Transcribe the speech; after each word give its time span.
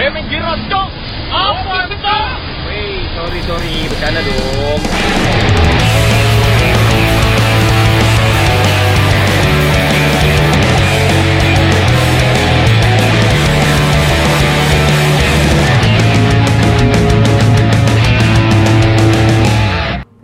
Eh 0.00 0.08
minggir 0.08 0.40
cok. 0.40 0.88
Apa 1.28 1.92
itu? 1.92 2.16
Wih, 2.64 3.04
sorry 3.12 3.40
sorry, 3.44 3.84
bercanda 3.84 4.24
dong. 4.24 4.80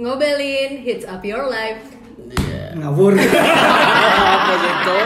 Ngobelin 0.00 0.80
hits 0.88 1.04
up 1.04 1.20
your 1.20 1.52
life. 1.52 1.84
Ngawur. 2.80 3.12
Apa 3.20 4.54
itu? 4.56 4.98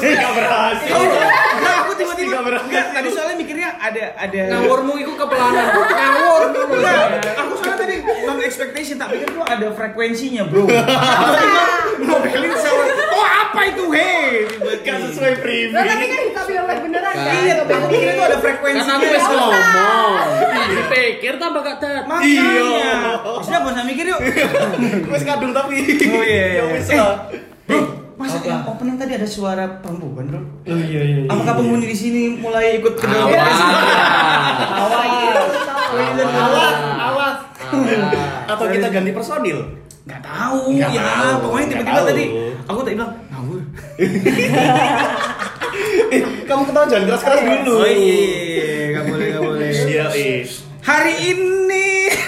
Enggak 0.00 0.32
berhasil. 0.32 0.96
Tiba-tiba 2.42 2.62
enggak, 2.66 2.86
tadi 2.90 3.08
soalnya 3.08 3.36
mikirnya 3.38 3.68
ada 3.76 4.04
ada 4.18 4.40
Ngawurmu 4.50 4.94
itu 4.98 5.12
kepelanan. 5.14 5.64
Ngawur. 5.70 6.42
Enggak, 6.50 7.00
aku 7.38 7.52
soalnya 7.56 7.78
tadi 7.78 7.94
non 8.26 8.38
expectation 8.42 8.96
tak 8.98 9.08
pikir 9.10 9.28
tuh 9.30 9.44
ada 9.44 9.66
frekuensinya, 9.70 10.42
Bro. 10.46 10.66
Tiba-tiba 10.70 11.62
ngobrolin 12.02 12.54
sama 12.58 12.82
Oh, 13.12 13.26
apa 13.28 13.60
itu? 13.68 13.84
Hei, 13.92 14.48
Gak 14.82 14.96
sesuai 15.06 15.34
preview. 15.38 15.76
Tapi 15.76 16.04
kan 16.08 16.20
your 16.52 16.64
life 16.68 16.82
beneran 16.82 17.14
kan? 17.14 17.32
Iya, 17.38 17.54
tapi 17.62 17.72
aku 17.72 17.86
tuh 17.88 18.24
ada 18.24 18.28
Kan 18.28 18.40
frekuensinya. 18.40 18.94
aku 18.98 19.06
wis 19.08 19.26
ngomong. 19.26 20.14
Dipikir 20.72 21.34
tambah 21.38 21.60
gak 21.62 21.76
dat. 21.80 22.04
Makanya. 22.04 22.92
Maksudnya 23.22 23.58
gak 23.62 23.72
usah 23.72 23.84
mikir 23.86 24.04
yuk. 24.08 24.20
Wes 25.08 25.22
kadung 25.24 25.52
tapi. 25.54 25.76
Oh 26.08 26.22
iya. 26.24 26.46
Ya 26.58 26.62
iya. 26.72 27.06
Masa 28.22 28.38
yang 28.46 28.62
opening 28.70 28.94
tadi 28.94 29.12
ada 29.18 29.26
suara 29.26 29.66
perempuan, 29.82 30.30
Bro? 30.30 30.40
Oh 30.70 30.78
iya 30.78 31.02
iya. 31.02 31.26
Apakah 31.26 31.58
penghuni 31.58 31.90
di 31.90 31.96
sini 31.98 32.22
mulai 32.38 32.78
ikut 32.78 32.94
ke 32.94 33.06
dalam 33.10 33.26
Awas. 33.26 35.10
Awas, 35.92 36.76
awas. 36.96 37.36
Atau 38.48 38.64
kita 38.72 38.88
ganti 38.88 39.12
personil? 39.12 39.58
Gak 40.08 40.24
tahu, 40.24 40.72
Nggak 40.74 40.90
ya 40.90 41.02
tahu, 41.04 41.34
pokoknya 41.46 41.66
tiba-tiba 41.68 42.00
tadi 42.10 42.24
aku 42.66 42.80
tadi 42.82 42.94
bilang 42.96 43.12
ngawur. 43.30 43.60
Eh, 46.10 46.20
kamu 46.48 46.62
ketawa 46.66 46.86
jangan 46.90 47.04
keras-keras 47.06 47.40
dulu. 47.44 47.74
Oh 47.76 47.86
iya, 47.86 48.98
gak 48.98 49.04
boleh, 49.06 49.26
gak 49.30 49.42
boleh. 49.46 49.68
Iya, 49.70 50.04
iya. 50.16 50.42
Hari 50.82 51.14
ini. 51.30 51.81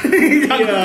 Iya. 0.05 0.81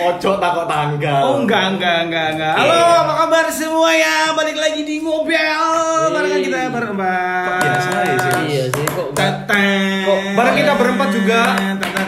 Ojo 0.00 0.30
takut 0.36 0.64
tanggal. 0.64 1.20
Oh 1.22 1.34
enggak, 1.38 1.76
enggak, 1.76 2.08
enggak, 2.08 2.26
enggak. 2.34 2.54
Halo, 2.56 2.80
apa 3.04 3.12
kabar 3.20 3.46
semuanya? 3.52 4.32
Balik 4.32 4.56
lagi 4.56 4.80
di 4.82 4.96
ngobel. 4.98 6.08
Barengan 6.10 6.40
kita 6.40 6.58
berempat. 6.72 7.44
Kok 7.44 7.60
biasa 7.60 7.90
ya 8.00 8.16
sih? 8.16 8.32
Iya 8.48 8.64
sih 8.72 8.84
kok. 8.88 9.06
Tatang. 9.12 10.00
Kok 10.00 10.18
bareng 10.32 10.56
kita 10.56 10.72
berempat 10.74 11.08
juga? 11.12 11.40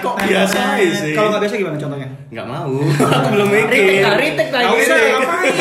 Kok 0.02 0.16
biasa 0.18 0.58
aja 0.74 0.92
sih? 0.96 1.12
Kalau 1.12 1.28
nggak 1.30 1.42
biasa 1.44 1.54
gimana 1.54 1.76
contohnya? 1.76 2.08
Enggak 2.32 2.46
mau. 2.48 2.74
Aku 3.20 3.28
belum 3.30 3.48
mikir. 3.52 3.70
Ritek, 3.72 4.14
ritek 4.16 4.48
Gak 4.48 4.60
lagi. 4.64 4.80
usah, 4.82 4.96
ngapain? 4.96 5.54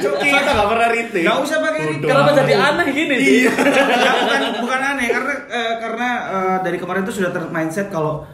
Kita 0.00 0.48
enggak 0.48 0.68
pernah 0.68 0.88
retake. 0.88 1.24
Gak 1.24 1.38
usah 1.38 1.56
pakai 1.60 1.80
retake. 1.86 2.08
Kenapa 2.08 2.30
jadi 2.34 2.54
aneh 2.56 2.86
gini 2.88 3.14
sih? 3.20 3.36
Iya. 3.44 3.52
Nggak, 3.52 4.14
bukan 4.16 4.40
bukan 4.64 4.80
aneh 4.80 5.06
karena 5.06 5.32
eh, 5.50 5.72
karena 5.78 6.08
eh, 6.24 6.56
dari 6.64 6.76
kemarin 6.80 7.02
tuh 7.04 7.14
sudah 7.14 7.30
termindset 7.30 7.92
kalau 7.92 8.24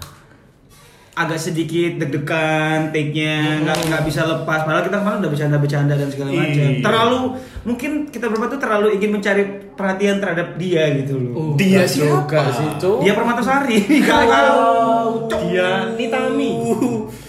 agak 1.16 1.40
sedikit 1.40 1.96
deg-degan 1.96 2.92
take-nya 2.92 3.64
nggak 3.64 3.88
nggak 3.88 4.02
bisa 4.04 4.20
lepas 4.22 4.62
padahal 4.62 4.84
kita 4.84 5.00
kemarin 5.00 5.18
udah 5.18 5.32
bercanda-bercanda 5.32 5.94
dan 5.96 6.08
segala 6.08 6.30
macam 6.30 6.52
Iya. 6.60 6.84
terlalu 6.84 7.18
mungkin 7.64 7.90
kita 8.06 8.28
berdua 8.28 8.46
tuh 8.46 8.60
terlalu 8.60 8.86
ingin 8.94 9.10
mencari 9.10 9.42
perhatian 9.72 10.20
terhadap 10.20 10.54
dia 10.54 10.92
gitu 10.94 11.16
loh 11.16 11.56
Dia 11.56 11.88
Juga 11.88 12.20
siapa? 12.28 12.52
sih, 12.52 12.68
dia 13.00 13.12
Permatasari 13.12 13.76
galau 14.04 15.24
Dia 15.26 15.88
Nitami. 15.90 16.52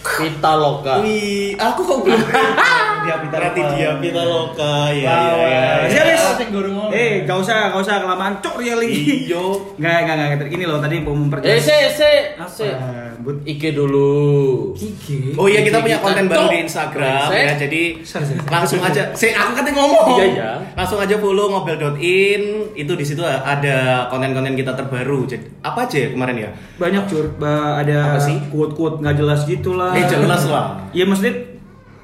Kita 0.04 0.52
loka. 0.54 1.00
Wih, 1.00 1.56
aku 1.56 1.80
kok 1.82 2.00
belum. 2.04 2.20
Berarti 3.08 3.60
apa? 3.60 3.74
dia 3.74 3.90
Pitaloka. 3.98 4.76
Ya, 4.90 5.16
Wow, 5.28 5.38
ya, 5.40 5.62
ya. 5.86 5.90
Siap, 5.90 6.06
ngomong. 6.50 6.90
Eh, 6.90 7.24
gak 7.24 7.38
usah, 7.38 7.72
gak 7.72 7.82
usah 7.82 7.96
kelamaan 8.00 8.34
cok 8.40 8.56
dia 8.60 8.74
lagi. 8.74 9.26
Iyo. 9.26 9.46
Nggak, 9.80 9.98
nggak, 10.04 10.16
nggak. 10.18 10.50
Ini 10.50 10.64
loh 10.66 10.78
tadi 10.78 10.96
mau 11.00 11.12
Eh, 11.12 11.18
memperjelas. 11.18 11.62
se, 11.62 11.78
se, 11.94 12.12
se. 12.48 12.68
Apa? 12.70 13.18
But 13.18 13.44
Ike 13.44 13.72
dulu. 13.72 14.72
Kiki. 14.74 15.36
Oh 15.36 15.46
iya 15.46 15.60
kita 15.60 15.80
punya 15.80 15.98
Kita 15.98 16.06
konten 16.06 16.26
baru 16.28 16.48
di 16.48 16.60
Instagram 16.62 17.28
ya 17.30 17.54
jadi 17.58 17.82
langsung 18.48 18.80
aja 18.80 19.04
saya 19.20 19.32
aku 19.38 19.52
katanya 19.54 19.76
ngomong 19.76 20.08
Iya, 20.14 20.26
iya. 20.30 20.50
langsung 20.74 20.96
aja 20.98 21.16
follow 21.18 21.50
ngobel.in 21.50 22.42
itu 22.74 22.94
di 22.94 23.04
situ 23.04 23.20
ada 23.22 24.08
konten-konten 24.08 24.54
kita 24.54 24.72
terbaru 24.74 25.26
jadi 25.26 25.44
apa 25.60 25.84
aja 25.84 25.98
ya 25.98 26.10
kemarin 26.10 26.38
ya 26.40 26.52
Banyak 26.78 27.04
cur, 27.06 27.26
ada 27.76 27.98
Apa 28.14 28.20
sih? 28.22 28.38
quote-quote 28.48 29.02
nggak 29.02 29.16
jelas 29.18 29.40
gitu 29.44 29.74
lah. 29.74 29.92
Eh, 29.92 30.06
jelas 30.06 30.46
lah. 30.46 30.78
Iya 30.94 31.04
maksudnya 31.04 31.34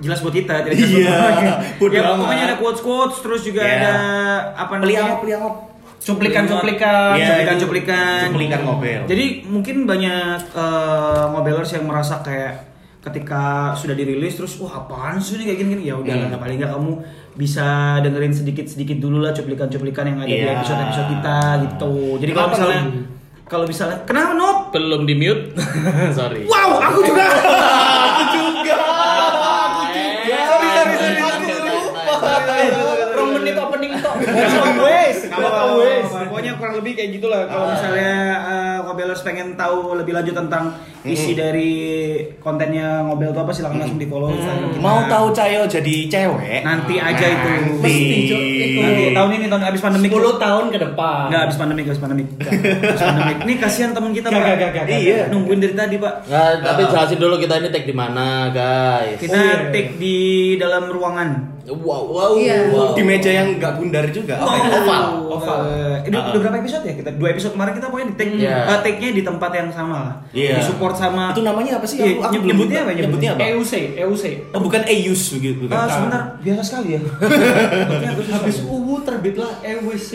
jelas 0.03 0.19
buat 0.19 0.35
kita. 0.35 0.55
Jadi 0.61 0.75
jelas 0.75 0.91
Iya, 0.93 1.17
bodo 1.79 1.95
ya, 1.95 2.11
pokoknya 2.13 2.43
ada 2.45 2.55
quotes-quotes 2.55 3.17
terus 3.19 3.41
juga 3.41 3.61
Iya. 3.61 3.75
ada 3.79 3.93
apa 4.53 4.73
peliangop 4.77 5.19
peliangop 5.19 5.55
cuplikan-cuplikan, 5.97 7.15
Iya, 7.15 7.27
cuplikan-cuplikan. 7.31 8.19
cuplikan 8.27 8.59
ngobel. 8.61 9.01
Jadi 9.05 9.25
mungkin 9.45 9.75
banyak 9.83 10.39
eh, 10.51 11.23
ngobelers 11.29 11.71
yang 11.71 11.85
merasa 11.85 12.19
kayak 12.19 12.75
ketika 12.99 13.43
sudah 13.73 13.91
dirilis 13.93 14.31
terus 14.33 14.55
wah 14.57 14.79
apaan 14.79 15.15
sih 15.17 15.35
ini 15.35 15.43
kayak 15.45 15.59
gini-gini 15.59 15.83
ya 15.85 15.95
udah 15.97 16.13
Hmm. 16.13 16.29
lah 16.29 16.39
paling 16.39 16.55
nggak 16.55 16.71
kamu 16.71 16.91
bisa 17.33 17.67
dengerin 17.99 18.31
sedikit-sedikit 18.31 18.95
dulu 18.97 19.19
lah 19.19 19.31
cuplikan-cuplikan 19.31 20.05
yang 20.05 20.19
ada 20.19 20.29
di 20.29 20.39
Iya. 20.39 20.55
episode-episode 20.57 21.07
kita 21.09 21.37
gitu. 21.61 21.93
Jadi 22.17 22.31
kalau 22.31 22.49
misalnya 22.49 22.81
kalau 23.43 23.65
misalnya 23.65 23.97
kenapa 24.03 24.31
Nop? 24.33 24.57
Belum 24.71 25.03
di 25.03 25.13
mute. 25.13 25.51
Sorry. 26.17 26.47
Wow, 26.47 26.79
aku 26.81 26.99
juga 27.05 27.23
tok. 34.33 34.65
Wes, 34.83 35.17
wes. 35.29 36.07
Pokoknya 36.29 36.51
kurang 36.57 36.75
lebih 36.81 36.91
kayak 36.97 37.09
gitulah. 37.21 37.45
Kalau 37.45 37.65
misalnya 37.71 38.13
uh, 38.43 38.77
ngobelers 38.89 39.21
pengen 39.21 39.55
tahu 39.55 39.97
lebih 39.97 40.13
lanjut 40.17 40.35
tentang 40.35 40.73
isi 41.03 41.35
dari 41.35 41.73
kontennya 42.39 43.03
ngobel 43.03 43.35
itu 43.35 43.39
apa 43.43 43.51
silakan 43.51 43.83
langsung 43.83 43.99
di 43.99 44.07
follow 44.07 44.31
Instagram 44.31 44.71
kita. 44.71 44.79
mau 44.79 45.03
tahu 45.11 45.35
Cayo 45.35 45.67
jadi 45.67 45.95
cewek 46.07 46.63
Nanti 46.63 46.95
aja 46.95 47.25
itu. 47.27 47.49
Nanti. 47.51 47.97
Nanti 48.79 49.03
tahun 49.11 49.29
ini 49.35 49.45
tahun 49.51 49.63
abis 49.67 49.81
pandemi. 49.83 50.07
10 50.07 50.39
tahun 50.39 50.65
ke 50.71 50.77
depan. 50.79 51.23
Enggak 51.27 51.41
abis 51.49 51.57
pandemi, 51.59 51.81
abis 51.83 52.01
pandemi. 52.01 52.23
Abis 52.39 53.01
pandemi. 53.03 53.33
Ini 53.43 53.53
kasihan 53.59 53.91
teman 53.91 54.11
kita, 54.15 54.27
Pak. 54.31 54.39
Gak, 54.39 54.55
gak, 54.55 54.69
gak, 54.71 54.83
gak. 54.87 54.99
Iya, 54.99 55.19
nungguin 55.27 55.59
dari 55.59 55.75
tadi, 55.75 55.95
Pak. 55.99 56.13
Nggak, 56.27 56.51
tapi 56.63 56.81
jelasin 56.87 57.19
dulu 57.19 57.35
kita 57.39 57.53
ini 57.59 57.69
take 57.69 57.87
di 57.87 57.95
mana, 57.95 58.25
guys. 58.53 59.19
Kita 59.19 59.71
take 59.75 59.99
di 59.99 60.17
dalam 60.55 60.87
ruangan. 60.87 61.29
Wow, 61.63 62.03
wow, 62.05 62.31
Iya. 62.35 62.67
wow. 62.69 62.91
di 62.91 63.01
meja 63.01 63.31
yang 63.31 63.55
nggak 63.55 63.79
bundar 63.79 64.03
juga 64.09 64.35
apa 64.35 64.51
ya? 64.53 64.67
Oval. 64.75 65.03
Oval. 65.29 65.59
Eh, 65.65 66.11
udah, 66.11 66.21
udah 66.29 66.39
berapa 66.41 66.57
episode 66.59 66.83
ya? 66.83 66.93
Kita 66.93 67.09
dua 67.13 67.31
episode 67.31 67.53
kemarin 67.53 67.71
kita 67.73 67.87
pokoknya 67.87 68.07
di 68.09 68.15
take, 68.15 68.33
Iya. 68.35 68.57
eh, 68.65 68.79
take-nya 68.81 69.09
di 69.11 69.23
tempat 69.23 69.51
yang 69.53 69.69
sama 69.69 69.97
lah. 70.01 70.13
Iya. 70.29 70.59
Di 70.59 70.61
support 70.61 70.91
sama 70.93 71.31
itu 71.31 71.39
namanya 71.39 71.79
apa 71.79 71.85
sih 71.85 71.97
Iya, 71.97 72.05
aku, 72.09 72.21
aku 72.21 72.33
belum 72.35 72.47
nyebutnya 72.49 72.79
apa? 72.81 72.91
nyebutnya 72.93 73.29
apa 73.31 73.41
EUC, 73.47 73.73
EUC. 73.95 74.23
oh 74.51 74.59
bukan 74.59 74.81
EUS 74.83 75.21
begitu 75.31 75.57
bukan 75.63 75.77
Ah, 75.77 75.87
sebentar, 75.87 76.21
biasa 76.37 76.61
sekali 76.61 76.87
ya. 76.89 77.01
Habis 78.35 78.57
UU 78.61 78.95
terbitlah 79.01 79.51
EWC. 79.61 80.11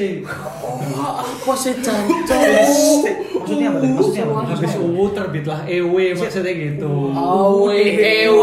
apa 0.98 1.52
sih 1.54 1.74
cancok? 1.80 2.40
Maksudnya 3.38 3.68
apa? 3.70 3.78
Maksudnya 3.80 4.22
apa? 4.26 4.52
Habis 4.52 4.74
UU 4.76 5.04
terbitlah 5.10 5.60
EW 5.64 5.94
maksudnya 6.14 6.52
gitu. 6.52 6.92
Oh, 7.10 7.72
EW. 7.72 7.88
EW. 7.96 8.40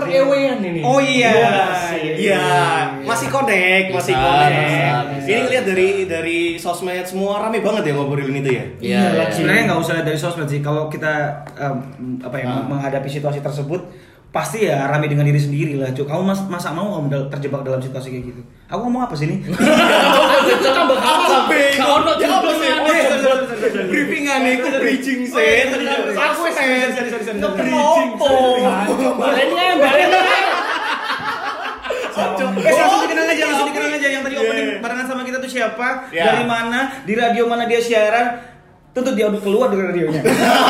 Per 0.00 0.08
EW-an 0.08 0.58
ini. 0.64 0.80
Oh 0.80 0.96
iya. 0.96 1.30
Iya, 2.00 2.44
masih 3.04 3.28
connect, 3.28 3.92
masih 3.92 4.16
Bisa, 4.16 4.24
connect. 4.24 4.56
bisa, 4.56 4.96
bisa. 5.12 5.28
Ini 5.28 5.38
ngeliat 5.44 5.64
dari 5.66 5.88
dari 6.08 6.38
sosmed 6.56 7.04
semua 7.04 7.38
rame 7.38 7.60
banget 7.60 7.88
ya 7.88 7.92
ngobrolin 7.92 8.40
itu 8.40 8.50
ya. 8.50 8.64
Iya, 8.80 9.02
iya. 9.12 9.24
Sebenarnya 9.28 9.62
nggak 9.68 9.78
usah 9.78 9.92
lihat 10.00 10.06
dari 10.08 10.18
sosmed 10.18 10.48
sih. 10.48 10.60
Kalau 10.60 10.88
kita 10.88 11.44
apa 12.20 12.36
ya 12.36 12.64
menghadapi 12.64 13.06
situasi 13.06 13.44
tersebut, 13.44 13.84
pasti 14.30 14.64
ya 14.64 14.88
rame 14.88 15.06
dengan 15.06 15.28
diri 15.28 15.36
sendiri 15.36 15.76
lah. 15.76 15.92
Cuk, 15.92 16.08
kamu 16.08 16.22
mas, 16.24 16.40
masa 16.48 16.72
mau 16.72 16.96
kamu 16.96 17.28
terjebak 17.28 17.60
dalam 17.60 17.78
situasi 17.78 18.08
kayak 18.08 18.24
gitu? 18.32 18.40
Aku 18.70 18.88
ngomong 18.88 19.04
apa 19.04 19.12
sih 19.12 19.28
ini? 19.28 19.44
Tambah 20.76 20.96
apa? 20.96 21.58
Kau 21.76 21.96
no 22.00 22.12
Ya 22.16 22.28
apa 22.32 22.50
sih? 22.56 22.70
judulnya. 22.70 23.59
Briefingan 23.70 24.40
aku 24.42 24.68
bridging 24.78 25.22
set. 25.26 25.66
Aku 26.12 26.42
set. 26.48 26.94
Nge-bridging, 27.32 28.10
Balennya, 29.16 29.66
balennya. 29.76 30.22
Eh, 32.60 32.74
langsung 32.74 33.00
dikenal 33.02 33.26
aja, 33.26 33.44
langsung 33.46 33.68
dikenal 33.70 33.90
aja 33.94 34.08
yang 34.10 34.22
tadi 34.22 34.34
Iya. 34.36 34.42
opening 34.44 34.68
barengan 34.82 35.06
sama 35.08 35.22
kita 35.24 35.38
tuh 35.40 35.48
siapa, 35.48 35.88
Iya. 36.10 36.24
dari 36.26 36.44
mana, 36.44 36.80
di 37.02 37.14
radio 37.14 37.44
mana 37.46 37.64
dia 37.64 37.80
siaran. 37.80 38.26
Tuntut 38.90 39.14
dia 39.14 39.30
untuk 39.30 39.42
keluar 39.46 39.70
dari 39.70 39.82
radionya. 39.86 40.20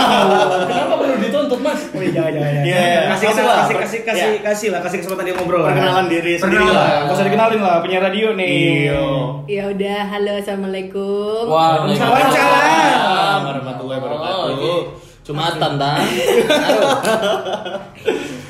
Kenapa 0.70 0.94
perlu 1.00 1.16
dituntut, 1.18 1.60
Mas? 1.64 1.80
Oh, 1.90 2.02
iya, 2.04 2.12
jangan, 2.12 2.32
jangan. 2.36 2.52
Iya, 2.68 2.80
iya. 2.84 3.00
Kasih, 3.08 3.26
lah. 3.32 3.64
kasih, 3.64 3.76
kasih, 3.80 4.00
kasih, 4.04 4.28
Iya. 4.28 4.40
kasih 4.44 4.68
lah, 4.68 4.80
kasih 4.84 4.98
kesempatan 5.00 5.24
dia 5.24 5.34
ngobrol. 5.40 5.64
Perkenalan 5.64 6.06
diri 6.06 6.34
sendiri 6.36 6.68
lah. 6.68 7.08
Gak 7.08 7.14
usah 7.16 7.24
dikenalin 7.24 7.60
lah, 7.64 7.76
punya 7.80 7.98
radio 7.98 8.28
nih. 8.36 8.52
Iya. 8.92 9.00
Ya 9.48 9.62
udah, 9.72 9.98
halo 10.12 10.32
assalamualaikum. 10.36 11.42
Waalaikumsalam. 11.48 13.40
warahmatullahi 13.40 13.98
wabarakatuh. 14.04 14.78
Jumatan, 15.20 15.72
Tan. 15.78 16.00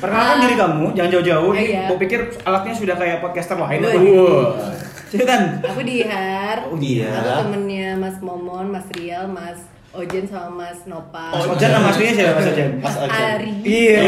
Perkenalkan 0.01 0.37
diri 0.41 0.55
kamu, 0.57 0.85
jangan 0.97 1.09
jauh-jauh. 1.13 1.51
Oh, 1.51 1.55
iya. 1.55 1.85
Gue 1.87 1.97
pikir 2.01 2.19
alatnya 2.41 2.73
sudah 2.73 2.95
kayak 2.97 3.21
podcaster 3.21 3.55
lain. 3.55 3.79
Wah. 3.85 4.90
Cepetan. 5.11 5.59
Aku 5.67 5.83
Dihar. 5.83 6.71
Oh, 6.71 6.79
iya. 6.79 7.11
Aku 7.19 7.51
temennya 7.51 7.99
Mas 7.99 8.15
Momon, 8.23 8.71
Mas 8.71 8.87
Rial, 8.95 9.27
Mas 9.27 9.59
Ojen 9.91 10.23
sama 10.23 10.47
Mas 10.63 10.87
Nopal. 10.87 11.35
Mas 11.35 11.51
Ojan 11.51 11.67
nama 11.75 11.91
aslinya 11.91 12.13
siapa 12.15 12.39
Mas 12.39 12.47
Ojan? 12.47 12.69
Mas 12.79 12.95
Ojan. 12.95 13.11
Ari. 13.11 13.53
Iya. 13.59 13.99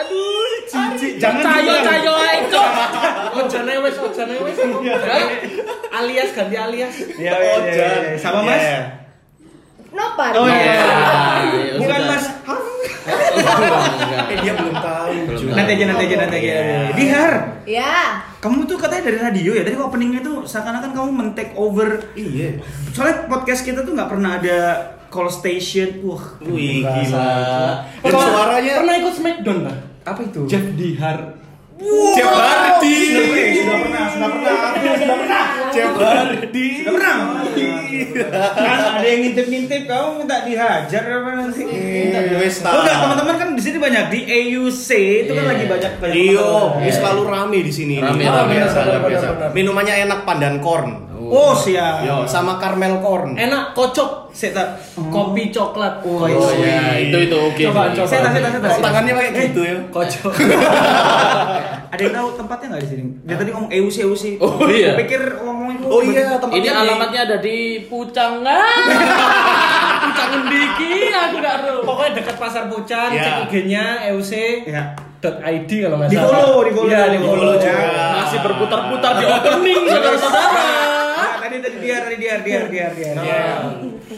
Aduh, 0.00 0.48
cici. 0.64 1.08
Jangan 1.20 1.44
cayo 1.44 1.72
cayo 1.84 2.12
Cok. 2.48 2.70
Ojane 3.36 3.74
wes, 3.84 3.96
ojane 4.00 4.36
wes. 4.40 4.56
Alias 5.92 6.30
ganti 6.32 6.56
alias. 6.56 6.94
Iya, 7.20 7.32
iya, 7.36 7.52
iya, 7.68 7.72
iya. 7.76 8.16
Sama 8.16 8.40
Mas? 8.48 8.64
Iya. 8.64 8.80
Nopal. 9.92 10.32
Oh 10.40 10.48
iya. 10.48 10.72
ya 10.72 11.76
Bukan. 11.76 12.00
Mas. 12.08 12.24
Eh 14.32 14.36
dia 14.40 14.52
belum 14.56 14.72
tahu. 14.72 15.12
Nanti 15.52 15.70
aja, 15.76 15.84
nanti 15.84 16.02
aja, 16.08 16.16
nanti 16.16 16.36
aja. 16.40 16.48
Iya. 16.48 16.72
Dihar, 16.96 17.32
Ya. 17.68 18.24
Kamu 18.38 18.70
tuh 18.70 18.78
katanya 18.78 19.10
dari 19.10 19.18
radio 19.18 19.50
ya. 19.50 19.62
Dari 19.66 19.74
openingnya 19.74 20.20
tuh 20.22 20.46
seakan-akan 20.46 20.94
kamu 20.94 21.10
men-take 21.10 21.52
over. 21.58 21.98
Iya. 22.14 22.62
Soalnya 22.94 23.26
podcast 23.26 23.66
kita 23.66 23.82
tuh 23.82 23.98
nggak 23.98 24.10
pernah 24.10 24.38
ada 24.38 24.58
call 25.10 25.26
station. 25.26 26.04
Wah, 26.06 26.38
Wih 26.46 26.84
berasa. 26.86 27.02
gila. 27.02 27.30
Dan 28.06 28.12
suaranya 28.14 28.72
pernah 28.78 28.94
ikut 28.94 29.14
Smackdown, 29.14 29.58
Pak? 29.66 29.76
Apa 30.06 30.20
itu? 30.22 30.40
Jeff 30.46 30.64
Dihar. 30.78 31.18
Hardy. 31.78 32.94
Sudah 33.54 33.76
pernah, 33.78 34.04
sudah 34.10 34.28
pernah, 34.34 34.54
sudah 34.98 35.16
pernah. 35.16 35.44
Hardy. 35.98 36.66
Sudah 36.82 36.92
pernah. 36.94 37.16
Kan 38.28 38.78
ada 38.98 39.06
yang 39.06 39.20
ngintip-ngintip, 39.24 39.82
kamu 39.86 40.08
minta 40.18 40.36
dihajar 40.42 41.02
apa 41.04 41.30
nanti? 41.36 41.62
Wes 42.34 42.58
enggak, 42.58 42.74
tahu. 42.74 43.02
teman-teman 43.02 43.34
kan 43.36 43.48
di 43.54 43.62
sini 43.62 43.78
banyak 43.78 44.04
di 44.10 44.20
AUC 44.26 44.88
itu 45.24 45.32
kan 45.32 45.44
Iya. 45.44 45.50
lagi 45.50 45.64
banyak 45.66 45.92
banyak 45.98 46.14
Iyo, 46.14 46.42
teman-teman. 46.42 46.82
ini 46.82 46.90
selalu 46.92 47.22
rame 47.24 47.58
di 47.62 47.72
sini. 47.72 47.94
Rame, 47.98 48.18
Ini. 48.18 48.26
rame, 48.26 48.54
biasa. 48.58 48.78
Minumannya 49.50 49.94
enak 50.04 50.20
pandan 50.24 50.58
corn. 50.58 51.07
Oh, 51.30 51.52
siap. 51.52 52.00
Yo, 52.00 52.24
sama 52.24 52.56
caramel 52.56 52.98
corn. 52.98 53.32
Enak 53.32 53.72
kocok. 53.72 54.30
Saya 54.30 54.52
tak 54.52 54.68
Kopi 55.06 55.48
coklat. 55.48 56.00
Oh, 56.00 56.20
Oh, 56.20 56.28
iya. 56.28 56.52
iya, 56.54 56.80
itu 57.02 57.16
itu 57.22 57.36
oke. 57.36 57.62
Coba, 57.64 57.90
coba. 57.90 58.04
Saya 58.04 58.20
tak, 58.22 58.32
saya 58.34 58.50
tak. 58.54 58.70
Kok 58.70 58.80
tangannya 58.80 59.12
kayak 59.14 59.32
gitu 59.44 59.60
ya? 59.62 59.76
Kocok. 59.88 60.32
Ada 61.88 62.00
yang 62.02 62.14
tahu 62.14 62.28
tempatnya 62.36 62.66
nggak 62.70 62.82
di 62.82 62.90
sini? 62.90 63.02
Dia 63.22 63.34
tadi 63.34 63.50
ngomong 63.50 63.70
EUC 63.70 63.96
EUC. 64.02 64.24
Oh, 64.38 64.60
iya. 64.66 64.92
Gua 64.92 65.00
pikir 65.00 65.22
ngomong 65.38 65.68
itu. 65.74 65.84
Oh 65.86 66.00
iya, 66.02 66.36
tempatnya 66.36 66.60
Ini 66.60 66.68
di- 66.68 66.76
alamatnya 66.78 67.20
ada 67.24 67.36
di 67.38 67.58
Pucang. 67.90 68.32
Pucang 69.98 70.30
Ndiki, 70.44 70.94
aku 71.10 71.36
gak 71.38 71.56
tahu. 71.62 71.78
Pokoknya 71.82 72.12
dekat 72.14 72.36
pasar 72.36 72.62
Pucan, 72.66 73.08
Ya. 73.10 73.22
cek 73.22 73.34
IG-nya 73.48 73.84
EUC 74.06 74.32
Ya. 74.66 74.82
.id 75.18 75.66
kalau 75.82 75.96
nggak 75.98 76.08
Di 76.08 76.16
salah. 76.16 76.30
follow, 76.30 76.58
di 76.62 76.70
follow, 76.70 76.86
Iya, 76.86 77.02
di 77.04 77.10
di 77.10 77.18
follow. 77.18 77.34
follow 77.34 77.54
juga. 77.58 78.06
Masih 78.14 78.38
berputar-putar 78.38 79.12
di 79.16 79.24
opening, 79.26 79.82
saudara-saudara. 79.90 80.66
Tadi 81.48 81.64
tadi 81.64 81.76
dia 81.80 81.96
tadi 82.04 82.16
dia 82.20 82.34
dia 82.44 82.60
dia 82.68 82.86
dia. 82.92 83.14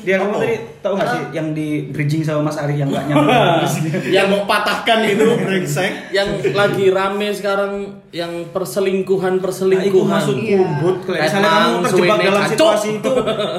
Dia 0.02 0.14
kamu 0.18 0.34
tadi 0.34 0.54
tahu 0.80 0.92
nggak 0.98 1.08
sih 1.08 1.22
yang 1.30 1.54
di 1.54 1.68
bridging 1.86 2.26
sama 2.26 2.50
Mas 2.50 2.58
Ari 2.58 2.74
yang 2.74 2.90
nggak 2.90 3.06
nyambung? 3.06 3.30
yang 4.18 4.26
mau 4.26 4.42
patahkan 4.44 5.06
itu 5.06 5.38
brengsek. 5.38 6.10
yang 6.10 6.26
lagi 6.50 6.90
rame 6.90 7.30
sekarang 7.30 7.72
yang 8.10 8.50
perselingkuhan 8.50 9.30
Nah, 9.30 9.38
itu 9.38 9.44
perselingkuhan 9.46 10.10
maksud 10.10 10.36
Iya. 10.36 10.58
kumbut 10.58 10.96
kalau 11.06 11.14
Kayak 11.14 11.26
misalnya 11.30 11.50
kamu 11.52 11.76
terjebak 11.86 12.18
dalam 12.18 12.42
situasi 12.50 12.88
itu 12.98 13.12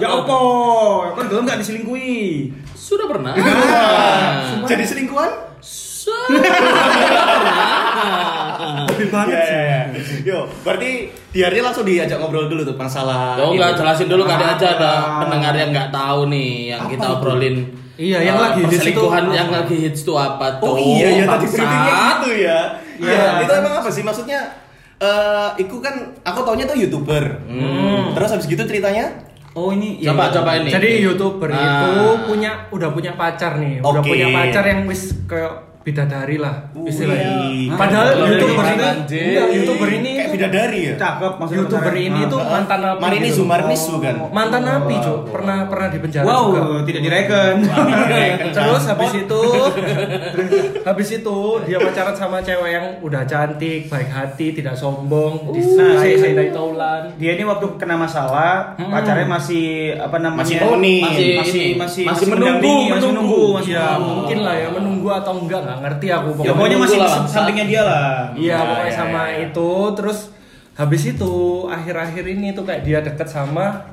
ya 0.03 0.07
opo 0.11 0.39
kan 1.15 1.25
belum 1.31 1.43
nggak 1.47 1.59
diselingkuhi? 1.63 2.19
Sudah 2.75 3.07
pernah. 3.07 3.31
Jadi 4.67 4.83
selingkuhan? 4.83 5.31
sudah 6.01 6.41
pernah 6.43 6.83
lebih 8.85 9.07
banget 9.09 9.33
Iya, 9.33 9.43
sih 9.43 9.53
iya, 9.53 9.63
iya. 9.63 9.81
Yo, 10.23 10.39
berarti 10.61 10.91
diarnya 11.29 11.61
langsung 11.63 11.83
diajak 11.83 12.17
ngobrol 12.17 12.45
dulu 12.45 12.61
tuh 12.63 12.75
masalah. 12.75 13.37
Oh 13.37 13.51
enggak, 13.51 13.75
jelasin 13.75 14.07
dulu 14.07 14.23
kali 14.23 14.43
aja 14.43 14.67
ada 14.73 14.91
Ah. 14.91 15.19
pendengar 15.19 15.53
yang 15.53 15.69
nggak 15.69 15.89
tahu 15.89 16.19
nih 16.27 16.51
yang 16.69 16.81
kita 16.85 17.05
obrolin. 17.09 17.55
Iya, 17.93 18.17
yang 18.19 18.35
Eh, 18.35 18.41
lagi 18.41 18.59
hits 18.59 18.65
itu 18.65 18.77
perselingkuhan 18.97 19.23
apa? 19.23 19.35
yang 19.35 19.49
lagi 19.49 19.75
hits 19.79 20.01
itu 20.01 20.13
apa 20.13 20.47
tuh? 20.57 20.65
Oh 20.65 20.77
iya 20.77 21.07
ya 21.13 21.25
tadi 21.27 21.45
briefingnya 21.45 21.93
gitu 22.15 22.29
ya. 22.35 22.59
Iya, 22.97 23.13
Iya. 23.13 23.29
itu 23.41 23.51
emang 23.55 23.73
apa 23.75 23.89
sih 23.89 24.01
maksudnya? 24.01 24.39
Eh, 24.97 25.49
iku 25.59 25.77
kan 25.77 25.95
aku 26.19 26.39
taunya 26.41 26.63
tuh 26.63 26.75
youtuber. 26.75 27.41
Hmm. 27.43 28.13
Terus 28.13 28.29
habis 28.31 28.45
gitu 28.45 28.61
ceritanya? 28.61 29.29
oh 29.51 29.67
ini 29.69 29.99
Coba 29.99 30.31
coba 30.31 30.55
ini. 30.55 30.71
Jadi 30.71 31.03
youtuber 31.03 31.49
Ah. 31.49 31.59
itu 31.59 31.91
punya 32.25 32.51
udah 32.69 32.89
punya 32.89 33.11
pacar 33.13 33.57
nih, 33.57 33.79
udah 33.79 33.99
Oke. 33.99 34.07
punya 34.09 34.31
pacar 34.31 34.63
yang 34.63 34.85
wis 34.85 35.11
kayak 35.25 35.70
bidadari 35.81 36.37
lah 36.37 36.69
istilahnya. 36.85 37.49
Wih. 37.49 37.73
Padahal 37.73 38.07
Kalau 38.13 38.27
youtuber 38.29 38.65
ini, 38.65 38.75
enggak, 38.77 39.47
youtuber 39.49 39.89
ini 39.89 40.11
bidadari 40.43 40.79
ya? 40.83 40.93
cakep 40.95 41.33
maksudnya 41.35 41.59
youtuber 41.61 41.93
ini 41.95 42.19
Ah. 42.19 42.27
tuh 42.27 42.39
mantan 42.41 42.79
napi. 42.81 42.99
Marini 42.99 43.27
gitu. 43.27 43.37
Sumarnis 43.37 43.81
bukan? 43.87 44.15
mantan 44.29 44.61
napi, 44.63 44.95
Cuk. 44.97 45.19
Pernah 45.29 45.57
pernah 45.65 45.87
di 45.87 45.97
penjara 45.97 46.25
wow 46.25 46.43
juga. 46.47 46.61
tidak 46.83 47.01
direken 47.03 47.55
Terus 48.55 48.83
habis 48.85 49.11
itu 49.15 49.41
habis 50.83 51.09
itu 51.11 51.37
dia 51.63 51.77
pacaran 51.77 52.13
sama 52.13 52.37
cewek 52.39 52.71
yang 52.71 52.85
udah 52.99 53.23
cantik, 53.23 53.87
baik 53.87 54.09
hati, 54.09 54.51
tidak 54.51 54.73
sombong, 54.73 55.33
Nah, 55.41 55.53
disai 55.53 55.95
saya- 55.97 56.19
sai 56.19 56.31
tai 56.33 56.49
taulan. 56.49 57.01
dia 57.15 57.31
ini 57.33 57.43
waktu 57.43 57.65
kena 57.75 57.95
masalah 57.95 58.73
Hmm. 58.73 58.89
pacarnya 58.89 59.27
masih 59.27 59.67
apa 59.95 60.17
namanya 60.17 60.41
Masih 60.41 60.57
noni. 60.59 60.97
masih 61.01 61.29
Masih 61.33 61.65
masih 61.75 62.03
masih, 62.03 62.25
menunggu 62.27 62.61
menunggu, 62.61 62.89
masih 62.89 63.07
menunggu 63.07 63.41
masih 63.53 63.71
ya 63.71 63.85
menunggu. 63.91 64.11
mungkin 64.15 64.39
lah 64.41 64.55
ya 64.55 64.67
menunggu 64.69 65.09
atau 65.11 65.33
enggak 65.35 65.59
nggak 65.61 65.79
ngerti 65.81 66.07
aku 66.09 66.27
ya 66.39 66.51
pokoknya. 66.51 66.77
masih 66.77 66.97
sampingnya 67.25 67.65
dia 67.65 67.81
lah 67.83 68.09
Iya 68.33 68.49
Ya, 68.51 68.57
pokoknya 68.59 68.85
ya, 68.85 68.95
sama 68.95 69.21
itu 69.33 69.69
terus 69.93 70.19
habis 70.81 71.03
itu 71.07 71.31
akhir-akhir 71.67 72.25
ini 72.27 72.51
tuh 72.51 72.63
kayak 72.63 72.81
dia 72.81 72.99
deket 72.99 73.27
sama 73.27 73.85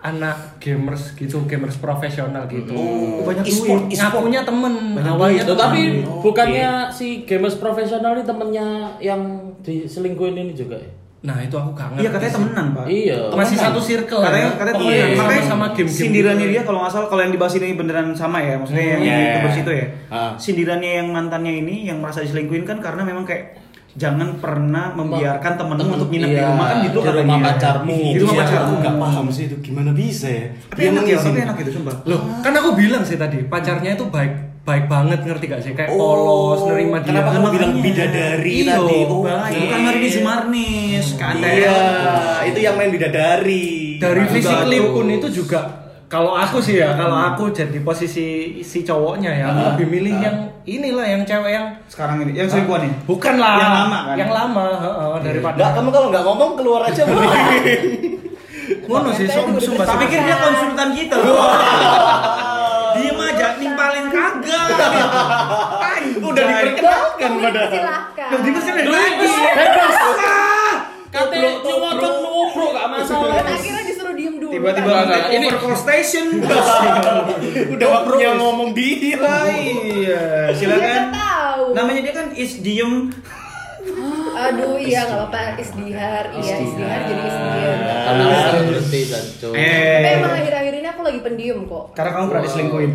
anak 0.00 0.56
gamers 0.58 1.12
gitu 1.12 1.44
gamers 1.44 1.76
profesional 1.76 2.44
gitu. 2.46 2.72
Oh, 2.72 3.20
banyak 3.22 3.44
e-sport, 3.46 3.84
duit. 3.84 3.92
e-sport. 3.94 4.12
Ngakunya 4.16 4.40
temen 4.42 4.74
Banyak 4.94 5.12
awalnya 5.12 5.42
Tuh, 5.44 5.56
tapi 5.58 5.80
Oh, 6.02 6.20
bukannya 6.22 6.68
si 6.90 7.06
gamers 7.22 7.56
profesional 7.56 8.12
ini 8.14 8.24
temennya 8.24 8.66
yang 8.98 9.20
diselingkuhin 9.60 10.36
ini 10.38 10.52
juga 10.54 10.76
ya? 10.76 10.88
Nah 11.20 11.36
itu 11.36 11.52
aku 11.52 11.76
ngerti. 11.76 12.00
iya 12.00 12.08
katanya 12.10 12.32
temenan 12.32 12.66
pak 12.72 12.84
Iya. 12.88 13.18
Masih 13.30 13.36
Temenan. 13.52 13.64
satu 13.68 13.80
circle 13.82 14.20
katanya 14.22 14.40
ya. 14.42 14.52
katanya 14.54 14.72
Pokoknya 14.72 14.88
temenan. 14.96 15.12
sama- 15.12 15.20
makanya 15.22 15.44
sama 15.44 15.66
game-game 15.68 16.00
sindirannya 16.00 16.40
gitu. 16.42 16.54
dia 16.54 16.62
kalau 16.64 16.78
nggak 16.80 16.92
salah 16.94 17.08
kalau 17.08 17.20
yang 17.20 17.32
dibahas 17.32 17.54
ini 17.54 17.74
beneran 17.74 18.06
sama 18.14 18.38
ya 18.40 18.54
maksudnya 18.56 18.84
yang 18.86 19.00
Iya. 19.02 19.16
youtubers 19.20 19.56
itu 19.58 19.72
ya 19.74 19.86
Ah. 20.08 20.32
sindirannya 20.34 20.90
yang 20.96 21.08
mantannya 21.10 21.52
ini 21.54 21.74
yang 21.84 21.98
merasa 21.98 22.20
diselingkuhin 22.20 22.64
kan 22.64 22.80
karena 22.80 23.02
memang 23.02 23.22
kayak 23.22 23.52
jangan 23.92 24.28
pernah 24.36 24.92
membiarkan 24.92 25.52
temenmu 25.56 25.82
Temen, 25.82 25.96
untuk 25.96 26.08
nginep 26.08 26.28
di 26.28 26.36
iya, 26.36 26.46
rumah 26.46 26.66
kan 26.68 26.76
gitu 26.80 26.98
di 26.98 27.10
rumah 27.10 27.16
katanya. 27.32 27.46
pacarmu. 27.50 27.96
di 27.96 28.10
Itu 28.12 28.22
rumah 28.22 28.30
sih 28.30 28.38
pacarmu 28.40 28.62
aku 28.62 28.74
nggak 28.76 28.96
paham 28.96 29.26
sih 29.28 29.44
itu 29.44 29.56
gimana 29.60 29.90
bisa 29.92 30.28
ya? 30.28 30.46
tapi 30.64 30.80
enak 30.86 31.04
ya 31.04 31.16
tapi 31.18 31.38
enak 31.40 31.56
gitu 31.58 31.70
sumpah 31.72 31.96
Loh, 32.04 32.20
kan 32.38 32.52
aku 32.52 32.70
bilang 32.72 33.02
sih 33.02 33.16
tadi 33.16 33.36
pacarnya 33.44 33.90
itu 33.92 34.06
baik 34.06 34.32
baik 34.60 34.86
banget 34.86 35.24
ngerti 35.24 35.44
gak 35.46 35.60
sih 35.60 35.72
kayak 35.72 35.88
polos 35.90 36.60
nerima 36.62 37.00
dia. 37.00 37.02
Oh, 37.02 37.06
Kenapa 37.08 37.28
kamu 37.32 37.48
bilang 37.50 37.72
bidadari 37.80 38.52
Iya, 38.60 38.76
tadi? 38.76 38.98
baik. 39.00 39.06
bukan 39.08 39.80
Marini 39.82 40.08
Sumarnis 40.10 41.06
kan 41.16 41.34
Iya, 41.34 41.80
itu 42.44 42.58
yang 42.60 42.74
main 42.76 42.90
bidadari. 42.90 43.96
Dari 43.96 44.20
Nah, 44.20 44.28
bagus. 44.30 44.92
pun 44.92 45.06
itu 45.08 45.28
juga 45.34 45.60
kalau 46.10 46.34
aku 46.34 46.58
sih 46.58 46.74
ya, 46.76 46.90
kalau 46.92 47.14
aku 47.14 47.48
jadi 47.48 47.78
posisi 47.80 48.26
si 48.60 48.82
cowoknya 48.82 49.30
ya, 49.30 49.44
aku 49.48 49.60
lebih 49.70 49.86
milih 49.88 50.14
yang 50.18 50.36
inilah 50.64 51.06
yang 51.06 51.22
cewek 51.22 51.52
yang 51.52 51.66
sekarang 51.86 52.18
ini 52.20 52.34
yang 52.34 52.44
selingkuhan 52.44 52.82
nih 52.82 52.92
bukan 53.04 53.34
lah 53.36 53.54
Yang 53.56 53.70
lama 53.72 53.98
kan? 54.02 54.16
yang 54.18 54.30
lama 54.30 54.64
heeh, 54.76 55.12
daripada 55.22 55.54
Enggak, 55.56 55.70
kamu 55.72 55.88
kalau 55.88 56.06
nggak 56.10 56.24
ngomong 56.24 56.50
keluar 56.54 56.80
aja 56.84 57.02
ngono 58.82 59.10
sih 59.12 59.26
sum- 59.26 59.54
sumpah 59.56 59.84
tak 59.84 59.94
sih. 59.94 60.02
pikir 60.04 60.18
dia 60.20 60.36
konsultan 60.36 60.88
kita 60.92 61.14
loh 61.16 61.46
dia 62.92 63.10
aja 63.14 63.46
nimpalin 63.56 64.06
kagak 64.08 64.66
Udah 66.20 66.42
diperkenalkan 66.42 67.30
padahal. 67.38 67.70
Silahkan. 67.70 68.28
Loh, 68.30 68.40
di 68.40 68.50
mesin 68.50 68.72
ada 68.72 68.82
Duh, 68.82 68.92
lagi 68.92 69.28
bebas. 69.52 69.94
Ah! 70.16 70.72
Katanya 71.08 71.50
nyuwocok 71.60 72.14
nubruk 72.20 72.70
gak 72.72 72.86
masalah. 72.88 73.36
Akhirnya 73.42 73.82
disuruh. 73.84 74.09
Tiba-tiba 74.50 74.84
Enggak, 74.84 75.00
nge-take 75.00 75.22
enggak, 75.22 75.32
ini- 75.32 75.48
over 75.48 75.58
call 75.58 75.76
station 75.78 76.26
Udah 77.74 77.88
waktunya 77.90 78.30
ngomong. 78.34 78.68
Lah, 79.20 79.44
iya 79.48 80.22
silakan 80.52 80.82
kan 80.82 81.04
tahu. 81.10 81.64
namanya 81.72 82.00
dia 82.02 82.14
kan 82.14 82.26
is 82.34 82.58
diem 82.58 83.14
Aduh 84.30 84.76
iya 84.76 85.04
nggak 85.04 85.28
apa-apa 85.28 85.58
Isdihar, 85.58 86.24
iya 86.32 86.54
Isdihar 86.58 87.00
jadi 87.02 87.22
Isdihar. 87.22 87.76
Karena 87.80 88.22
orang 88.24 88.66
ngerti 88.70 89.00
kan, 89.08 89.24
Cuk. 89.36 89.52
Tapi 89.52 90.08
emang 90.10 90.32
eh 90.32 90.40
akhir-akhir 90.40 90.74
lagi 91.10 91.20
pendiam 91.26 91.58
kok. 91.66 91.84
Karena 91.92 92.10
kamu 92.14 92.26
pernah 92.30 92.44
diselingkuhin. 92.46 92.90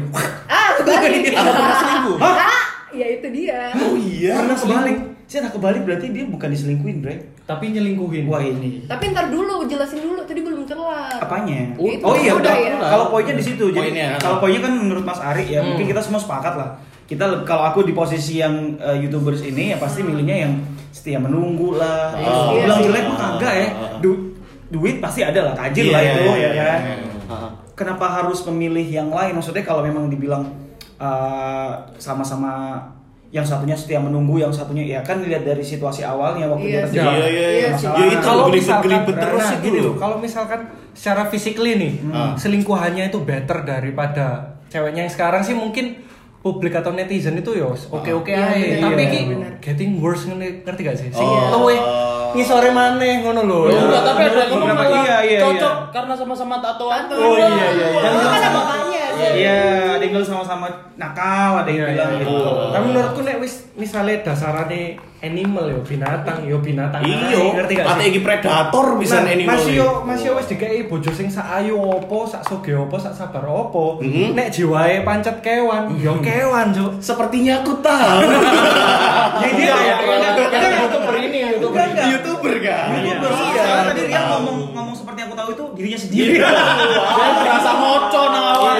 Ah, 0.47 0.69
kebalik. 0.79 1.35
Apa 1.35 1.51
pernah 1.51 1.75
selingkuh? 1.75 2.17
Ah, 2.21 2.63
ya 2.95 3.07
itu 3.11 3.27
dia. 3.29 3.59
Oh 3.75 3.95
iya. 3.99 4.33
Karena 4.39 4.55
kebalik. 4.55 4.97
Saya 5.25 5.49
tak 5.49 5.57
kebalik 5.57 5.81
berarti 5.89 6.13
dia 6.13 6.29
bukan 6.29 6.53
diselingkuhin, 6.53 7.01
Bre. 7.01 7.15
Tapi 7.49 7.73
nyelingkuhin. 7.73 8.29
Wah 8.29 8.41
ini. 8.41 8.85
Tapi 8.85 9.09
ntar 9.09 9.33
dulu, 9.33 9.65
jelasin 9.65 10.01
dulu. 10.01 10.21
Tadi 10.21 10.41
belum 10.45 10.69
kelar. 10.69 11.17
Apanya? 11.17 11.73
Ya, 11.81 11.89
itu 11.97 12.05
oh 12.05 12.13
iya 12.13 12.31
udah 12.37 12.53
udah. 12.53 12.55
ya. 12.61 12.75
Kalau 12.77 13.05
poinnya 13.09 13.33
di 13.33 13.43
situ. 13.45 13.73
Jadi 13.73 13.89
Poinnya, 13.89 14.07
kalau 14.21 14.37
ah. 14.37 14.41
poinnya 14.41 14.61
kan 14.61 14.73
menurut 14.77 15.01
Mas 15.01 15.17
Ari 15.17 15.49
ya, 15.49 15.65
mungkin 15.65 15.85
kita 15.89 16.01
semua 16.01 16.21
sepakat 16.21 16.53
lah. 16.57 16.69
Kita 17.05 17.45
kalau 17.45 17.63
aku 17.69 17.85
di 17.85 17.93
posisi 17.93 18.41
yang 18.41 18.77
eh, 18.77 18.97
youtubers 19.01 19.41
ini 19.41 19.73
ya 19.73 19.77
pasti 19.77 20.01
milihnya 20.01 20.49
yang 20.49 20.53
setia 20.89 21.17
menunggu 21.17 21.77
lah. 21.77 22.13
Oh. 22.17 22.53
Iya, 22.57 22.65
Bilang 22.65 22.79
Iya 22.81 22.85
jelek 22.89 23.03
mah 23.09 23.17
kagak 23.17 23.53
ya. 23.53 23.67
Ah. 23.69 23.97
Du- 24.01 24.33
duit 24.65 24.97
pasti 24.97 25.21
ada 25.21 25.41
lah, 25.45 25.53
tajir 25.53 25.89
Iya, 25.89 25.93
lah 25.93 26.01
itu 26.01 26.21
iya, 26.33 26.49
ya 26.49 26.63
kan. 26.65 26.79
iya. 26.81 26.95
Ah. 27.29 27.49
Kenapa 27.77 28.05
harus 28.09 28.41
memilih 28.49 28.85
yang 28.85 29.09
lain? 29.13 29.37
Maksudnya 29.37 29.61
kalau 29.61 29.85
memang 29.85 30.09
dibilang 30.09 30.49
eh, 30.97 31.71
sama-sama 31.97 32.81
yang 33.35 33.43
satunya 33.43 33.75
setia 33.75 33.99
menunggu, 33.99 34.39
yang 34.39 34.47
satunya 34.49 34.87
ya 34.87 34.99
kan 35.01 35.19
lihat 35.19 35.43
dari 35.43 35.59
situasi 35.59 36.01
awalnya 36.01 36.47
waktu 36.47 36.65
Iya 36.65 36.71
dia 36.71 36.81
sih. 36.81 36.95
terjadi. 36.95 37.11
Iya, 37.11 37.27
iya, 37.27 37.27
Iya 37.27 37.49
iya. 37.51 37.69
sih. 37.75 37.87
Ya 37.89 38.05
itu 38.07 38.17
kalau 38.23 38.43
misalkan- 38.47 39.03
terus 39.03 39.41
nah, 39.41 39.51
itu 39.51 39.59
gini 39.61 39.77
loh. 39.77 39.85
loh, 39.85 39.95
kalau 39.99 40.15
misalkan 40.17 40.59
secara 40.93 41.27
physically 41.27 41.75
nih 41.75 41.93
Hmm. 42.01 42.31
selingkuhannya 42.33 43.03
itu 43.05 43.19
better 43.21 43.57
daripada 43.61 44.25
ceweknya 44.65 45.03
yang 45.03 45.11
sekarang 45.11 45.43
sih 45.43 45.51
mungkin 45.51 45.99
publik 46.39 46.71
atau 46.71 46.93
netizen 46.93 47.35
itu 47.35 47.51
ya 47.51 47.65
oke 47.65 47.89
oke 48.13 48.29
Iya, 48.29 48.37
aja 48.37 48.55
bener, 48.55 48.79
tapi 48.79 49.01
iya, 49.01 49.09
ki 49.09 49.19
getting 49.59 49.91
worse 49.97 50.23
ngerti, 50.25 50.61
ngerti 50.61 50.81
gak 50.83 50.95
sih 50.95 51.09
sing 51.09 51.25
Oh. 51.25 51.59
luwe 51.59 51.73
ngisore 52.31 52.69
maneh 52.69 53.19
ngono 53.19 53.41
lho 53.43 53.59
Loh, 53.65 53.73
enggak, 53.73 54.03
tapi 54.05 54.21
ada 54.23 54.37
yang 54.37 54.49
ngomong 54.53 54.69
malah 54.71 55.01
iya, 55.01 55.17
iya, 55.25 55.39
cocok 55.41 55.75
iya. 55.75 55.89
karena 55.89 56.13
sama-sama 56.13 56.55
tatoan. 56.59 57.03
Tato. 57.05 57.15
Oh, 57.17 57.33
iya, 57.33 57.47
iya, 57.49 57.67
iya. 57.71 57.87
Yang 57.97 58.15
Yang 58.15 59.04
sih. 59.15 59.29
Iya, 59.37 59.59
ada 59.91 60.01
yang 60.01 60.13
bilang 60.13 60.27
sama-sama 60.27 60.67
nakal, 60.95 61.51
ada 61.57 61.67
yang 61.67 61.79
Iya, 61.81 61.91
bilang 61.91 62.11
iya. 62.11 62.19
gitu. 62.21 62.37
Tapi 62.69 62.85
menurutku 62.85 63.21
nek 63.21 63.37
wis 63.37 63.53
misalnya 63.73 64.15
dasarane 64.21 64.83
animal 65.17 65.65
yo 65.65 65.81
binatang 65.81 66.37
yo 66.43 66.57
binatang 66.59 67.01
Iya, 67.01 67.39
ngerti 67.51 67.73
gak 67.75 67.87
ate 67.89 67.97
sih? 67.99 68.09
iki 68.09 68.19
predator 68.21 68.85
bisa 68.95 69.15
Nah, 69.19 69.31
animal. 69.31 69.51
Mas 69.51 69.65
iki. 69.65 69.75
yo 69.75 69.89
Mas 70.01 70.21
yo 70.21 70.31
wis 70.33 70.47
dikei 70.47 70.85
bojo 70.85 71.09
sing 71.09 71.27
sak 71.27 71.47
ayu 71.55 71.73
opo, 71.73 72.23
sak 72.23 72.41
soge 72.41 72.71
opo, 72.71 72.95
sak 72.95 73.11
sabar 73.11 73.43
opo. 73.43 73.97
Mhm. 73.99 74.33
Nek 74.33 74.47
jiwae 74.49 75.01
pancet 75.01 75.39
kewan, 75.39 75.89
yo 75.95 76.15
kewan, 76.19 76.69
Cuk. 76.69 76.99
Sepertinya 76.99 77.59
aku 77.59 77.73
tahu. 77.79 78.19
Ya 79.35 79.49
dia 79.51 79.67
ya, 79.67 79.95
kita 80.31 80.57
youtuber 80.79 81.15
ini, 81.19 81.39
youtuber. 81.49 81.83
YouTuber 81.83 82.53
kan? 82.61 82.87
YouTuber 82.95 83.29
Iya. 83.29 83.51
iya. 83.51 83.83
Tadi 83.85 84.01
dia 84.05 84.21
ngomong 84.29 84.71
ngomong 84.71 84.95
seperti 84.95 85.24
tahu 85.45 85.53
itu 85.53 85.65
dirinya 85.77 85.99
sendiri. 86.01 86.33
Dia 87.17 87.29
merasa 87.37 87.71
moco 87.77 88.21
awal. 88.33 88.77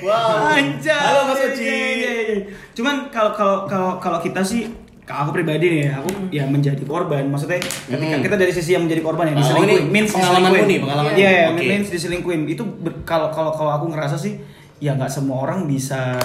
Wow. 0.00 0.54
Anjay. 0.54 0.94
Halo 0.96 1.20
Mas 1.28 1.40
Oji. 1.44 1.60
Iya, 1.66 1.76
iya, 1.92 2.10
iya. 2.24 2.36
Cuman 2.72 3.10
kalau 3.10 3.34
kalau 3.34 3.56
kalau 3.66 3.90
kalau 3.98 4.18
kita 4.22 4.40
sih 4.40 4.70
kalau 5.02 5.26
aku 5.26 5.42
pribadi 5.42 5.66
nih, 5.66 5.90
aku 5.90 6.30
ya 6.30 6.46
menjadi 6.46 6.80
korban. 6.86 7.26
Maksudnya 7.26 7.58
ketika 7.58 8.16
Hmm. 8.16 8.22
kita 8.22 8.36
dari 8.38 8.52
sisi 8.54 8.78
yang 8.78 8.86
menjadi 8.86 9.02
korban 9.02 9.26
ya 9.28 9.34
Oh, 9.34 9.38
diselingkuhin, 9.42 9.82
ini 9.82 9.90
means 9.90 10.10
diselingkuhin. 10.14 10.66
nih, 10.70 10.78
pengalaman. 10.78 11.10
Iya, 11.18 11.26
yeah, 11.28 11.44
Oke. 11.50 11.66
means 11.66 11.88
diselingkuhin. 11.90 12.40
Itu 12.46 12.62
kalau 13.02 13.28
kalau 13.34 13.50
kalau 13.50 13.74
aku 13.74 13.86
ngerasa 13.90 14.14
sih 14.14 14.38
ya 14.78 14.94
nggak 14.94 15.10
semua 15.10 15.42
orang 15.44 15.66
bisa 15.66 16.16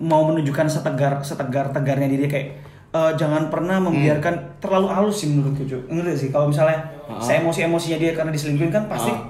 mau 0.00 0.24
menunjukkan 0.24 0.66
setegar 0.66 1.20
setegar 1.22 1.70
tegarnya 1.70 2.08
diri 2.08 2.26
kayak 2.26 2.48
eh, 2.90 3.12
jangan 3.14 3.46
pernah 3.46 3.76
membiarkan 3.78 4.34
terlalu 4.58 4.88
halus 4.88 5.16
sih 5.18 5.28
menurutku 5.28 5.62
cuy 5.62 5.80
ngerti 5.88 6.14
sih? 6.18 6.30
Kalau 6.30 6.48
misalnya 6.48 6.78
Ah. 7.04 7.16
saya 7.18 7.40
emosi 7.40 7.64
emosinya 7.64 7.96
dia 7.96 8.12
karena 8.12 8.28
diselingkuhin 8.28 8.68
kan 8.68 8.84
pasti 8.84 9.08
Ah. 9.08 9.28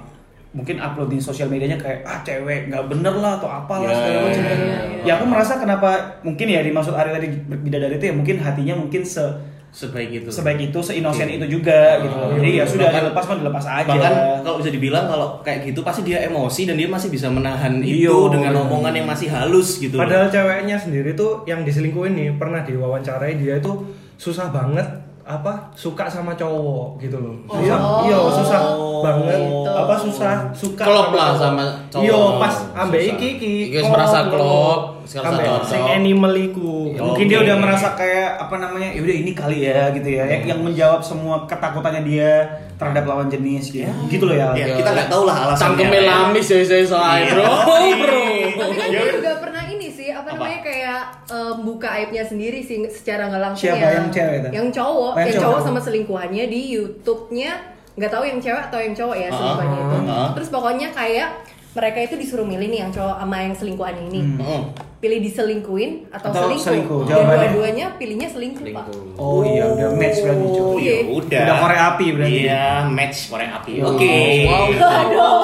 mungkin 0.50 0.76
upload 0.76 1.08
di 1.08 1.18
sosial 1.18 1.46
medianya 1.46 1.76
kayak 1.76 2.02
ah 2.02 2.18
cewek 2.20 2.66
nggak 2.66 2.84
bener 2.86 3.14
lah 3.14 3.36
atau 3.36 3.46
apalah 3.46 3.84
Ya, 3.84 3.94
segala 3.94 4.10
ya, 4.10 4.20
macam. 4.24 4.42
ya, 4.42 4.54
ya, 4.54 4.78
ya. 5.04 5.12
Aku 5.14 5.24
merasa 5.26 5.52
kenapa 5.56 5.88
mungkin 6.22 6.46
ya 6.48 6.60
dimaksud 6.60 6.90
Ari 6.92 7.10
tadi 7.12 7.28
bidadari 7.58 7.94
itu 7.94 8.06
ya 8.06 8.14
mungkin 8.14 8.36
hatinya 8.36 8.74
mungkin 8.74 9.02
se 9.02 9.22
Sebaik 9.68 10.10
itu. 10.14 10.28
sebaik 10.28 10.58
itu 10.64 10.78
seinosen 10.78 11.28
itu 11.28 11.46
juga 11.46 12.00
gitu 12.00 12.10
loh 12.10 12.28
Ah. 12.28 12.34
jadi 12.34 12.48
ya 12.50 12.64
sudah 12.64 12.88
Bahkan- 12.88 13.02
dilepas 13.04 13.24
mah 13.24 13.36
dilepas 13.36 13.64
aja 13.68 13.84
Bahkan 13.86 14.12
kalau 14.40 14.56
bisa 14.56 14.70
dibilang 14.70 15.04
kalau 15.06 15.28
kayak 15.40 15.60
gitu 15.62 15.80
pasti 15.80 16.02
dia 16.02 16.18
emosi 16.22 16.64
dan 16.64 16.74
dia 16.74 16.86
masih 16.86 17.08
bisa 17.08 17.28
menahan 17.28 17.78
itu 17.78 18.02
Iya. 18.02 18.16
dengan 18.30 18.52
omongan 18.62 18.92
yang 18.94 19.06
masih 19.06 19.28
halus 19.28 19.78
gitu. 19.78 19.94
loh. 19.94 20.02
Padahal 20.02 20.26
ceweknya 20.26 20.74
sendiri 20.74 21.12
tuh 21.12 21.44
yang 21.44 21.62
diselingkuhin 21.62 22.12
nih 22.12 22.28
pernah 22.34 22.60
diwawancarai 22.60 23.36
dia 23.36 23.56
itu 23.56 23.72
susah 24.16 24.48
banget 24.48 24.88
apa 25.22 25.52
suka 25.72 26.08
sama 26.08 26.32
cowok 26.32 26.96
gitu 26.98 27.14
loh. 27.14 27.36
Susah. 27.46 27.76
Oh. 27.78 28.00
Iya, 28.02 28.18
susah 28.34 28.60
Oh. 28.72 28.98
banget 28.98 29.36
Gitu. 29.38 29.70
apa 29.70 29.94
susah 29.94 30.34
suka 30.50 30.82
Klop 30.82 31.12
lah 31.12 31.30
sama 31.32 31.64
cowok. 31.86 32.02
Iya, 32.02 32.18
pas 32.40 32.54
ambek 32.74 33.02
iki 33.14 33.28
iki. 33.36 33.54
Merasa 33.84 34.26
klop, 34.26 34.97
sekarang 35.08 35.40
cocok. 35.40 35.64
sing 35.64 35.80
animal 35.82 36.32
iku. 36.34 36.72
Ya, 36.90 37.00
mungkin 37.00 37.24
dia 37.26 37.38
Oke. 37.38 37.46
udah 37.48 37.56
merasa 37.56 37.88
kayak 37.94 38.36
apa 38.38 38.54
namanya 38.54 38.88
ya 38.90 39.00
udah 39.00 39.16
ini 39.16 39.32
kali 39.32 39.58
ya 39.62 39.88
gitu 39.90 40.04
ya 40.06 40.24
yang, 40.28 40.42
yang 40.46 40.60
menjawab 40.60 41.00
semua 41.00 41.42
ketakutannya 41.42 42.04
dia 42.04 42.32
terhadap 42.74 43.04
lawan 43.04 43.26
jenis 43.26 43.70
gitu 43.70 43.88
gitu 44.06 44.24
loh 44.24 44.36
ya, 44.36 44.52
Ya, 44.52 44.76
kita 44.76 44.90
nggak 44.90 45.08
tahu 45.08 45.24
lah 45.24 45.36
alasannya. 45.48 45.80
Cangkeme 45.80 45.98
lamis 46.02 46.46
ya 46.46 46.58
saya 46.62 46.84
soalnya, 46.84 47.16
Iya. 47.18 47.32
Bro. 47.32 47.44
Bro. 48.04 48.20
Tapi 48.58 48.74
kan 48.74 48.86
Ya 48.86 48.90
dia 48.90 49.00
udah. 49.00 49.14
juga 49.16 49.32
pernah 49.38 49.64
ini 49.66 49.86
sih, 49.88 50.08
apa, 50.10 50.20
Apa? 50.22 50.36
namanya 50.36 50.60
kayak 50.62 51.00
em, 51.26 51.56
buka 51.62 51.88
aibnya 51.90 52.22
sendiri 52.22 52.60
sih 52.60 52.76
secara 52.88 53.26
nggak 53.26 53.42
langsung 53.42 53.64
Siapa? 53.66 53.80
ya. 53.80 53.90
Yang 53.96 54.08
cewek 54.12 54.34
itu? 54.36 54.48
Yang 54.52 54.68
cowok, 54.74 54.92
Oh, 55.08 55.16
yang 55.16 55.24
yang, 55.24 55.34
cowok. 55.34 55.44
cowok 55.48 55.60
sama 55.64 55.80
selingkuhannya 55.80 56.44
di 56.46 56.60
YouTube-nya 56.70 57.50
nggak 57.94 58.10
tahu 58.10 58.24
yang 58.24 58.38
cewek 58.38 58.62
atau 58.62 58.78
yang 58.78 58.94
cowok 58.94 59.16
ya 59.16 59.26
Ah, 59.26 59.34
selingkuhannya 59.34 59.78
itu. 59.80 59.96
ah. 60.06 60.28
Terus 60.32 60.48
pokoknya 60.48 60.88
kayak 60.92 61.28
mereka 61.70 61.98
itu 62.00 62.14
disuruh 62.16 62.42
milih 62.44 62.68
nih 62.68 62.80
yang 62.80 62.92
cowok 62.92 63.16
sama 63.16 63.36
yang 63.40 63.54
selingkuhannya 63.54 64.02
ini. 64.08 64.20
Heeh. 64.36 64.62
Pilih 64.98 65.22
diselingkuhin 65.22 66.10
atau, 66.10 66.28
Atau 66.28 66.42
selingkuh, 66.44 66.64
selingkuh. 66.64 67.00
Dan 67.04 67.10
jawabannya. 67.16 67.48
dua-duanya 67.48 67.86
pilihnya 67.94 68.28
selingkuh, 68.28 68.66
Pak. 68.68 68.84
oh 69.14 69.40
iya 69.42 69.64
udah 69.68 69.88
match 69.92 70.18
berarti 70.20 70.46
cuy 70.48 70.58
Oh, 70.58 70.74
ya 70.76 70.90
Iya. 70.90 70.96
udah. 71.08 71.40
Udah 71.40 71.56
korek 71.56 71.80
api 71.86 72.06
berarti. 72.12 72.34
Iya, 72.40 72.62
match 72.88 73.18
korek 73.28 73.50
api. 73.52 73.72
Oke. 73.80 74.18
Wow. 74.44 74.66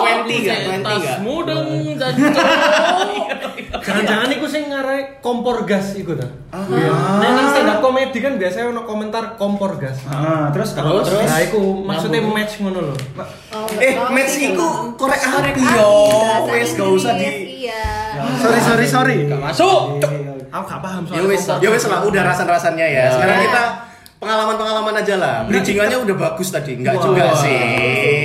Twenty 0.00 0.34
nggak? 0.40 0.58
Twenty 0.60 0.94
nggak? 0.96 1.16
Tasmu 1.16 1.36
dong, 1.44 1.66
jadi 1.94 2.22
Jangan-jangan 3.74 4.28
iku 4.30 4.46
sing 4.46 4.70
ngarai 4.70 5.18
kompor 5.18 5.66
gas 5.66 5.98
iku 5.98 6.14
ta. 6.14 6.30
Ah. 6.48 6.62
Nek 7.18 7.30
nang 7.32 7.46
stand 7.50 7.66
up 7.66 7.78
comedy 7.78 8.18
kan 8.18 8.38
biasanya 8.38 8.70
ono 8.70 8.82
komentar 8.82 9.34
kompor 9.34 9.74
gas. 9.76 9.98
Ah, 10.06 10.46
terus 10.50 10.72
Terus? 10.72 11.04
Terus? 11.04 11.26
Nah, 11.26 11.40
iku 11.42 11.60
maksudnya 11.82 12.22
match 12.22 12.62
ngono 12.62 12.78
lho. 12.84 12.94
Oh, 13.50 13.66
Eh, 13.74 13.98
match 14.08 14.34
iku 14.36 14.94
korek 14.94 15.18
Korek 15.18 15.52
api 15.52 15.62
yo. 15.64 15.90
Wes 16.46 16.70
gak 16.72 16.86
usah 16.88 17.12
di 17.14 17.26
Iya. 17.64 17.82
sorry 18.38 18.60
sorry 18.60 18.86
sorry 18.86 19.16
Gak 19.26 19.40
masuk. 19.40 19.98
Aku 20.48 20.64
gak 20.70 20.78
paham 20.78 21.02
Ya 21.10 21.22
wes, 21.24 21.42
ya 21.50 21.68
wes 21.68 21.84
lah 21.84 22.06
udah 22.06 22.22
rasan-rasannya 22.22 22.86
ya. 22.86 23.04
Sekarang 23.10 23.36
Ya. 23.36 23.44
kita 23.44 23.62
pengalaman-pengalaman 24.16 24.94
aja 24.96 25.14
lah. 25.18 25.36
Bridgingannya 25.44 25.98
udah 25.98 26.16
bagus 26.16 26.48
tadi. 26.48 26.78
Enggak 26.78 26.94
juga 26.96 27.34
sih. 27.36 27.58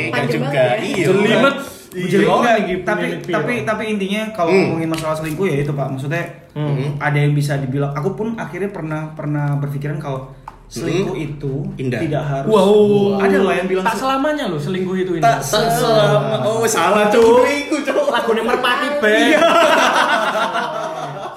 Enggak 0.08 0.25
juga. 0.29 0.48
ya. 0.53 0.77
Iya. 0.77 1.06
Jelimet. 1.10 1.56
Jadi 1.89 2.05
Jelimet 2.08 2.29
enggak, 2.31 2.53
lagi 2.55 2.74
tapi 2.84 3.05
Nipiro. 3.12 3.34
tapi 3.34 3.53
tapi 3.63 3.84
intinya 3.89 4.22
kalau 4.29 4.50
Hmm. 4.50 4.62
ngomongin 4.69 4.89
masalah 4.89 5.15
selingkuh 5.15 5.41
ya 5.43 5.55
itu 5.60 5.72
pak 5.72 5.88
maksudnya 5.89 6.24
Hmm. 6.51 6.98
ada 6.98 7.17
yang 7.17 7.34
bisa 7.34 7.55
dibilang 7.55 7.89
aku 7.91 8.13
pun 8.13 8.27
akhirnya 8.36 8.69
pernah 8.69 9.10
pernah 9.12 9.53
berpikiran 9.55 9.98
kalau 9.98 10.29
selingkuh 10.67 11.17
itu 11.17 11.65
Indah. 11.75 11.98
tidak 11.98 12.22
harus 12.24 12.46
Wow. 12.48 13.17
ada 13.17 13.38
loh 13.39 13.50
yang 13.50 13.65
bilang 13.65 13.81
tak 13.84 13.98
selamanya 13.98 14.46
loh 14.46 14.58
selingkuh 14.58 14.96
itu 14.96 15.12
ini. 15.12 15.24
Tak 15.24 15.41
selama. 15.41 16.46
Oh, 16.46 16.62
salah 16.63 17.10
tuh. 17.10 17.41
Iku, 17.41 17.81
Cok. 17.81 18.05
Lagune 18.08 18.41
merpati 18.43 18.88
band. 18.96 19.17
Iya. 19.25 19.39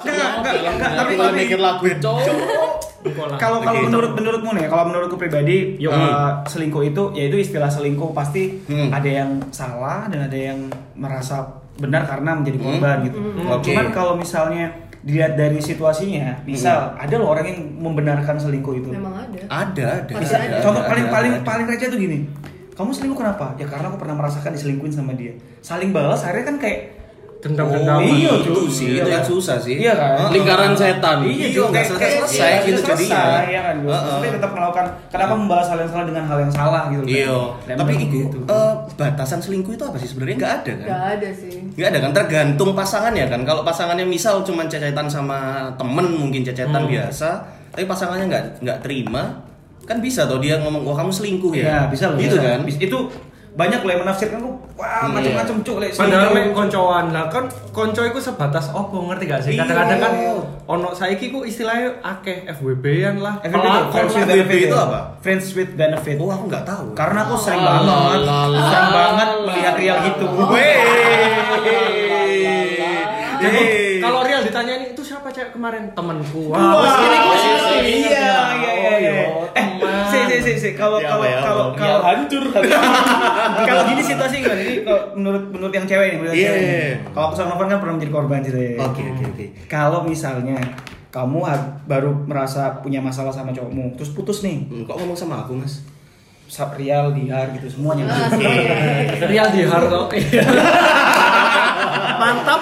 Enggak, 0.03 0.29
enggak, 0.37 0.53
enggak, 0.69 0.91
tapi 0.93 1.13
tapi 1.15 1.33
mikir 1.39 1.57
lagu 1.57 1.85
cowok. 1.97 2.72
Kalau 3.33 3.59
kalau 3.59 3.79
menurut 3.81 4.11
menurutmu 4.13 4.51
nih 4.53 4.65
kalau 4.65 4.85
menurutku 4.85 5.15
pribadi 5.15 5.75
Yo. 5.77 5.89
eh, 5.89 6.31
selingkuh 6.45 6.83
itu 6.83 7.03
yaitu 7.13 7.37
istilah 7.37 7.67
selingkuh 7.67 8.11
pasti 8.11 8.63
Hmm. 8.63 8.89
ada 8.89 9.05
yang 9.05 9.29
salah 9.49 10.07
dan 10.07 10.25
ada 10.25 10.35
yang 10.35 10.59
merasa 10.93 11.43
benar 11.75 12.03
karena 12.03 12.33
menjadi 12.33 12.57
Hmm. 12.57 12.65
korban 12.69 12.97
gitu 13.03 13.17
Hmm. 13.17 13.51
Oke. 13.51 13.63
cuman 13.67 13.85
kalau 13.89 14.13
misalnya 14.13 14.71
dilihat 14.99 15.35
dari 15.35 15.59
situasinya 15.59 16.41
misal 16.43 16.95
ada 16.95 17.11
loh 17.13 17.27
orang 17.29 17.45
yang 17.45 17.59
membenarkan 17.77 18.37
selingkuh 18.37 18.73
itu 18.73 18.87
Memang 18.89 19.11
ada. 19.17 19.39
Ada, 19.51 19.85
ada. 19.99 20.13
Bisa. 20.15 20.35
ada, 20.37 20.63
contoh 20.63 20.79
ada, 20.79 20.87
paling 20.87 21.05
ada, 21.05 21.13
paling 21.13 21.31
ada. 21.33 21.43
paling 21.43 21.65
receh 21.67 21.87
tuh 21.87 21.99
gini 21.99 22.19
kamu 22.71 22.89
selingkuh 22.89 23.19
kenapa 23.19 23.51
ya 23.53 23.67
karena 23.67 23.85
aku 23.85 23.99
pernah 23.99 24.15
merasakan 24.15 24.51
diselingkuhin 24.51 24.89
sama 24.89 25.11
dia 25.11 25.35
saling 25.59 25.91
balas 25.91 26.23
akhirnya 26.23 26.45
kan 26.47 26.57
kayak 26.57 27.02
Dendam-dendam. 27.43 27.99
Oh, 27.99 28.07
Iya, 28.07 28.31
itu 28.39 28.55
sih, 28.67 28.87
Iya 28.89 28.95
itu 28.97 29.09
yang 29.09 29.19
kan? 29.19 29.29
susah 29.29 29.55
sih. 29.57 29.75
Iya 29.77 29.93
kan? 29.93 30.31
Lingkaran 30.31 30.71
setan. 30.73 31.17
Iya, 31.21 31.47
juga 31.49 31.67
nggak 31.69 31.85
selesai-selesai 31.85 32.51
gitu 32.63 32.79
kayak 32.79 32.87
jadinya. 32.89 33.19
selesai, 33.19 33.45
ya 33.45 33.61
kan. 33.61 33.75
Maksudnya 33.83 34.31
tetap 34.33 34.51
melakukan 34.53 34.85
kenapa 35.07 35.33
membalas 35.35 35.67
hal 35.67 35.77
yang 35.77 35.91
salah 35.91 36.05
dengan 36.05 36.23
hal 36.23 36.37
yang 36.39 36.53
salah 36.53 36.81
gitu 36.87 37.03
Iya, 37.03 37.37
tapi 37.69 37.91
itu 37.97 38.05
gitu. 38.23 38.37
eh, 38.45 38.73
batasan 38.95 39.39
selingkuh 39.39 39.73
itu 39.73 39.83
apa 39.83 39.97
sih 39.97 40.07
sebenarnya 40.07 40.35
nggak 40.37 40.53
ada 40.57 40.71
kan? 40.73 40.87
Gak 40.87 41.03
ada 41.13 41.29
sih. 41.35 41.55
Nggak 41.69 41.89
ada 41.89 41.99
kan, 41.99 42.11
tergantung 42.13 42.71
pasangannya 42.71 43.25
kan. 43.27 43.41
Kalau 43.43 43.61
pasangannya 43.61 44.05
misal 44.05 44.39
cuma 44.41 44.63
cecetan 44.63 45.05
sama 45.05 45.39
temen 45.75 46.07
mungkin 46.13 46.41
cecetan 46.41 46.83
biasa, 46.85 47.29
tapi 47.69 47.83
pasangannya 47.83 48.25
nggak 48.25 48.43
nggak 48.61 48.77
terima, 48.79 49.43
kan 49.83 49.99
bisa 49.99 50.23
tuh 50.23 50.39
dia 50.39 50.55
ngomong 50.57 50.79
wah 50.81 50.95
kamu 50.95 51.11
selingkuh 51.11 51.51
ya. 51.53 51.63
ya 51.65 51.79
bisa 51.85 52.07
loh 52.07 52.15
Gitu 52.15 52.33
bisa. 52.33 52.47
kan? 52.47 52.59
Itu 52.65 52.97
banyak 53.53 53.79
lah 53.79 53.91
yang 53.91 54.01
menafsirkan 54.01 54.39
kok 54.39 54.55
wah 54.73 55.05
macam-macam 55.05 55.55
cuk 55.61 55.77
lek 55.77 55.91
Padahal 55.93 56.29
mek 56.31 56.45
koncoan 56.51 57.05
lah 57.09 57.29
kan 57.29 57.45
konco 57.69 58.01
iku 58.01 58.17
sebatas 58.17 58.69
opo 58.69 59.05
ngerti 59.05 59.25
gak 59.25 59.41
sih? 59.41 59.53
Kadang-kadang 59.53 59.99
kan 59.99 60.11
Iya. 60.15 60.33
ono 60.65 60.89
saiki 60.91 61.29
ku 61.29 61.43
istilahnya 61.43 62.01
akeh 62.01 62.49
FWB-an 62.49 63.15
lah. 63.17 63.37
FWB 63.41 63.67
friends 63.91 64.13
with 64.15 64.25
benefit 64.27 64.59
itu 64.63 64.73
apa? 64.75 64.99
Friends 65.19 65.47
with 65.51 65.71
benefit. 65.73 66.15
Oh, 66.17 66.27
aku 66.27 66.43
nggak 66.47 66.65
tahu. 66.65 66.85
Karena 66.93 67.19
aku 67.23 67.35
sering 67.37 67.59
Oh, 67.59 67.69
banget, 67.69 68.21
sering 68.63 68.89
banget 68.91 69.29
melihat 69.43 69.73
real 69.75 69.97
gitu. 70.03 70.25
Jadi, 73.35 73.63
kalau 73.99 74.23
Real 74.23 74.39
ditanyain 74.39 74.83
itu 74.87 75.01
siapa 75.03 75.27
cewek 75.27 75.51
kemarin 75.51 75.91
temanku. 75.91 76.47
Wah, 76.47 76.79
ini 76.79 77.17
gua 77.19 77.35
sih. 77.35 77.51
iya, 78.07 78.31
iya, 78.55 78.71
iya, 78.71 78.93
iya. 78.97 79.11
Oh, 79.27 79.43
Eh, 79.53 79.65
teman. 80.53 80.61
si, 80.61 80.69
si, 80.69 80.69
si, 80.69 80.73
si, 80.73 80.77
kalau 80.77 80.97
Ya, 80.97 81.09
kalau 81.09 81.25
ya, 81.25 81.37
kalau 81.41 81.65
kalau 81.73 81.99
hancur. 82.01 82.43
kalau 83.67 83.81
gini 83.89 84.01
situasi 84.01 84.35
gimana? 84.39 84.61
Ini 84.61 84.75
kalau 84.81 85.01
menurut 85.17 85.43
menurut 85.49 85.73
yang 85.73 85.85
cewek 85.85 86.07
nih, 86.09 86.17
menurut 86.17 86.35
Iya, 86.35 86.47
cewek. 86.47 86.61
iya, 86.61 86.77
iya. 86.79 86.95
Kalau 87.09 87.25
aku 87.25 87.35
sama 87.35 87.49
Novan 87.49 87.67
kan 87.67 87.79
pernah 87.79 87.93
menjadi 87.97 88.11
korban 88.11 88.39
gitu 88.41 88.59
ya. 88.59 88.71
Oke, 88.79 89.01
oke, 89.03 89.23
oke. 89.27 89.45
Kalau 89.65 89.99
misalnya 90.03 90.57
kamu 91.09 91.37
baru 91.85 92.11
merasa 92.25 92.81
punya 92.81 92.97
masalah 92.97 93.29
sama 93.29 93.49
cowokmu, 93.49 93.93
terus 93.93 94.09
putus 94.11 94.41
nih, 94.41 94.65
Hmm, 94.65 94.83
Kok 94.83 94.97
ngomong 94.97 95.17
sama 95.17 95.45
aku, 95.45 95.53
Mas? 95.55 95.85
Sab 96.43 96.77
Rial, 96.77 97.13
Dihar 97.13 97.49
gitu 97.53 97.65
semuanya. 97.65 98.05
Ah, 98.05 98.29
semuanya. 98.29 98.77
Real 99.25 99.47
di 99.49 99.65
hard 99.65 99.89
oke. 99.89 100.17
Mantap. 102.23 102.59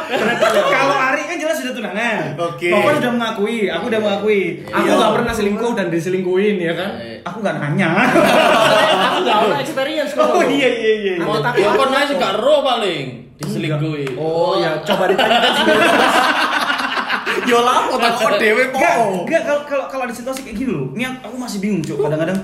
Kalau 0.50 0.98
Ari 0.98 1.22
kan 1.24 1.38
jelas 1.38 1.56
sudah 1.56 1.74
tunangan. 1.74 2.34
Oke. 2.36 2.68
Novan 2.68 2.94
sudah 2.98 3.12
mengakui, 3.12 3.58
aku 3.66 3.86
udah 3.88 4.02
mengakui. 4.02 4.42
Aku 4.66 4.82
Iya. 4.82 4.94
nggak 4.98 5.14
pernah 5.16 5.34
selingkuh 5.34 5.72
dan 5.74 5.88
diselingkuhin 5.88 6.56
ya 6.58 6.74
kan. 6.74 6.90
Aku 7.22 7.38
nggak 7.40 7.56
nanya. 7.60 7.90
Aku 8.02 9.18
nggak 9.22 9.38
pernah 9.40 9.60
experience 9.60 10.12
kok. 10.12 10.26
Oh 10.26 10.42
iya 10.42 10.70
iya 10.70 10.94
iya. 10.98 11.14
Aku 11.20 11.38
tak 11.40 11.54
Ya 11.56 11.70
kon 11.72 11.92
aja 11.92 12.14
gak 12.14 12.34
ro 12.40 12.56
paling 12.62 13.06
diselingkuhi. 13.38 14.18
Oh 14.18 14.58
ya, 14.58 14.82
coba 14.82 15.06
ditanyakan 15.08 15.52
sendiri. 15.56 15.86
Yo 17.50 17.64
lah, 17.64 17.88
tak 17.90 18.14
kok 18.18 18.38
dewe 18.38 18.64
kok. 18.70 19.26
enggak 19.26 19.42
kalau 19.44 19.62
kalau 19.66 19.86
kalau 19.88 20.04
ada 20.06 20.14
situasi 20.14 20.44
kayak 20.44 20.58
gini 20.58 20.72
loh. 20.72 20.92
Ini 20.94 21.22
aku 21.22 21.36
masih 21.38 21.58
bingung, 21.60 21.82
Cuk. 21.82 22.00
Kadang-kadang 22.00 22.38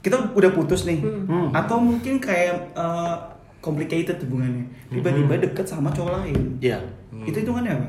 kita 0.00 0.16
udah 0.34 0.50
putus 0.50 0.82
nih. 0.82 0.98
Atau 1.52 1.78
mungkin 1.78 2.18
kayak 2.18 2.74
eh, 2.74 3.14
complicated 3.62 4.18
hubungannya. 4.26 4.66
Tiba-tiba 4.90 5.38
deket 5.38 5.64
sama 5.64 5.88
cowok 5.94 6.20
lain. 6.20 6.58
Iya. 6.58 6.82
Itu 7.22 7.40
hitungannya 7.40 7.72
apa? 7.72 7.88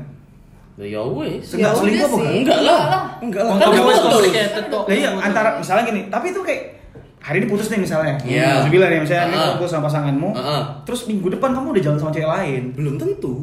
Ya 0.74 1.02
wis. 1.02 1.54
Enggak 1.54 1.70
Ya 1.70 1.78
selingkuh 1.78 2.06
apa 2.06 2.16
sih. 2.16 2.22
enggak? 2.22 2.34
Enggak 2.38 2.60
lah. 2.62 2.82
Enggak 3.22 3.42
lah. 3.42 3.54
Kan 3.58 3.68
putus. 3.74 4.24
kok. 4.70 4.82
Lah 4.86 4.94
iya, 4.94 5.08
antara 5.18 5.48
misalnya 5.58 5.84
gini, 5.86 6.00
tapi 6.10 6.34
itu 6.34 6.40
kayak 6.42 6.62
hari 7.22 7.36
ini 7.42 7.46
putus 7.46 7.70
nih 7.70 7.80
misalnya. 7.82 8.14
Iya. 8.22 8.62
Terus 8.62 8.70
bilang 8.74 8.90
ya 8.90 9.00
misalnya 9.02 9.24
ini 9.30 9.36
Heeh. 9.38 9.52
putus 9.58 9.70
sama 9.70 9.86
pasanganmu. 9.86 10.30
Heeh. 10.34 10.62
Terus 10.86 11.00
minggu 11.10 11.26
depan 11.34 11.50
kamu 11.54 11.66
udah 11.74 11.82
jalan 11.82 11.98
sama 11.98 12.10
cewek 12.10 12.30
lain. 12.30 12.62
Belum 12.74 12.94
tentu. 12.98 13.34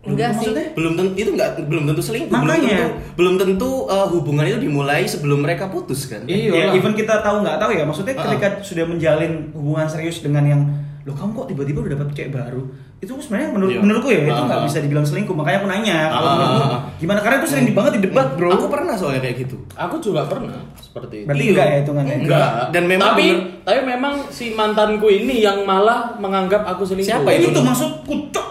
Enggak 0.00 0.30
sih. 0.32 0.48
Maksudnya? 0.48 0.66
Belum 0.72 0.92
tentu 0.96 1.12
itu 1.18 1.30
enggak 1.34 1.50
belum 1.66 1.82
tentu 1.90 2.02
selingkuh. 2.06 2.32
Belum 2.32 2.48
Makanya. 2.48 2.70
tentu, 2.70 2.88
belum 3.20 3.34
tentu 3.36 3.70
uh, 3.90 4.06
hubungan 4.08 4.44
itu 4.48 4.58
dimulai 4.62 5.02
sebelum 5.04 5.42
mereka 5.44 5.68
putus 5.68 6.06
kan? 6.06 6.22
Iya. 6.24 6.54
Ya, 6.54 6.64
lah. 6.70 6.78
even 6.78 6.94
kita 6.96 7.20
tahu 7.20 7.42
nggak 7.44 7.58
tahu 7.60 7.70
ya, 7.76 7.82
maksudnya 7.84 8.14
Heeh. 8.16 8.24
ketika 8.30 8.48
sudah 8.64 8.84
menjalin 8.88 9.52
hubungan 9.52 9.84
serius 9.90 10.24
dengan 10.24 10.46
yang 10.46 10.62
lo 11.00 11.12
kamu 11.12 11.30
kok 11.32 11.46
tiba-tiba 11.48 11.78
udah 11.80 11.92
dapat 11.94 12.06
cewek 12.12 12.30
baru 12.30 12.62
itu 12.98 13.08
sebenarnya 13.16 13.48
menurut 13.50 13.72
Iya. 13.72 13.80
menurutku 13.80 14.08
ya 14.10 14.20
itu 14.22 14.42
nggak 14.42 14.60
Ah. 14.60 14.66
bisa 14.68 14.78
dibilang 14.78 15.00
selingkuh 15.02 15.32
makanya 15.32 15.58
aku 15.58 15.68
nanya 15.68 15.98
kalau 16.06 16.20
Ah. 16.22 16.32
menurutmu 16.34 16.66
gimana 16.98 17.18
karena 17.18 17.36
itu 17.38 17.48
sering 17.48 17.66
banget 17.70 17.92
di 17.96 18.02
debat 18.02 18.28
bro 18.34 18.50
Aku 18.50 18.66
pernah 18.66 18.92
soalnya 18.92 19.20
kayak 19.22 19.36
gitu. 19.40 19.56
Aku 19.72 19.96
juga 19.98 20.20
pernah 20.24 20.60
seperti 20.76 21.14
itu. 21.16 21.26
berarti 21.26 21.44
enggak 21.48 21.66
ya 21.66 21.76
hitungannya 21.78 22.14
Enggak. 22.20 22.48
Dan 22.70 22.82
memang 22.84 23.08
tapi 23.10 23.26
bener- 23.26 23.48
tapi 23.62 23.80
memang 23.86 24.14
si 24.28 24.44
mantanku 24.50 25.06
ini 25.08 25.34
yang 25.38 25.64
malah 25.64 26.12
menganggap 26.14 26.62
aku 26.66 26.84
selingkuh. 26.84 27.08
Siapa 27.16 27.30
ini 27.30 27.46
itu? 27.46 27.56
tuh 27.56 27.64
maksudku 27.64 28.14
cok 28.30 28.48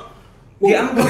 dianggap 0.60 1.08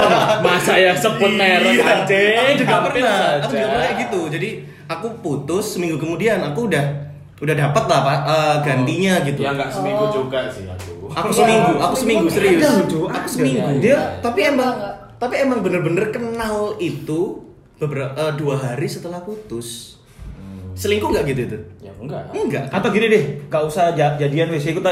Masa 0.44 0.74
ya 0.74 0.92
sebut 0.94 1.30
merek 1.30 1.76
Iya. 1.76 1.84
anjing. 2.00 2.34
Aku 2.34 2.52
juga 2.58 2.76
pernah. 2.82 3.18
Aku 3.38 3.52
juga 3.52 3.66
pernah 3.68 3.84
kayak 3.84 3.96
gitu. 4.02 4.20
Jadi 4.30 4.48
aku 4.86 5.06
putus 5.20 5.76
seminggu 5.76 5.96
kemudian 5.96 6.40
aku 6.42 6.66
udah 6.66 7.09
udah 7.40 7.54
dapat 7.54 7.84
lah 7.84 8.00
Pak 8.00 8.18
eh, 8.22 8.56
gantinya 8.62 9.14
gitu. 9.22 9.40
Ya 9.40 9.50
enggak 9.50 9.70
seminggu 9.70 10.04
Oh. 10.04 10.12
juga 10.14 10.44
sih 10.46 10.64
aku. 10.64 11.08
Aku 11.10 11.30
seminggu, 11.30 11.72
aku 11.76 11.94
seminggu 11.96 12.26
serius. 12.28 12.60
Loh, 12.62 12.86
Jo, 12.86 13.00
Aku 13.08 13.26
seminggu. 13.26 13.66
Iya, 13.66 13.80
Dia 13.80 13.88
iya. 13.88 13.98
tapi 14.20 14.40
emang 14.44 14.74
tapi 15.16 15.34
emang 15.38 15.58
bener-bener 15.58 16.08
kenal 16.08 16.56
itu 16.78 17.42
beberapa 17.76 18.32
dua 18.32 18.56
hari 18.56 18.86
setelah 18.86 19.18
putus. 19.18 19.96
Selingkuh 20.72 21.08
nggak 21.08 21.24
gitu 21.26 21.40
itu? 21.44 21.58
Ya 21.82 21.92
enggak. 21.94 22.22
Enggak. 22.30 22.64
atau 22.70 22.88
gini 22.88 23.06
deh 23.06 23.24
nggak 23.44 23.62
usah 23.64 23.92
ja- 23.92 24.16
jadian 24.16 24.48
wes 24.48 24.64
ikut 24.64 24.84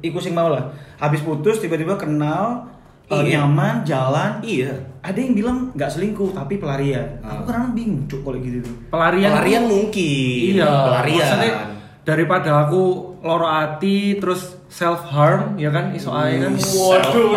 ikut 0.00 0.20
sing 0.20 0.32
mau 0.32 0.46
lah 0.46 0.70
habis 0.96 1.18
putus 1.20 1.58
tiba-tiba 1.58 1.96
kenal 1.96 2.68
eh, 3.04 3.18
Iya. 3.24 3.42
nyaman 3.42 3.82
jalan 3.82 4.38
Iya. 4.40 4.70
ada 5.00 5.16
yang 5.16 5.32
bilang 5.32 5.58
nggak 5.72 5.88
selingkuh 5.88 6.30
tapi 6.30 6.56
pelarian 6.56 7.18
Ah. 7.20 7.34
aku 7.34 7.48
karena 7.48 7.66
bingung 7.70 8.04
cok 8.04 8.20
kalau 8.20 8.38
gitu 8.38 8.70
Pelarian. 8.88 9.30
Pelarian 9.32 9.64
mungkin. 9.64 10.50
Iya. 10.52 10.68
Pelarian. 10.68 11.26
Maksudnya 11.26 11.54
daripada 12.02 12.66
aku 12.66 13.14
loro 13.22 13.46
hati 13.46 14.18
terus 14.18 14.58
self 14.66 15.06
harm 15.06 15.54
ya 15.54 15.70
kan 15.70 15.94
iso 15.94 16.10
ae 16.10 16.42
kan. 16.42 16.58
Waduh, 16.58 17.30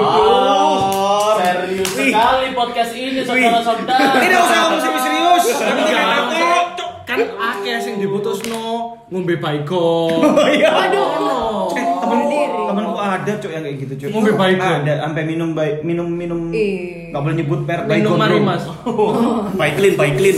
serius 1.38 1.89
sekali 1.93 2.47
podcast 2.58 2.91
ini 2.97 3.21
saudara-saudara. 3.21 4.17
Ini 4.25 4.36
usah 4.36 4.58
ngomong 4.65 4.82
serius-serius. 4.82 5.45
kan 7.06 7.21
akeh 7.21 7.78
sing 7.86 8.01
diputusno 8.01 8.97
ngombe 9.13 9.38
baygon. 9.38 10.25
Oh 10.25 10.49
iya. 10.49 10.73
Waduh. 10.73 11.69
Eh, 11.78 11.86
temenku, 12.65 12.97
ada 12.97 13.32
cok 13.38 13.51
yang 13.54 13.63
kayak 13.63 13.78
gitu 13.86 13.93
cok. 14.01 14.10
Ngombe 14.10 14.32
Baygon. 14.34 14.82
Ada 14.82 14.93
sampai 15.06 15.23
minum 15.30 15.49
baik 15.54 15.86
minum 15.86 16.08
minum 16.10 16.49
nggak 16.49 17.21
boleh 17.21 17.36
nyebut 17.38 17.60
merek 17.63 17.86
Minum 17.88 18.17
mari. 18.17 18.41
Mas. 18.41 18.65
Baik 19.60 19.73
clean, 19.78 20.38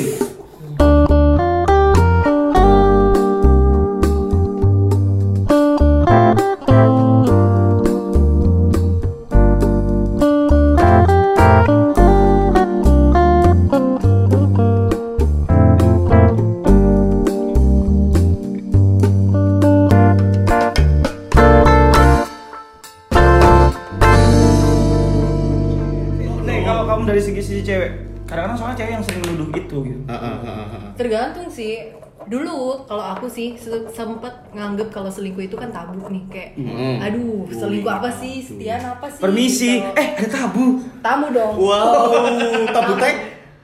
Dulu 32.27 32.55
kalau 32.83 33.03
aku 33.09 33.25
sih 33.25 33.55
se- 33.55 33.87
sempet 33.87 34.27
nganggep 34.51 34.87
kalau 34.89 35.07
selingkuh 35.07 35.41
itu 35.41 35.55
kan 35.55 35.69
tabu 35.69 35.95
nih 36.05 36.23
kayak 36.27 36.49
Hmm. 36.53 36.99
aduh 36.99 37.47
selingkuh 37.49 37.87
apa 37.89 38.11
sih 38.11 38.39
setian 38.39 38.77
apa 38.81 39.07
sih 39.07 39.19
Permisi, 39.19 39.71
gitu. 39.77 39.95
eh 39.95 40.07
ada 40.13 40.27
tabu. 40.27 40.83
tamu 40.99 41.31
dong 41.31 41.55
Wow, 41.55 42.11
tabu 42.75 42.93
tek. 42.97 43.15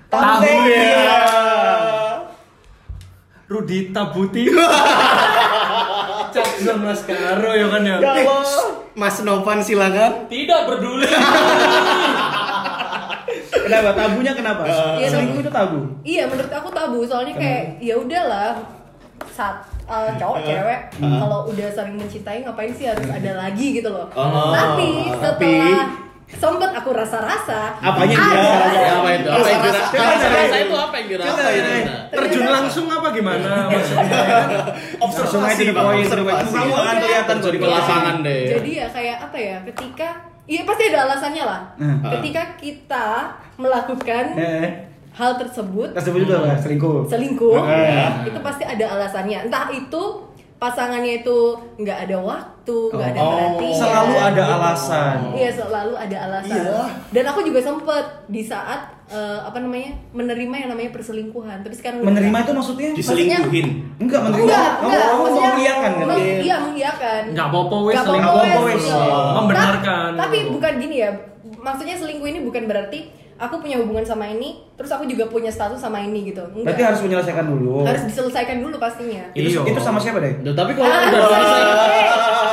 Tahu 0.07 0.21
Tabu 0.21 0.45
ya. 0.63 1.17
Rudi 3.45 3.91
Tabuti. 3.91 4.43
Cak 6.33 6.47
sama 6.57 6.89
Mas 6.89 7.01
Karo 7.03 7.51
ya 7.51 7.67
kan 7.67 7.83
ya. 7.83 7.97
Mas 8.93 9.17
Novan 9.19 9.59
silakan. 9.59 10.25
Tidak 10.25 10.61
peduli. 10.65 11.05
Kenapa? 13.75 13.97
Tabunya 13.97 14.33
kenapa? 14.33 14.61
Iya, 14.95 15.07
selingkuh 15.07 15.33
tabu. 15.33 15.41
itu 15.41 15.51
tabu. 15.51 15.79
iya 16.03 16.23
menurut 16.25 16.51
aku 16.51 16.69
tabu 16.69 16.99
soalnya 17.03 17.33
kayak 17.33 17.63
ya 17.77 17.95
udahlah 17.95 18.53
saat 19.29 19.55
uh, 19.83 20.09
cowok 20.13 20.37
cewek 20.43 20.79
kalau 20.99 21.39
udah 21.45 21.67
saling 21.69 21.95
mencintai 21.95 22.41
ngapain 22.41 22.69
sih 22.69 22.85
harus 22.85 23.07
ada 23.07 23.31
lagi 23.39 23.73
gitu 23.73 23.87
loh 23.87 24.05
Oh, 24.11 24.51
tapi 24.51 25.09
tapi- 25.17 25.47
setelah 25.63 25.85
sempet 26.33 26.71
aku 26.73 26.89
rasa-rasa 26.91 27.77
Apanya 27.77 28.17
ada 28.17 28.41
dia? 28.67 28.91
apa 28.91 29.09
itu? 29.11 29.29
Apa 29.29 29.47
yang 29.47 29.61
coba. 29.61 30.01
Rasa 30.33 30.57
itu 30.57 30.75
apa 30.75 30.95
yang 30.97 31.07
kira? 31.07 31.23
Apa 31.23 31.41
itu? 31.47 31.71
Terjun 32.09 32.45
langsung 32.47 32.85
apa 32.89 33.07
gimana 33.11 33.49
maksudnya? 33.69 34.21
Langsung 34.97 35.41
aja 35.45 35.61
di 35.61 35.71
poin, 35.71 35.97
observasi. 35.99 36.51
Kamu 36.51 36.73
akan 36.73 36.95
kelihatan 36.97 37.37
Di 37.37 37.57
lapangan 37.61 38.15
deh. 38.25 38.43
jadi 38.51 38.69
ya 38.75 38.87
kayak 38.89 39.17
apa 39.21 39.37
ya 39.37 39.57
ketika 39.63 40.09
iya 40.45 40.61
pasti 40.63 40.83
ada 40.85 40.99
alasannya 41.05 41.43
lah 41.43 41.61
Hmm. 41.75 41.99
ketika 42.11 42.43
kita 42.55 43.07
melakukan 43.55 44.25
Eh, 44.33 44.67
hal 45.11 45.31
tersebut 45.35 45.93
tersebut 45.93 46.25
juga 46.25 46.35
apa? 46.43 46.57
Selingkuh. 46.57 47.05
selingkuh 47.05 47.55
Eh. 47.63 48.27
itu 48.27 48.39
pasti 48.39 48.63
ada 48.63 48.85
alasannya 48.91 49.45
entah 49.45 49.69
itu 49.69 50.01
pasangannya 50.63 51.19
itu 51.19 51.37
nggak 51.75 52.07
ada 52.07 52.17
waktu, 52.17 52.77
nggak 52.89 53.09
ada 53.09 53.19
Oh. 53.19 53.29
perhatian. 53.29 53.75
Selalu 53.75 54.13
ada 54.15 54.43
alasan. 54.49 55.15
Iya 55.33 55.49
selalu 55.51 55.93
ada 55.93 56.17
alasan. 56.21 56.55
Iya. 56.57 56.79
Dan 57.11 57.23
aku 57.25 57.39
juga 57.43 57.59
sempet 57.59 58.05
di 58.25 58.41
saat 58.41 58.81
eh, 59.05 59.39
apa 59.41 59.59
namanya 59.59 59.91
menerima 60.09 60.55
yang 60.57 60.69
namanya 60.71 60.89
perselingkuhan. 60.89 61.59
Tapi 61.59 61.75
sekarang 61.75 61.99
Menerima 62.01 62.31
enggak. 62.31 62.45
itu 62.45 62.51
maksudnya? 62.55 62.89
Diselingkuhin. 62.95 63.67
Enggak, 63.99 64.21
menerima. 64.23 64.41
Enggak, 64.41 64.63
Kamu 64.71 64.87
enggak. 64.87 65.03
kamu 65.03 65.19
Maksudnya 65.19 65.51
mengiyakan 65.51 65.91
kan? 65.91 66.07
Iya 66.39 66.55
mengiyakan. 66.63 67.21
Nggak 67.29 67.45
apa-apa 67.45 67.75
wes 67.77 67.93
Nggak 67.93 68.05
selingkuh. 68.05 68.31
apa-apa 68.31 68.47
Nggak 68.47 68.63
wes, 68.65 68.83
iya. 68.85 69.03
Membenarkan. 69.35 70.09
Ta- 70.09 70.19
Tapi 70.23 70.37
bukan 70.49 70.73
gini 70.79 70.95
ya. 70.97 71.09
Maksudnya 71.43 71.95
selingkuh 71.95 72.27
ini 72.27 72.39
bukan 72.41 72.63
berarti 72.65 72.99
aku 73.35 73.55
punya 73.57 73.77
hubungan 73.77 74.01
sama 74.01 74.25
ini, 74.27 74.49
terus 74.73 74.89
aku 74.89 75.03
juga 75.03 75.25
punya 75.25 75.47
status 75.47 75.77
sama 75.77 75.99
ini 75.99 76.27
gitu. 76.27 76.41
Enggak. 76.45 76.63
Berarti 76.65 76.83
harus 76.83 76.99
menyelesaikan 77.01 77.45
dulu. 77.45 77.83
harus 77.83 78.03
diselesaikan 78.03 78.57
dulu 78.59 78.75
pastinya. 78.77 79.23
Itu, 79.31 79.49
Iya. 79.53 79.61
itu 79.65 79.79
sama 79.79 79.97
siapa 79.97 80.17
deh? 80.17 80.33
Duh, 80.41 80.51
tapi 80.51 80.71
kalau 80.73 80.87
Ah, 80.87 81.01
udah 81.03 81.21
selesai, 81.23 81.61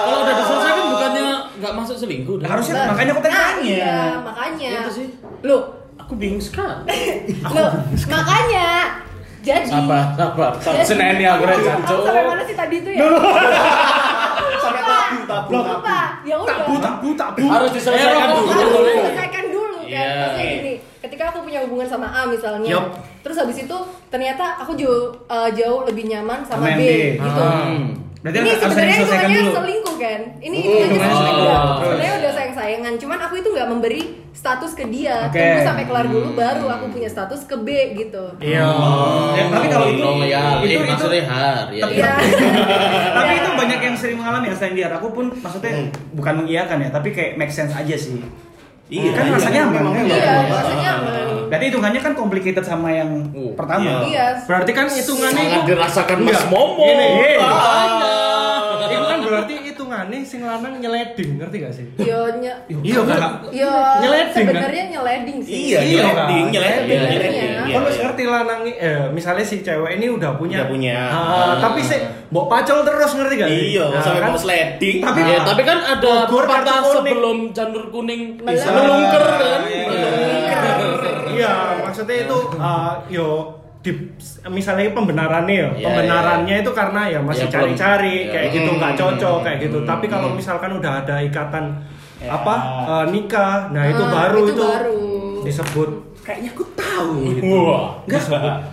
kalau 0.00 0.18
udah 0.20 0.34
diselesaikan 0.36 0.84
bukannya 0.88 1.26
nggak 1.56 1.72
masuk 1.74 1.96
selingkuh? 1.96 2.36
dah? 2.38 2.48
Harusnya 2.48 2.74
Lah, 2.74 2.86
makanya 2.88 3.10
aku 3.10 3.20
nah, 3.20 3.30
tanya. 3.30 3.62
Iya, 3.62 3.96
makanya. 4.20 4.70
Itu 4.80 4.92
sih. 4.94 5.08
Loh, 5.42 5.62
Aku 6.00 6.16
bingung 6.16 6.40
sekali. 6.40 6.90
loh, 7.54 7.70
makanya. 8.08 8.98
Jadi 9.40 9.62
Sabar, 9.64 10.10
sabar, 10.12 10.52
sabar. 10.58 10.74
Jadi- 10.76 10.88
Senin 10.90 11.16
ya, 11.16 11.32
gue 11.34 11.46
Aku 11.46 11.62
jancuk. 11.62 12.00
sampai 12.02 12.24
mana 12.26 12.42
sih 12.42 12.52
tadi 12.52 12.76
itu 12.76 12.90
ya? 12.90 13.00
Sampai 14.58 14.82
tabu, 14.82 15.16
tabu, 15.24 15.50
tabu. 15.54 15.86
Ya 16.22 16.34
udah. 16.36 16.56
tabu 16.78 17.08
tabu. 17.14 17.44
Harus 17.46 17.70
diselesaikan 17.72 18.26
dulu. 18.28 18.42
rokok. 18.42 18.52
harus 18.52 18.74
diselesaikan 18.90 19.39
dulu 19.39 19.39
kan 19.90 19.98
Iya. 20.00 20.20
maksudnya 20.20 20.46
gini 20.54 20.72
ketika 21.00 21.22
aku 21.26 21.38
punya 21.42 21.58
hubungan 21.60 21.84
sama 21.84 22.06
A 22.08 22.22
misalnya 22.24 22.70
Yup. 22.70 22.86
terus 23.20 23.36
habis 23.36 23.58
itu 23.58 23.76
ternyata 24.06 24.44
aku 24.56 24.72
jauh 24.74 25.10
uh, 25.26 25.50
jauh 25.50 25.82
lebih 25.82 26.06
nyaman 26.06 26.40
sama, 26.42 26.70
B, 26.70 26.78
B. 26.78 26.82
gitu 27.16 27.42
Hmm. 27.42 27.86
Berarti 28.20 28.36
ini 28.38 28.52
sebenarnya 28.52 28.96
hitungannya 29.00 29.40
dulu. 29.40 29.52
selingkuh 29.54 29.96
kan 29.96 30.20
ini 30.38 30.56
Oh, 30.56 30.60
hitungannya 30.60 30.92
hitungannya 30.92 31.16
selingkuh. 31.16 31.48
Terus? 31.48 31.88
sebenarnya 31.88 32.14
udah 32.14 32.30
sayang 32.30 32.54
sayangan 32.54 32.94
cuman 32.94 33.18
aku 33.18 33.34
itu 33.34 33.48
nggak 33.48 33.68
memberi 33.70 34.02
status 34.30 34.72
ke 34.74 34.84
dia 34.86 35.16
Oke. 35.24 35.40
tunggu 35.40 35.60
sampai 35.64 35.84
kelar 35.84 36.06
dulu 36.06 36.28
baru 36.34 36.66
aku 36.70 36.84
punya 36.90 37.08
status 37.08 37.40
ke 37.42 37.56
B 37.56 37.68
gitu 37.96 38.24
Iya. 38.38 38.68
Ya, 39.32 39.44
tapi 39.48 39.66
kalau 39.66 39.86
itu 39.88 40.04
Oh 40.04 40.20
ya, 40.22 40.60
itu 40.60 40.68
itu 40.68 40.74
itu 40.76 40.84
maksudnya 40.86 41.24
har 41.24 41.64
ya. 41.70 41.80
Tapi 41.80 41.94
Ya. 41.96 42.12
itu 43.36 43.50
banyak 43.60 43.80
yang 43.82 43.96
sering 43.96 44.16
mengalami 44.16 44.46
ya 44.46 44.54
selain 44.54 44.74
dia. 44.74 44.86
Aku 44.92 45.08
pun 45.10 45.32
maksudnya 45.34 45.72
bukan 46.12 46.34
mengiyakan 46.36 46.76
ya, 46.78 46.88
tapi 46.90 47.08
kayak 47.10 47.32
make 47.36 47.48
sense 47.50 47.72
aja 47.72 47.96
sih. 47.96 48.20
Iya, 48.90 49.10
Kan 49.12 49.24
iya, 49.24 49.32
rasanya 49.32 49.60
aman. 49.64 49.74
memang 49.86 49.94
iya 50.02 50.18
rasanya 50.50 50.88
aman 50.98 51.12
Berarti 51.46 51.64
hitungannya 51.66 52.00
kan 52.00 52.12
complicated 52.12 52.62
sama 52.62 52.88
yang 52.90 53.10
Oh, 53.30 53.54
pertama. 53.54 54.02
iya 54.04 54.34
Berarti 54.40 54.70
kan 54.70 54.86
hitungannya 54.86 55.40
Sangat 55.40 55.54
itu 55.56 55.68
dirasakan 55.68 56.16
Mas 56.20 56.30
Enggak, 56.36 56.44
Momo. 56.48 56.82
gini, 56.84 57.06
gini. 57.08 57.32
Makanya. 57.38 58.14
itu 58.90 59.06
kan 59.06 59.18
berarti 59.20 59.54
hitungannya 60.02 60.24
sing 60.24 60.40
lanang 60.40 60.80
nyeleding, 60.80 61.30
ngerti 61.36 61.56
gak 61.60 61.72
sih? 61.72 61.84
yo 62.00 62.20
nye, 62.34 62.52
Iya 62.80 63.00
kan? 63.04 63.32
yo 63.46 63.68
Nyeleding, 64.00 64.32
kan? 64.48 64.56
sebenarnya 64.56 64.84
nyeleding 64.90 65.38
sih 65.38 65.52
Iya, 65.52 65.78
Iya, 65.78 66.00
nyeleding, 66.00 66.14
kan? 66.14 66.26
nyeleding, 66.50 66.88
Iya, 66.88 67.00
nyeleding. 67.02 67.32
iya. 67.32 67.44
Iya, 67.60 67.74
Kan 67.76 67.82
wis 67.84 67.92
iya. 67.92 68.02
ngerti 68.02 68.24
lanang 68.26 68.60
eh 68.66 69.04
misalnya 69.10 69.44
si 69.44 69.56
cewek 69.60 69.92
ini 69.94 70.06
udah 70.08 70.30
punya. 70.34 70.56
Udah 70.56 70.68
punya. 70.70 70.96
Ah, 71.06 71.52
tapi 71.58 71.80
sih 71.82 72.00
mbok 72.26 72.46
pacol 72.48 72.78
terus 72.82 73.12
ngerti 73.12 73.34
gak 73.36 73.48
sih? 73.50 73.64
Iya, 73.70 73.84
Nah, 73.86 74.00
sampai 74.00 74.20
kan? 74.20 74.28
mau 74.30 74.38
sliding. 74.38 74.96
Tapi- 75.02 75.22
Ya, 75.22 75.38
tapi 75.44 75.62
kan 75.62 75.78
ada 75.78 76.12
pepatah 76.26 76.78
kuning. 76.80 76.92
sebelum 77.04 77.36
janur 77.52 77.84
kuning 77.90 78.22
Melengker. 78.38 78.72
melungker 78.72 79.22
kan. 79.22 79.60
Iya. 79.62 79.82
Iya, 81.30 81.52
maksudnya 81.80 82.16
itu 82.20 82.38
uh, 82.54 82.92
yo 83.06 83.28
di 83.80 83.90
misalnya 84.46 84.92
pembenarannya 84.92 85.56
ya, 85.56 85.68
Iya, 85.72 85.86
pembenarannya 85.88 86.54
itu 86.60 86.70
karena 86.70 87.02
ya 87.08 87.18
masih 87.18 87.48
Ya, 87.48 87.52
cari-cari 87.52 88.16
Ya. 88.24 88.30
kayak 88.30 88.48
gitu 88.52 88.70
nggak 88.76 88.92
Hmm. 88.92 89.00
cocok 89.00 89.38
kayak 89.40 89.58
gitu. 89.62 89.78
Hmm. 89.80 89.88
Tapi 89.88 90.04
kalau 90.06 90.28
misalkan 90.30 90.70
udah 90.76 90.92
ada 91.00 91.16
ikatan 91.18 91.64
Ya. 92.20 92.28
apa 92.30 92.54
uh, 92.84 93.04
nikah, 93.08 93.72
nah 93.72 93.84
itu 93.84 94.02
Ah, 94.02 94.12
baru 94.12 94.40
itu 94.44 94.52
itu, 94.52 94.62
baru. 94.62 95.00
disebut 95.42 95.90
Kayaknya 96.20 96.52
aku 96.52 96.64
tahu 96.76 97.12
gitu. 97.32 97.42
Wah. 97.48 97.96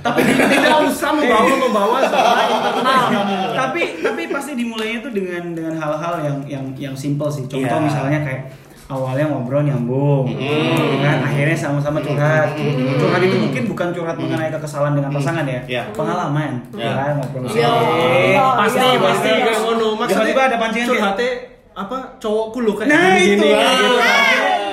tapi 0.04 0.20
tidak 0.28 0.84
usah 0.84 1.10
membawa 1.18 1.48
membawa 1.58 1.98
soal 2.04 2.36
internal. 2.44 3.48
tapi 3.64 3.82
tapi 4.04 4.22
pasti 4.28 4.52
dimulainya 4.54 5.00
tuh 5.00 5.16
dengan 5.16 5.56
dengan 5.56 5.74
hal-hal 5.74 6.16
yang 6.20 6.38
yang 6.46 6.66
yang 6.76 6.92
simple 6.94 7.32
sih. 7.32 7.48
Contoh 7.48 7.64
Iya. 7.72 7.88
misalnya 7.88 8.20
kayak 8.20 8.42
awalnya 8.88 9.28
ngobrol 9.28 9.62
nyambung, 9.62 10.26
Hmm. 10.30 11.04
kan 11.04 11.20
akhirnya 11.22 11.54
sama-sama 11.54 12.00
curhat. 12.00 12.56
Curhat 12.96 13.22
itu 13.22 13.36
mungkin 13.38 13.64
bukan 13.68 13.88
curhat 13.92 14.16
mengenai 14.16 14.48
kekesalan 14.50 14.96
dengan 14.96 15.12
pasangan 15.12 15.44
ya, 15.44 15.60
Iya. 15.66 15.84
pengalaman, 15.92 16.64
Iya. 16.72 16.92
kan 16.94 17.12
ngobrol 17.18 17.44
Iya. 17.46 17.68
sedikit. 17.68 18.44
pasti 18.58 18.80
Iya, 18.82 19.00
pasti 19.02 19.28
iya. 19.30 19.44
kayak 19.46 19.60
ngono. 19.62 19.88
Maksudnya 19.94 20.24
Tiba-tiba 20.24 20.42
ada 20.42 20.58
pancingan 20.58 20.88
curhatnya 20.90 21.32
apa 21.74 21.98
cowokku 22.18 22.60
lo 22.60 22.74
kayak 22.74 22.90
Nah, 22.90 23.12
gini, 23.14 23.28
itu. 23.30 23.44
gini, 23.44 23.54
kayak 23.54 23.76
gitu. 23.78 23.98
Ah. 23.98 24.24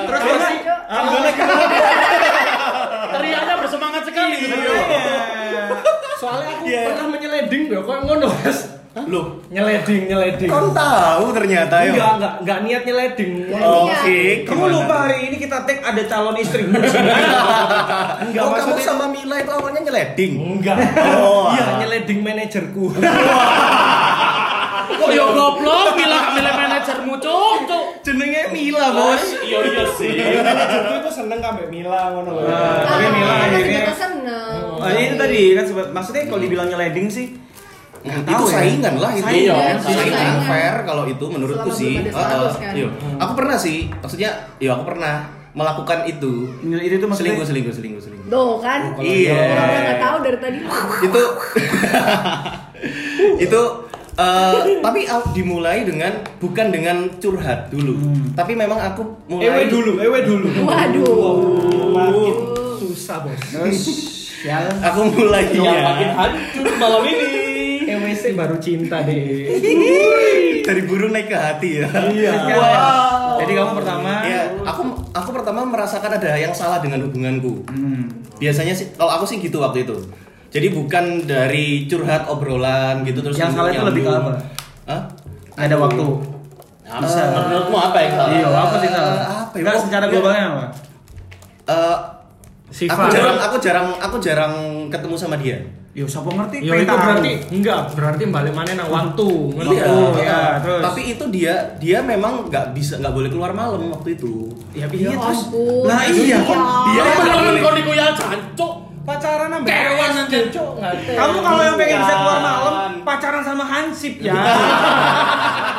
Terus 0.05 0.23
pasti 0.25 0.57
Teriaknya 3.15 3.55
bersemangat 3.57 4.03
sekali 4.05 4.35
gitu. 4.39 4.57
soalnya 6.17 6.49
aku 6.53 6.65
Iya. 6.65 6.83
pernah 6.89 7.07
menyeleding 7.11 7.63
loh 7.69 7.83
kok 7.83 7.99
ngono 8.01 8.27
Mas. 8.33 8.59
Loh, 8.95 9.43
Nyeleding, 9.51 10.07
nyeleding. 10.07 10.47
kau 10.47 10.71
tahu 10.71 11.35
ternyata 11.35 11.83
ya. 11.83 11.91
Enggak, 11.91 12.11
enggak, 12.15 12.35
enggak 12.41 12.59
niat 12.63 12.83
nyeleding. 12.85 13.33
Oke. 13.51 14.07
Iya. 14.07 14.47
Kamu 14.47 14.65
lupa 14.71 14.95
hari 15.03 15.17
ini 15.27 15.37
kita 15.37 15.67
tag 15.67 15.83
ada 15.83 16.03
calon 16.07 16.39
istri. 16.39 16.63
Enggak 16.63 16.95
Oh, 18.39 18.55
kamu 18.55 18.55
maksudnya 18.55 18.85
sama 18.85 19.11
Mila 19.11 19.35
itu 19.37 19.51
awalnya 19.51 19.83
nyeleding. 19.83 20.33
enggak. 20.39 20.79
Oh, 21.19 21.51
iya, 21.51 21.63
ah. 21.65 21.75
nyeleding 21.77 22.23
manajerku. 22.23 22.85
Kok 24.95 25.11
ya 25.11 25.25
goblok 25.27 25.97
bilang 25.97 26.27
milih 26.33 26.55
manajermu 26.55 27.15
cuk, 27.19 27.57
cuk. 27.67 27.85
Jenenge 28.05 28.43
Mila, 28.49 28.95
Bos. 28.95 29.23
Iya 29.43 29.59
iya 29.65 29.85
sih. 29.91 30.13
manajerku 30.39 30.93
itu 31.01 31.11
seneng 31.13 31.41
kabeh 31.43 31.67
Mila 31.67 32.15
ngono 32.15 32.31
loh. 32.33 32.47
Tapi 32.47 33.05
Mila 33.11 33.27
Ah, 33.27 33.39
akhirnya- 33.43 33.59
ternyata 33.59 33.93
seneng. 33.93 34.55
Oh, 34.77 34.87
itu 34.87 35.17
tadi 35.17 35.41
kan 35.53 35.65
maksudnya 35.91 36.23
kalau 36.25 36.39
dibilang 36.39 36.69
nyeleding 36.69 37.11
sih 37.11 37.27
nggak 38.05 38.21
itu 38.21 38.31
tahu 38.31 38.45
ya. 38.45 38.55
saingan 38.55 38.95
lah 38.97 39.11
itu. 39.11 39.25
Saingan, 39.25 39.41
Iya, 39.41 39.81
saingan. 39.81 40.13
saingan 40.13 40.39
fair 40.45 40.75
kalau 40.85 41.05
itu 41.05 41.25
menurutku 41.25 41.67
Selama 41.67 41.81
sih. 41.81 41.93
Heeh. 41.99 42.13
status, 42.13 42.55
kan? 42.55 42.73
Iya. 42.73 42.89
Aku 43.17 43.33
pernah 43.35 43.57
sih, 43.57 43.77
maksudnya, 43.95 44.31
iya 44.59 44.71
aku 44.73 44.85
pernah 44.85 45.15
melakukan 45.51 45.99
itu. 46.05 46.33
Itu 46.61 46.95
tuh 46.99 47.09
maksudnya 47.09 47.33
Selingkuh, 47.33 47.47
selingkuh, 47.47 47.73
selingkuh, 47.73 48.03
selingkuh. 48.03 48.29
Tuh 48.29 48.53
kan? 48.59 48.81
Iya. 48.99 49.39
Orang 49.51 49.69
nggak 49.81 49.99
tahu 49.99 50.17
dari 50.21 50.39
tadi. 50.39 50.59
itu 51.01 51.23
itu 53.41 53.61
eh, 54.15 54.53
tapi 54.79 55.01
aku 55.05 55.27
dimulai 55.33 55.83
dengan 55.83 56.13
bukan 56.37 56.67
dengan 56.69 56.97
curhat 57.17 57.67
dulu 57.69 57.99
tapi 58.33 58.53
memang 58.55 58.79
aku 58.85 59.03
mulai 59.27 59.47
Ewe 59.49 59.63
dulu, 59.67 59.93
ewe 59.99 60.19
dulu. 60.23 60.47
Waduh. 60.63 61.35
Makin 61.91 62.37
susah, 62.79 63.23
Bos. 63.23 63.41
ya 64.43 64.61
aku 64.83 65.01
mulai 65.09 65.49
Yang 65.49 65.81
makin 65.81 66.09
hancur 66.13 66.67
malam 66.77 67.03
ini. 67.03 67.54
EWC 68.25 68.33
baru 68.35 68.57
cinta 68.57 68.97
deh. 69.03 69.21
dari 70.67 70.81
burung 70.83 71.13
naik 71.13 71.29
ke 71.29 71.37
hati 71.37 71.71
ya 71.77 71.89
Iya. 72.09 72.33
wow 72.51 73.37
Jadi 73.37 73.53
kamu 73.53 73.71
pertama 73.77 74.25
ya 74.25 74.49
aku 74.65 74.81
aku 75.13 75.31
pertama 75.37 75.61
merasakan 75.63 76.17
ada 76.17 76.33
yang 76.35 76.57
salah 76.57 76.81
dengan 76.81 77.05
hubunganku 77.05 77.69
Hmm. 77.69 78.09
biasanya 78.41 78.73
sih 78.73 78.89
kalau 78.97 79.13
aku 79.13 79.29
sih 79.29 79.37
gitu 79.39 79.61
waktu 79.61 79.85
itu 79.85 79.93
jadi 80.49 80.73
bukan 80.73 81.29
dari 81.29 81.85
curhat 81.85 82.25
obrolan 82.27 83.05
gitu 83.05 83.21
terus 83.21 83.37
Yang 83.37 83.53
salah 83.53 83.69
itu 83.69 83.85
lebih 83.85 84.07
ke 84.07 84.13
apa? 84.15 84.33
Hah? 84.87 85.03
Ada 85.55 85.75
waktu. 85.75 86.05
Bisa. 86.85 87.23
Menurutmu 87.35 87.75
apa 87.75 87.99
yang 87.99 88.13
salah? 88.15 88.31
Iya, 88.31 88.49
apa 88.49 88.77
sih 88.79 88.89
salah? 88.89 89.17
apa 89.45 89.55
ya? 89.59 89.67
Oh, 89.67 89.83
secara 89.83 90.05
iya. 90.07 90.13
globalnya 90.15 90.45
apa? 90.47 90.65
Eh, 91.67 91.97
Sifat. 92.71 92.95
aku 92.97 93.07
jarang 93.11 93.39
aku 93.41 93.57
jarang 93.59 93.89
aku 93.99 94.17
jarang 94.19 94.55
ketemu 94.89 95.15
sama 95.19 95.35
dia 95.37 95.59
Yo, 95.95 96.11
siapa 96.11 96.27
ngerti? 96.27 96.59
Ya 96.61 96.75
itu 96.75 96.91
berarti 96.91 97.33
enggak, 97.55 97.95
berarti 97.95 98.23
balik 98.27 98.51
mana 98.51 98.71
nang 98.75 98.91
waktu. 98.91 99.31
Ngerti 99.55 99.75
Iya, 99.75 99.87
ya? 99.87 99.95
iya, 100.19 100.41
terus. 100.59 100.83
Tapi 100.83 101.01
itu 101.15 101.25
dia 101.31 101.55
dia 101.79 101.99
memang 102.03 102.51
nggak 102.51 102.75
bisa 102.75 102.99
nggak 102.99 103.15
boleh 103.15 103.31
keluar 103.31 103.55
malam 103.55 103.79
waktu 103.89 104.19
itu. 104.19 104.51
Ya, 104.75 104.85
Ya 104.85 105.07
iya 105.07 105.15
terus. 105.15 105.41
ampun. 105.47 105.87
Nah, 105.87 106.03
iya. 106.05 106.39
Dia 106.43 106.99
Apa 107.01 107.21
nggak 107.23 107.47
yang 107.47 107.63
kau 107.63 107.73
dikuyal 107.73 108.11
jancuk? 108.11 108.75
Pacaran 109.05 109.53
sampai 109.53 109.69
Kewan 109.69 110.13
aja. 110.17 110.39
cok. 110.49 110.71
Kamu 111.13 111.37
kalau 111.39 111.61
yang 111.63 111.77
pengen 111.77 111.99
bisa 112.01 112.15
keluar 112.17 112.41
malam, 112.41 112.91
pacaran 113.05 113.43
sama 113.45 113.61
Hansip 113.63 114.15
ya. 114.19 114.33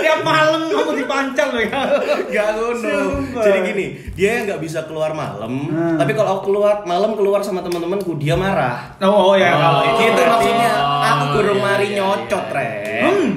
Tiap 0.00 0.20
malam 0.20 0.60
kamu 0.66 0.92
dipancal 0.96 1.48
loh 1.50 1.62
ya. 1.62 1.80
Gak 2.26 2.48
ngono. 2.52 2.96
Jadi 3.36 3.58
gini, 3.64 3.86
dia 4.12 4.28
yang 4.34 4.44
nggak 4.46 4.60
bisa 4.60 4.84
keluar 4.84 5.12
malam. 5.12 5.52
Hmm. 5.66 5.96
Tapi 5.96 6.12
kalau 6.12 6.30
aku 6.34 6.48
keluar 6.48 6.82
malam 6.82 7.12
keluar 7.12 7.40
sama 7.40 7.60
teman-temanku 7.60 8.16
dia 8.16 8.34
marah. 8.34 8.96
Oh, 8.98 9.30
oh 9.30 9.34
ya 9.34 9.52
kalau 9.52 9.78
Oh. 9.78 9.86
itu 9.86 10.00
Gitu 10.02 10.12
berarti- 10.14 10.30
maksudnya. 10.30 10.70
Aku 11.00 11.22
Oh, 11.22 11.28
gurung 11.34 11.56
iya, 11.56 11.66
mari 11.66 11.86
iya, 11.86 11.96
nyocot, 12.00 12.44
Re. 12.50 12.72
Hmm. 13.02 13.28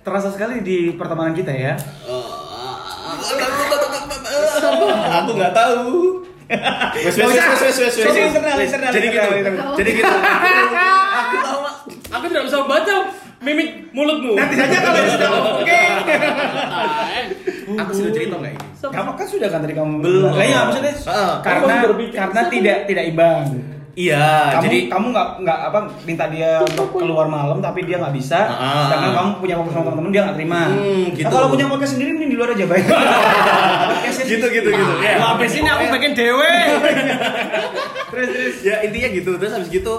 Terasa 0.00 0.28
sekali 0.28 0.60
di 0.60 0.76
pertemanan 0.92 1.32
kita 1.32 1.50
ya. 1.50 1.74
Aku 5.14 5.30
nggak 5.32 5.52
tahu. 5.52 5.88
Wes 6.94 7.16
wes 7.16 7.24
wes 7.24 7.40
wes 7.40 7.76
wes 7.80 7.94
wes. 7.96 8.04
Wes, 8.04 8.16
internal, 8.28 8.58
internal, 8.58 8.90
Jadi 8.92 9.06
gitu. 9.08 9.28
Jadi 9.74 9.90
gitu. 9.94 10.14
Aku 12.10 12.24
tidak 12.28 12.44
bisa 12.44 12.58
baca. 12.62 12.96
Mimik 13.44 13.68
mulutmu. 13.92 14.34
Nanti 14.34 14.54
saja 14.56 14.78
kalau 14.80 15.00
sudah 15.04 15.28
oke. 15.60 15.80
Aku 17.84 17.90
sudah 17.92 18.12
cerita 18.12 18.34
nggak 18.40 18.52
ini? 18.56 18.62
Kamu 18.80 19.10
kan 19.16 19.26
sudah 19.28 19.48
kan 19.52 19.60
tadi 19.60 19.74
kamu 19.76 19.92
Belum. 20.00 20.32
Lah 20.32 20.44
iya 20.44 20.58
maksudnya 20.66 20.92
Heeh. 20.96 21.32
karena 21.44 21.74
karena 22.12 22.40
tidak 22.48 22.78
tidak 22.88 23.04
imbang. 23.12 23.44
Iya, 23.94 24.58
kamu 24.58 24.62
jadi 24.66 24.78
kamu 24.90 25.06
nggak 25.14 25.28
nggak 25.46 25.58
apa 25.70 25.78
minta 26.02 26.26
dia 26.26 26.58
untuk 26.66 26.98
keluar 26.98 27.30
malam 27.30 27.62
tapi 27.62 27.86
dia 27.86 28.02
nggak 28.02 28.10
bisa. 28.10 28.42
Ah. 28.50 28.90
Sedangkan 28.90 29.12
kamu 29.14 29.30
punya 29.38 29.54
podcast 29.54 29.74
sama 29.78 29.84
teman-teman 29.86 30.10
dia 30.10 30.22
nggak 30.26 30.36
terima. 30.42 30.60
Hmm, 30.66 31.04
gitu. 31.14 31.22
Nah, 31.22 31.30
kalau 31.30 31.46
punya 31.54 31.66
podcast 31.70 31.92
sendiri 31.94 32.10
mending 32.10 32.30
di 32.34 32.36
luar 32.36 32.50
aja 32.58 32.66
baik. 32.66 32.86
Gitu 34.24 34.40
gitu 34.50 34.70
gitu. 34.72 34.92
Ya. 35.04 35.20
Wah, 35.20 35.36
habis 35.36 35.52
ini 35.52 35.68
aku 35.68 35.84
bikin 35.94 36.16
dewe. 36.16 36.48
terus 38.14 38.28
terus. 38.30 38.56
ya 38.62 38.76
intinya 38.86 39.08
gitu 39.10 39.30
terus 39.36 39.52
habis 39.52 39.68
gitu 39.68 39.94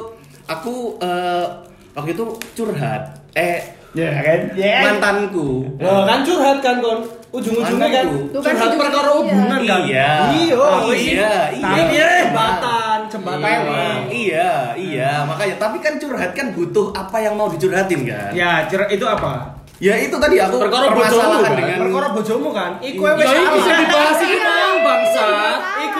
aku 0.48 0.98
eh, 1.04 1.46
waktu 1.94 2.12
itu 2.16 2.26
curhat 2.56 3.25
eh 3.36 3.58
Ya 3.96 4.12
kan? 4.12 4.40
Ya. 4.54 4.84
mantanku 4.84 5.64
Wah, 5.80 6.04
kan 6.04 6.20
curhat 6.20 6.60
kan, 6.60 6.84
Kon. 6.84 7.00
Ujung-ujungnya 7.32 7.88
kan 7.90 8.06
kan 8.36 8.54
curhat 8.60 8.76
perkara 8.76 9.10
hubungan 9.14 9.56
kan. 9.56 9.82
iya 9.82 10.12
Iya, 10.36 10.56
oh, 10.58 10.92
iya. 10.92 10.92
iya 10.92 11.32
iya 11.48 11.64
Tapi 11.64 11.96
jembatan, 12.28 12.98
jembatan. 13.08 14.00
Iya, 14.10 14.52
iya, 14.76 15.24
makanya. 15.24 15.56
Tapi 15.56 15.80
kan 15.80 15.96
curhat 15.96 16.32
kan 16.32 16.52
butuh 16.52 16.92
apa 16.92 17.24
yang 17.24 17.40
mau 17.40 17.48
dicurhatin 17.48 18.04
kan? 18.04 18.36
Ya, 18.36 18.68
cerita 18.68 18.92
itu 18.92 19.08
apa? 19.08 19.64
Ya 19.76 19.96
itu 19.98 20.16
tadi 20.16 20.40
aku 20.40 20.56
Perkara 20.58 20.88
permasalahan 20.88 21.32
bojomu, 21.32 21.40
kan? 21.42 21.56
dengan 21.58 21.78
Perkara 21.82 22.08
bojomu 22.12 22.50
kan. 22.52 22.72
Iku 22.82 23.02
Ya, 23.02 23.12
wis 23.14 23.28
iku 23.30 23.58
sing 23.58 23.64
salah. 23.66 23.80
dibahas 23.82 24.18
iki 24.18 24.28
Iya, 24.34 24.44
mang 24.44 24.76
iya, 24.76 24.84
bangsat. 24.84 25.60
Iku. 25.82 26.00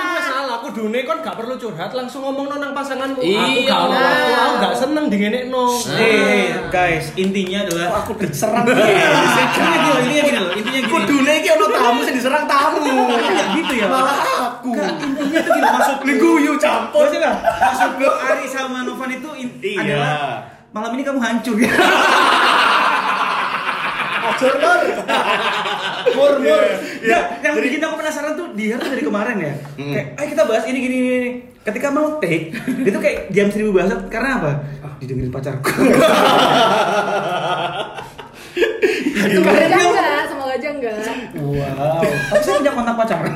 Kudune 0.76 1.08
kon 1.08 1.24
gak 1.24 1.40
perlu 1.40 1.56
curhat, 1.56 1.96
langsung 1.96 2.20
ngomong 2.28 2.52
nang 2.52 2.76
pasanganmu. 2.76 3.16
Aku 3.16 3.24
Iya. 3.24 3.64
gak 3.64 3.80
ono 3.80 3.96
waktu, 3.96 4.32
aku 4.36 4.54
gak 4.60 4.76
seneng 4.76 5.06
dingenekno. 5.08 5.66
Eh, 5.88 6.04
eh, 6.04 6.48
guys, 6.68 7.16
intinya 7.16 7.64
adalah 7.64 8.04
aku 8.04 8.12
diserang 8.20 8.68
Intinya 8.68 8.84
gini 8.84 9.08
loh, 9.88 9.96
intinya 10.04 10.20
gini 10.28 10.36
loh, 10.36 10.52
intinya 10.52 10.80
gini. 10.84 10.92
Kudune 10.92 11.32
iki 11.40 11.50
ono 11.56 11.66
tamu 11.72 12.04
sing 12.04 12.20
diserang 12.20 12.44
tamu. 12.44 12.84
Gitu 13.56 13.74
ya. 13.80 13.88
Malah 13.88 14.20
aku. 14.20 14.76
Intinya 14.76 15.40
tuh 15.48 15.52
gini 15.56 15.64
maksud 15.64 15.98
Liguyu 16.04 16.54
campur. 16.60 17.08
Maksudnya 17.08 17.32
maksud 17.40 17.90
gue 17.96 18.12
Ari 18.12 18.46
sama 18.52 18.84
Novan 18.84 19.16
itu 19.16 19.30
Iya. 19.32 19.80
adalah 19.80 20.44
malam 20.76 20.92
ini 20.92 21.08
kamu 21.08 21.24
hancur 21.24 21.56
ya. 21.56 21.72
Mur, 26.14 26.38
mur. 26.38 26.62
Ya, 27.02 27.42
yang 27.42 27.58
bikin 27.58 27.82
aku 27.82 27.98
penasaran 27.98 28.38
tuh 28.38 28.54
dia 28.54 28.78
tuh 28.78 28.94
dari 28.94 29.02
kemarin 29.02 29.36
ya. 29.42 29.54
Kayak, 29.74 30.08
ayo 30.22 30.28
kita 30.30 30.44
bahas 30.46 30.64
ini 30.70 30.78
gini, 30.78 30.96
gini, 31.02 31.08
gini. 31.10 31.32
Ketika 31.66 31.90
mau 31.90 32.22
take, 32.22 32.54
dia 32.86 32.92
tuh 32.94 33.02
kayak 33.02 33.34
diam 33.34 33.50
seribu 33.50 33.74
bahasa 33.74 33.98
karena 34.06 34.38
apa? 34.38 34.52
Ah, 34.86 34.94
didengerin 35.02 35.34
pacarku. 35.34 35.72
Enggak, 39.26 39.68
semoga 39.68 40.25
aja 40.56 40.68
enggak. 40.72 40.96
wow. 41.36 42.02
Tapi 42.04 42.42
saya 42.44 42.56
punya 42.64 42.72
kontak 42.72 42.96
pacar. 42.96 43.20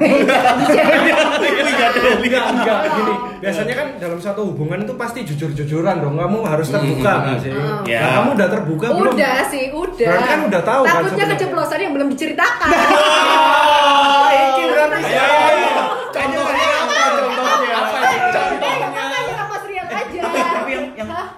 Enggak, 2.19 2.45
enggak 2.55 2.79
gini. 2.95 3.13
Biasanya 3.39 3.73
kan 3.75 3.87
dalam 3.99 4.19
satu 4.19 4.41
hubungan 4.51 4.83
itu 4.83 4.93
pasti 4.95 5.19
jujur-jujuran 5.27 5.99
dong. 6.03 6.15
Kamu 6.19 6.39
harus 6.43 6.67
terbuka 6.71 7.11
nggak 7.25 7.37
sih? 7.43 7.51
Hmm. 7.51 7.83
Ya. 7.87 7.99
Nah, 8.03 8.11
kamu 8.21 8.29
udah 8.35 8.47
terbuka 8.51 8.87
belum? 8.95 9.13
Udah 9.15 9.37
sih, 9.47 9.63
udah. 9.71 10.07
Berarti 10.07 10.27
kan 10.27 10.39
udah 10.47 10.61
tahu 10.63 10.81
kan 10.83 10.93
Takutnya 11.03 11.25
keceplosan 11.35 11.79
yang 11.79 11.93
belum 11.95 12.07
diceritakan. 12.13 12.69
Ah, 12.69 14.29
iki 14.31 14.63
berarti 14.69 15.01
Ayo, 15.03 15.23
ayo. 15.23 15.35
Contohnya 15.39 15.67
apa? 15.71 15.83
Contohnya 16.13 16.68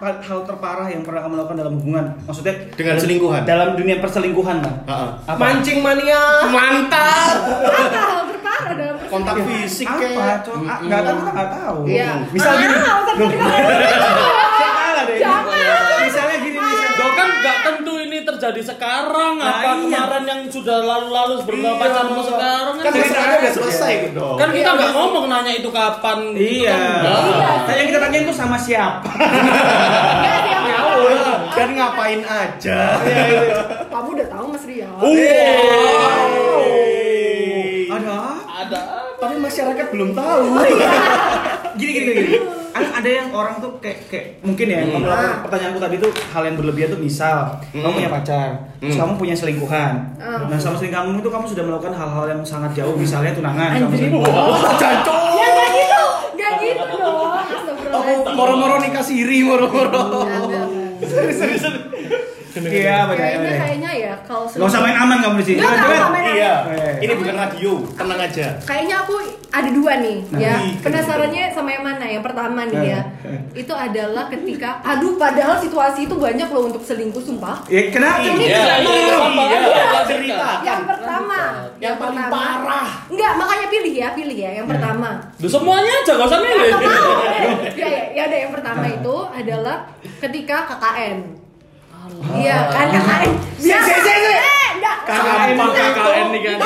hal 0.02 0.42
terparah 0.42 0.90
yang 0.90 1.06
pernah 1.06 1.22
kamu 1.22 1.34
lakukan 1.38 1.58
dalam 1.58 1.74
hubungan, 1.78 2.06
maksudnya 2.26 2.58
Dengan 2.74 2.98
selingkuhan. 2.98 3.46
dalam 3.46 3.78
dunia 3.78 4.02
perselingkuhan 4.02 4.58
lah. 4.58 4.74
Heeh. 4.84 5.10
Apa? 5.28 5.38
Mancing 5.38 5.80
mania. 5.80 6.22
Mantap. 6.48 7.38
Apa 7.46 8.02
hal 8.02 8.24
terparah 8.28 8.74
dalam? 8.74 8.96
Kontak 9.06 9.36
fisik 9.46 9.86
apa? 9.86 10.02
kayak. 10.02 10.38
Cok, 10.42 10.56
ah, 10.66 10.80
nggak 10.82 11.02
tahu 11.04 11.16
kita 11.16 11.32
nggak 11.32 11.52
tahu. 11.54 11.78
Iya. 11.86 12.10
Misal 12.34 12.54
gini. 12.58 12.76
Jangan. 15.12 15.56
Misalnya 16.02 16.38
gini, 16.40 16.58
misalnya. 16.58 16.90
Lo 16.98 17.08
kan 17.12 17.28
nggak 17.32 17.58
tentu 17.62 17.70
ini 17.70 17.71
terjadi 18.42 18.74
sekarang 18.74 19.38
Nah, 19.38 19.54
apa 19.54 19.70
iya. 19.78 20.02
kemarin 20.02 20.24
yang 20.26 20.42
sudah 20.50 20.82
lalu-lalu 20.82 21.46
beberapa 21.46 21.86
Iya. 21.86 22.26
sekarang 22.26 22.74
Kan 22.74 22.90
ceritanya 22.90 23.36
udah 23.38 23.54
selesai 23.54 23.92
gitu 24.02 24.18
dong. 24.18 24.34
Kan 24.34 24.50
kita 24.50 24.70
nggak 24.74 24.92
ngomong 24.98 25.26
nanya 25.30 25.54
itu 25.54 25.70
kapan. 25.70 26.34
itu 26.34 26.66
Iya. 26.66 26.74
kan. 26.74 27.06
Nah, 27.70 27.74
yang 27.78 27.86
kita 27.86 28.00
tanyain 28.02 28.26
tuh 28.26 28.34
sama 28.34 28.58
siapa? 28.58 29.06
Iya, 29.14 30.36
siapa? 30.42 30.90
Dan 31.54 31.70
ngapain 31.78 32.22
aja? 32.26 32.80
Kamu 33.86 34.10
udah 34.10 34.28
tahu 34.28 34.46
Mas 34.50 34.66
Rian? 34.66 34.90
Ada. 37.92 38.18
Ada. 38.66 38.80
Tapi 39.22 39.36
masyarakat 39.38 39.86
belum 39.94 40.18
tahu. 40.18 40.44
Gini 41.78 41.92
gini 41.94 42.12
gini. 42.12 42.36
Ada, 42.72 42.88
ada 42.98 43.10
yang 43.12 43.28
orang 43.30 43.56
tuh 43.58 43.76
kayak 43.78 44.08
kayak 44.08 44.26
mungkin 44.42 44.66
ya 44.66 44.80
Hmm. 44.82 45.02
kalau 45.02 45.16
pertanyaanku 45.44 45.80
tadi 45.80 45.96
tuh 45.98 46.12
hal 46.32 46.44
yang 46.44 46.56
berlebihan 46.56 46.90
tuh 46.90 47.00
misal 47.00 47.38
kamu 47.70 47.84
Hmm. 47.84 47.98
punya 47.98 48.10
pacar, 48.10 48.50
terus 48.78 48.96
Hmm. 48.96 49.02
kamu 49.02 49.14
punya 49.18 49.36
selingkuhan. 49.36 49.94
Hmm. 50.16 50.48
Nah 50.48 50.58
sama 50.58 50.76
selingkuhan 50.76 51.04
kamu 51.06 51.20
itu 51.20 51.30
kamu 51.30 51.46
sudah 51.48 51.64
melakukan 51.66 51.94
hal-hal 51.94 52.26
yang 52.28 52.42
sangat 52.42 52.72
jauh 52.74 52.96
misalnya 52.96 53.32
tunangan 53.32 53.76
sama 53.76 53.92
selingkuhan. 53.92 54.32
Jancok. 54.78 55.20
Ya 55.34 55.48
nggak 55.50 55.70
gitu, 55.74 56.04
nggak 56.34 56.52
gitu 56.60 56.84
dong. 56.90 57.30
Moro-moro 58.32 58.76
nikah 58.80 59.04
siri, 59.04 59.44
moro-moro. 59.44 60.24
Nggak, 60.24 60.42
nggak. 60.48 62.31
Iya, 62.54 62.98
benar. 63.06 63.18
Kayaknya 63.58 63.92
ya 63.94 64.14
kalau 64.22 64.44
Gak 64.46 64.68
usah 64.68 64.80
main 64.80 64.98
aman 64.98 65.18
kamu 65.20 65.36
di 65.40 65.46
sini. 65.46 65.60
Nggak, 65.60 65.74
coba. 65.74 65.88
main 65.88 66.04
aman. 66.04 66.22
Iya. 66.32 66.54
Eh. 66.70 66.94
Ini 67.02 67.14
bukan 67.16 67.36
radio, 67.38 67.72
tenang 67.96 68.20
aja. 68.20 68.48
Kayaknya 68.62 68.96
aku 69.00 69.14
ada 69.50 69.70
dua 69.70 69.94
nih 70.00 70.18
Nah, 70.30 70.40
ya. 70.40 70.54
ih, 70.62 70.74
Penasarannya 70.80 71.44
sama 71.52 71.70
yang 71.70 71.84
mana? 71.84 72.06
Yang 72.06 72.24
pertama 72.24 72.60
nih 72.66 72.82
ya. 72.86 73.00
Eh, 73.22 73.40
Itu 73.58 73.74
adalah 73.74 74.28
ketika 74.28 74.80
aduh 74.82 75.16
padahal 75.16 75.56
situasi 75.58 76.06
itu 76.06 76.16
banyak 76.16 76.48
loh 76.48 76.64
untuk 76.66 76.80
selingkuh 76.82 77.20
sumpah. 77.20 77.64
Ya 77.68 77.88
kenapa? 77.90 78.20
Ini 78.22 78.44
Iya, 78.44 78.60
iya, 78.80 79.16
apa 79.18 79.44
Iya, 79.44 80.02
cerita. 80.06 80.50
Yang 80.62 80.82
pertama, 80.86 81.40
Yang 81.78 81.96
paling 81.98 82.22
pertama. 82.22 82.40
parah. 82.62 82.88
Enggak, 83.08 83.32
makanya 83.36 83.68
pilih 83.68 83.94
ya, 83.94 84.08
pilih 84.12 84.38
ya. 84.38 84.52
Yang 84.54 84.68
pertama. 84.70 85.10
Duh, 85.36 85.50
semuanya 85.50 85.92
aja 85.98 86.12
gak 86.14 86.28
usah 86.28 86.40
milih. 86.40 86.72
Ya, 87.74 87.88
ya, 87.88 88.04
ya 88.12 88.22
ada 88.26 88.38
yang 88.38 88.52
pertama 88.52 88.86
itu 88.86 89.16
adalah 89.28 89.78
ketika 90.20 90.58
KKN. 90.70 91.41
Iya, 92.12 92.58
kan 92.68 92.88
KKN. 92.92 93.32
Biasa. 93.56 93.92
Eh, 93.92 94.70
enggak. 94.76 94.98
KKN 95.08 96.28
nih 96.36 96.42
kan? 96.44 96.58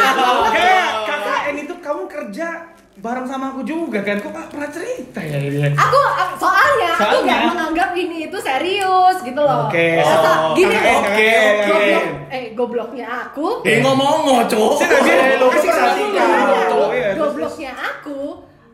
KKN 1.06 1.56
itu 1.62 1.74
kamu 1.78 2.04
kerja 2.10 2.48
bareng 2.96 3.28
sama 3.28 3.54
aku 3.54 3.62
juga 3.62 4.02
kan? 4.02 4.18
Kok 4.18 4.32
gak 4.34 4.50
pernah 4.50 4.70
cerita 4.74 5.20
ya 5.22 5.38
ini? 5.38 5.62
Aku 5.70 6.00
soalnya, 6.42 6.90
aku 6.98 7.22
Soalnya? 7.22 7.22
nggak 7.22 7.42
menganggap 7.54 7.90
ini 7.94 8.18
itu 8.26 8.38
serius 8.42 9.18
gitu 9.22 9.38
loh. 9.38 9.70
Oke, 9.70 10.02
Masa 10.02 10.18
oh, 10.50 10.58
gini 10.58 10.74
oke, 10.74 10.90
oke, 10.96 11.30
oke. 11.30 11.66
Goblok, 11.70 12.06
eh 12.32 12.46
gobloknya 12.56 13.06
aku. 13.30 13.48
Eh 13.62 13.78
ngomong 13.86 14.50
cok. 14.50 14.72
Saya 14.82 14.88
nggak 14.90 15.02
bilang, 15.06 15.30
Eh, 15.30 15.38
lo 15.38 15.48
aku. 16.56 16.80
Iya, 16.96 17.10
Gobloknya 17.20 17.72
aku, 17.78 18.20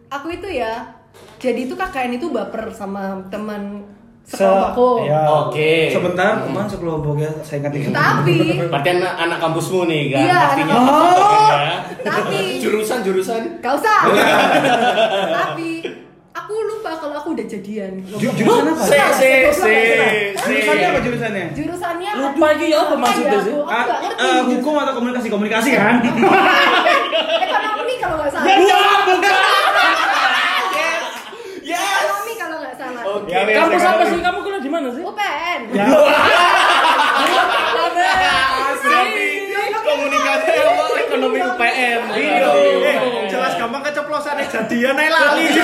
aku 0.07 0.27
itu 0.31 0.47
ya. 0.47 0.73
Jadi 1.41 1.59
itu 1.67 1.73
KKN 1.75 2.21
itu 2.21 2.29
baper 2.31 2.69
sama 2.71 3.17
teman 3.27 3.83
sekelompokku. 4.23 4.87
ya. 5.03 5.21
Oke. 5.41 5.71
Sebentar, 5.89 6.31
teman 6.39 6.65
sekelompok 6.65 7.15
ya, 7.17 7.31
saya 7.41 7.57
ingat 7.59 7.73
ingat. 7.73 7.91
Tapi 7.91 8.37
Berarti 8.63 8.89
anak, 8.93 9.11
anak 9.19 9.37
kampusmu 9.39 9.79
nih 9.85 10.01
kan 10.09 10.19
Iya, 10.21 10.37
pastinya. 10.41 10.73
anak 10.73 10.93
Oh. 10.93 11.49
Ya. 11.51 11.73
tapi 12.01 12.39
Jurusan 12.57 12.99
jurusan. 13.01 13.41
gak 13.59 13.73
usah. 13.75 13.99
tapi 15.37 15.69
aku 16.31 16.53
lupa 16.65 16.91
kalau 16.95 17.15
aku 17.15 17.29
udah 17.33 17.45
jadian. 17.45 17.91
Ju- 18.07 18.31
Jurusan 18.31 18.65
apa? 18.69 18.81
Se 18.81 18.99
se 19.13 19.29
se. 19.51 19.75
Jurusannya 20.39 20.87
apa 20.87 20.99
jurusannya? 21.01 21.45
Jurusannya 21.53 22.11
Lupa 22.13 22.45
lagi 22.47 22.65
ya 22.67 22.77
apa 22.81 22.95
maksudnya 22.95 23.39
sih? 23.41 23.53
Ah, 23.63 23.85
eh, 24.15 24.39
hukum 24.47 24.73
atau 24.75 24.93
komunikasi 24.95 25.27
komunikasi 25.27 25.69
kan? 25.73 25.95
Ekonomi 27.45 27.93
kalau 27.97 28.15
nggak 28.17 28.31
salah. 28.31 28.47
Wah, 28.47 28.97
bukan. 29.05 29.35
Yes. 31.61 32.01
Ekonomi 32.01 32.33
kalau 32.35 32.57
nggak 32.59 32.75
salah. 32.75 33.01
Oke. 33.11 33.29
Ya, 33.29 33.39
ya, 33.43 33.55
Kamu 33.59 33.71
saya 33.73 33.87
apa 33.87 33.97
ngerti. 33.99 34.11
sih? 34.11 34.19
Kamu 34.21 34.37
kuliah 34.41 34.61
di 34.61 34.69
mana 34.69 34.87
sih? 34.89 35.03
UPN. 35.03 35.61
Ya. 35.71 35.85
Berarti 38.81 39.25
komunikasi 39.81 40.51
apa 40.53 40.83
ekonomi 40.99 41.39
UPN. 41.39 41.99
Iya. 42.11 42.47
Eh, 42.81 42.97
jelas 43.27 43.53
gampang 43.55 43.83
ya 44.41 44.47
jadian 44.51 44.95
aja 44.95 45.11
lali. 45.11 45.45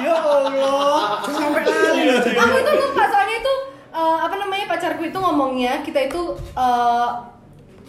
Ya 0.00 0.16
Allah, 0.16 1.20
sampai 1.22 1.60
lali 1.62 2.02
loh. 2.08 2.20
Aku 2.24 2.56
itu 2.56 2.72
lupa 2.74 3.04
soalnya 3.06 3.36
itu 3.36 3.54
eh, 3.90 4.16
apa 4.18 4.34
namanya 4.34 4.64
pacarku 4.66 5.02
itu 5.04 5.14
ngomongnya 5.14 5.84
kita 5.84 6.08
itu 6.08 6.22
eh, 6.54 7.08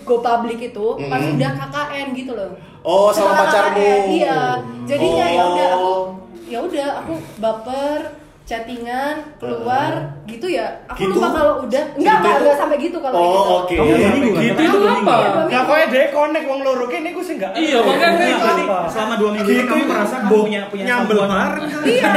go 0.01 0.19
public 0.19 0.59
itu 0.61 0.85
pas 1.07 1.19
Mm-mm. 1.19 1.35
udah 1.35 1.51
KKN 1.55 2.07
gitu 2.13 2.31
loh. 2.33 2.51
Oh, 2.81 3.09
sama 3.09 3.31
Setelah 3.31 3.37
pacarmu. 3.39 3.79
KKN, 3.79 4.03
Iya. 4.11 4.39
Jadinya 4.83 5.25
ya 5.25 5.43
udah 5.47 5.67
aku 5.69 5.87
Oh. 5.87 6.03
ya 6.45 6.59
udah 6.59 6.87
aku 6.99 7.13
baper 7.37 7.99
chattingan 8.43 9.15
keluar 9.37 9.91
gitu 10.25 10.45
ya 10.45 10.67
aku 10.85 10.97
Gitu? 11.01 11.13
lupa 11.13 11.29
kalau 11.31 11.53
udah 11.61 11.83
enggak 11.93 12.15
enggak 12.17 12.35
enggak 12.37 12.55
sampai 12.55 12.77
gitu 12.77 12.97
kalau 12.97 13.15
Oh, 13.15 13.29
gitu 13.29 13.51
oke. 13.53 13.73
Kamu 13.73 13.91
dua 13.93 14.09
minggu 14.11 14.29
kan? 14.29 14.41
Gitu 14.43 14.61
itu 14.61 14.77
apa? 14.83 15.15
Nah, 15.47 15.61
kok 15.63 15.77
dia 15.87 16.05
connect 16.09 16.45
wong 16.45 16.59
loro 16.61 16.85
kene 16.85 17.07
iku 17.09 17.21
sih 17.21 17.35
enggak. 17.35 17.51
Iya, 17.53 17.77
makanya 17.79 18.17
Berarti 18.35 18.63
itu. 18.63 18.77
selama 18.89 19.13
dua 19.15 19.29
minggu 19.31 19.49
ini 19.49 19.63
kamu 19.63 19.83
merasa 19.85 20.15
kamu 20.19 20.31
punya 20.37 20.61
punya 20.67 20.83
nyambel 20.85 21.17
bareng 21.21 21.69
iya 21.87 22.09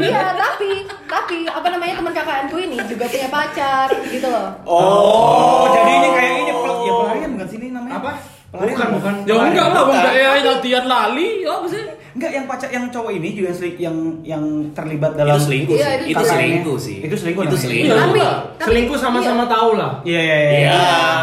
iya 0.00 0.22
tapi 0.32 0.68
tapi 1.04 1.36
apa 1.44 1.66
namanya 1.68 1.94
teman 1.96 2.12
KKN-ku 2.12 2.56
ini 2.58 2.78
juga 2.84 3.04
punya 3.06 3.28
pacar 3.28 3.88
gitu 4.04 4.26
loh 4.26 4.48
Oh, 4.64 5.68
jadi 5.70 5.90
ini 5.92 6.08
kayak 6.10 6.32
ini 6.38 6.52
pel- 6.54 6.80
ya 6.80 6.92
pelarian 6.94 7.30
bukan 7.34 7.48
sini 7.48 7.66
namanya? 7.70 7.94
Apa? 7.98 8.10
Pelarian 8.50 8.72
Bukan, 8.72 8.88
bukan. 8.94 9.14
Ya 9.24 9.34
enggak 9.36 9.66
lah, 9.68 9.82
wong 9.82 9.98
kayak 10.00 10.30
latihan 10.40 10.84
lali, 10.84 11.28
ya 11.40 11.50
apa 11.52 11.66
sih? 11.66 11.82
Enggak, 12.14 12.30
yang 12.30 12.46
pacar 12.46 12.70
yang 12.70 12.86
cowok 12.88 13.10
ini 13.12 13.28
juga 13.32 13.50
seli- 13.50 13.74
yang 13.76 13.96
yang 14.22 14.44
terlibat 14.70 15.12
dalam 15.12 15.34
Itu 15.34 15.44
selingkuh 15.44 15.74
Iya, 15.74 15.82
sih. 15.84 15.98
itu 15.98 16.06
Itu 16.06 16.22
selingkuh. 16.22 16.30
selingkuh 16.30 16.76
sih. 16.78 16.96
Itu 17.00 17.16
selingkuh 17.16 17.42
Itu 17.42 17.50
namanya. 17.50 17.66
selingkuh. 17.66 17.96
tapi, 17.96 18.14
Iya. 18.16 18.30
tapi 18.54 18.68
Selingkuh 18.70 18.98
sama-sama 19.00 19.42
tahu 19.44 19.70
lah. 19.74 19.92
Iya 20.00 20.20
iya 20.20 20.36
iya. 20.38 20.54
Iya. 20.54 20.78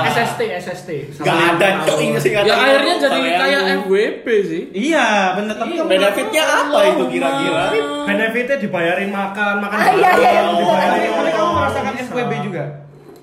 SST, 0.06 0.40
SST. 0.54 0.90
Gak 1.18 1.32
ada 1.56 1.68
cok 1.82 1.98
ingat 1.98 2.20
sih 2.20 2.32
Ya 2.34 2.44
akhirnya 2.44 2.96
jadi 3.00 3.20
kayak 3.34 3.62
FWB 3.80 4.26
sih. 4.44 4.62
Iya, 4.74 5.08
bener 5.34 5.56
tapi 5.56 5.72
kamu 5.74 5.88
Benefitnya 5.88 6.44
apa 6.44 6.80
itu 6.86 7.04
kira-kira? 7.08 7.64
Benefitnya 8.04 8.56
dibayarin 8.60 9.10
makan, 9.10 9.54
makan 9.60 9.78
Ah, 9.78 9.88
iya, 9.90 10.12
iya, 10.14 10.30
iya, 10.30 10.42
dibayarin 10.52 11.12
tapi 11.14 11.30
kamu 11.32 11.50
merasakan 11.54 11.94
FWB 12.04 12.32
juga. 12.44 12.64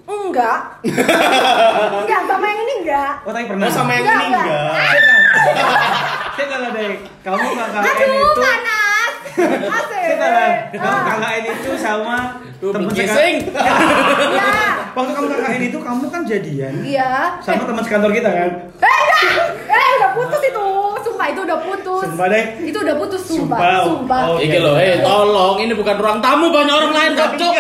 enggak 0.09 0.59
enggak 2.01 2.21
sama 2.25 2.45
yang 2.47 2.61
ini 2.63 2.75
enggak 2.81 3.13
Oh, 3.23 3.31
tapi 3.31 3.45
pernah. 3.45 3.65
Oh 3.65 3.71
sama 3.71 3.91
yang 3.93 4.03
Enggak, 4.03 4.17
ini 4.19 4.27
enggak. 4.27 4.49
enggak. 4.49 6.01
Saya 6.39 6.47
kalah 6.49 6.71
deh. 6.71 6.93
Kamu 7.19 7.47
KKN 7.51 7.83
aduh 7.83 8.15
itu 8.15 8.31
panas 8.39 9.13
asik 9.77 10.05
Saya. 10.15 10.47
Kamu 10.73 10.99
KKN 11.05 11.43
itu 11.51 11.71
sama 11.77 12.17
Tuh, 12.59 12.71
teman 12.71 12.91
gising. 12.91 13.35
iya 13.49 14.55
Waktu 14.93 15.11
kamu 15.13 15.27
KKN 15.29 15.63
itu 15.65 15.79
kamu 15.79 16.05
kan 16.09 16.21
jadian 16.25 16.73
iya 16.81 17.39
sama 17.39 17.63
teman 17.65 17.83
sekantor 17.83 18.11
kita 18.13 18.27
kan? 18.29 18.51
eh 18.73 18.99
enggak 19.01 19.47
eh 19.69 19.91
udah 19.97 20.11
putus 20.13 20.43
itu 20.45 20.67
sumpah 21.01 21.27
itu 21.29 21.41
udah 21.41 21.59
putus 21.61 22.03
Sumpah 22.05 22.27
deh. 22.29 22.45
itu 22.63 22.79
udah 22.79 22.97
putus 22.97 23.23
sumpah 23.25 23.59
Sumpah. 23.59 23.83
sumpah, 23.85 24.21
Oh, 24.25 24.39
Iki 24.39 24.59
loh, 24.61 24.75
eh 24.77 24.99
tolong, 25.01 25.57
ini 25.59 25.73
bukan 25.73 25.97
ruang 25.97 26.19
tamu 26.19 26.49
banyak 26.49 26.71
orang 26.73 26.93
lain 26.93 27.11
kok, 27.13 27.31
Cok. 27.37 27.55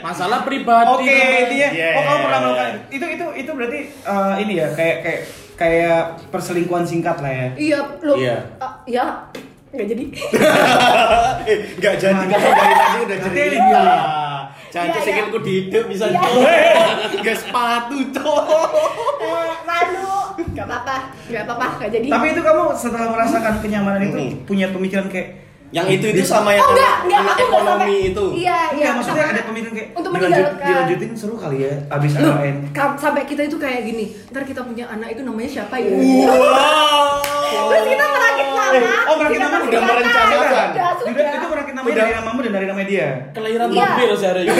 Masalah 0.00 0.40
pribadi. 0.42 0.88
Oke, 0.90 1.16
intinya. 1.42 1.68
Iya, 1.70 1.88
Oh, 1.90 2.02
kamu 2.02 2.12
iya, 2.12 2.22
pernah 2.22 2.38
iya. 2.38 2.44
melakukan 2.46 2.70
itu 2.90 3.06
itu 3.10 3.26
itu 3.36 3.50
berarti 3.50 3.80
eh, 3.90 4.34
ini 4.38 4.52
ya 4.54 4.68
kayak 4.70 4.96
kayak 5.02 5.20
kayak 5.60 6.00
perselingkuhan 6.28 6.82
singkat 6.82 7.20
lah 7.20 7.28
ya. 7.28 7.48
iya 7.54 7.80
lo 8.00 8.16
Iya. 8.16 8.36
ah, 8.56 8.80
ya 8.84 9.04
nggak 9.70 9.86
jadi 9.86 10.04
Eh, 11.42 11.58
Gak 11.76 11.94
jadi 11.96 12.16
kan 12.22 12.38
dari 12.38 12.74
tadi 12.74 12.98
udah 13.02 13.18
cerita. 13.20 13.44
dia. 13.52 13.98
Jangan 14.70 14.86
Iya, 14.86 14.94
cesikilku 14.96 15.38
di 15.40 15.52
hidup 15.60 15.84
bisa 15.86 16.04
Iya. 16.06 16.16
cok. 16.16 16.32
Gak 17.24 17.36
sepatu 17.38 17.96
cok. 18.10 18.44
Eh, 19.20 19.52
malu 19.62 20.16
nggak 20.42 20.64
apa-apa 20.64 20.96
nggak 21.28 21.42
apa-apa 21.44 21.66
nggak 21.76 21.90
jadi 21.92 22.06
Tapi 22.08 22.26
itu 22.28 22.40
kamu 22.40 22.62
setelah 22.72 23.08
merasakan 23.10 23.54
kenyamanan 23.60 24.02
itu 24.02 24.16
Hmm. 24.16 24.32
punya 24.44 24.66
pemikiran 24.68 25.06
kayak 25.06 25.49
Yang 25.70 25.86
itu 25.96 26.06
itu 26.10 26.22
sama 26.24 26.50
yang 26.50 26.60
oh 26.60 26.74
enggak 26.74 26.82
anak, 26.82 27.00
enggak 27.00 27.20
anak 27.20 27.30
aku 27.30 27.38
nggak 27.40 27.46
ekonomi 27.52 27.70
sampai 27.70 28.10
itu. 28.10 28.24
iya 28.34 28.58
iya 28.68 28.74
Enggak, 28.74 28.92
maksudnya 28.92 29.22
sama- 29.22 29.32
ada 29.32 29.42
pemikiran 29.46 29.72
kayak 29.72 29.88
untuk 29.92 30.10
dilanjut, 30.12 30.46
dilanjutin 30.60 31.10
seru 31.14 31.34
kali 31.38 31.58
ya 31.60 31.72
abis 31.88 32.10
Loh, 32.18 32.34
sampai 32.96 33.22
kita 33.24 33.42
itu 33.44 33.56
kayak 33.56 33.80
gini 33.84 34.04
ntar 34.28 34.42
kita 34.42 34.60
punya 34.60 34.84
anak 34.88 35.08
itu 35.14 35.22
namanya 35.22 35.50
siapa 35.52 35.74
ya 35.76 35.90
Wow. 35.94 37.39
Terus 37.50 37.84
kita 37.86 38.04
merakit 38.06 38.46
nama 38.46 38.58
Eh, 38.70 38.78
oh, 39.02 39.14
merakit 39.16 39.40
nama 39.40 39.56
udah 39.58 39.66
nama. 39.72 39.88
merencanakan. 39.90 40.38
udah 40.40 40.64
Udah, 40.70 40.90
sudah 41.00 41.26
itu 41.32 41.46
merakit 41.48 41.74
namanya 41.74 41.96
dari 41.96 42.12
namamu 42.14 42.38
dan 42.40 42.52
dari 42.52 42.66
nama 42.66 42.82
dia. 42.84 43.08
Kelahiran 43.30 43.66
Iya. 43.68 43.88
vampir 43.88 44.08
sih 44.12 44.26
hari 44.26 44.40
ini. 44.40 44.52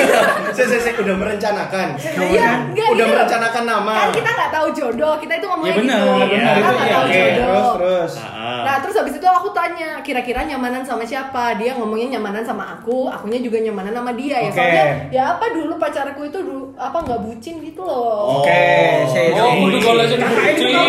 Saya 0.51 0.67
saya 0.67 0.81
saya 0.81 0.95
udah 0.99 1.17
merencanakan. 1.17 1.89
Iya, 2.01 2.51
Udah 2.67 2.87
gitu. 2.97 3.05
merencanakan 3.09 3.63
nama. 3.65 3.93
kan 3.97 4.09
kita 4.11 4.31
nggak 4.31 4.51
tahu 4.51 4.67
jodoh 4.73 5.15
kita 5.17 5.33
itu 5.35 5.47
ngomongnya 5.47 5.71
Iya 5.71 5.81
benar, 5.81 5.99
gitu 6.01 6.11
benar 6.11 6.27
kita 6.27 6.59
itu 6.61 6.71
nggak 6.71 6.83
iya. 6.83 6.93
tahu 6.93 7.05
Oke, 7.05 7.15
jodoh 7.15 7.47
terus 7.47 7.71
terus. 7.73 8.13
Ah. 8.21 8.61
Nah 8.61 8.77
terus 8.79 8.97
habis 8.97 9.15
itu 9.15 9.29
aku 9.31 9.49
tanya 9.51 9.89
kira-kira 10.01 10.41
nyamanan 10.43 10.83
sama 10.83 11.03
siapa 11.03 11.55
Dia 11.55 11.73
ngomongnya 11.73 12.09
nyamanan 12.13 12.43
sama 12.43 12.65
aku 12.73 13.09
Akunya 13.09 13.39
juga 13.39 13.59
nyamanan 13.59 13.93
sama 13.95 14.13
dia 14.13 14.37
ya. 14.39 14.51
Soalnya 14.51 14.85
ya 15.09 15.23
apa 15.31 15.45
dulu 15.49 15.75
pacarku 15.77 16.23
itu 16.25 16.39
dulu 16.41 16.61
apa 16.75 16.99
nggak 16.99 17.21
bucin 17.21 17.55
gitu 17.61 17.81
loh 17.81 18.41
Oke, 18.41 18.65
saya 19.07 19.29
Oh, 19.33 19.55
kalau 19.79 20.03
saya 20.03 20.19
itu 20.49 20.61
dibucin. 20.61 20.71
kamu 20.71 20.89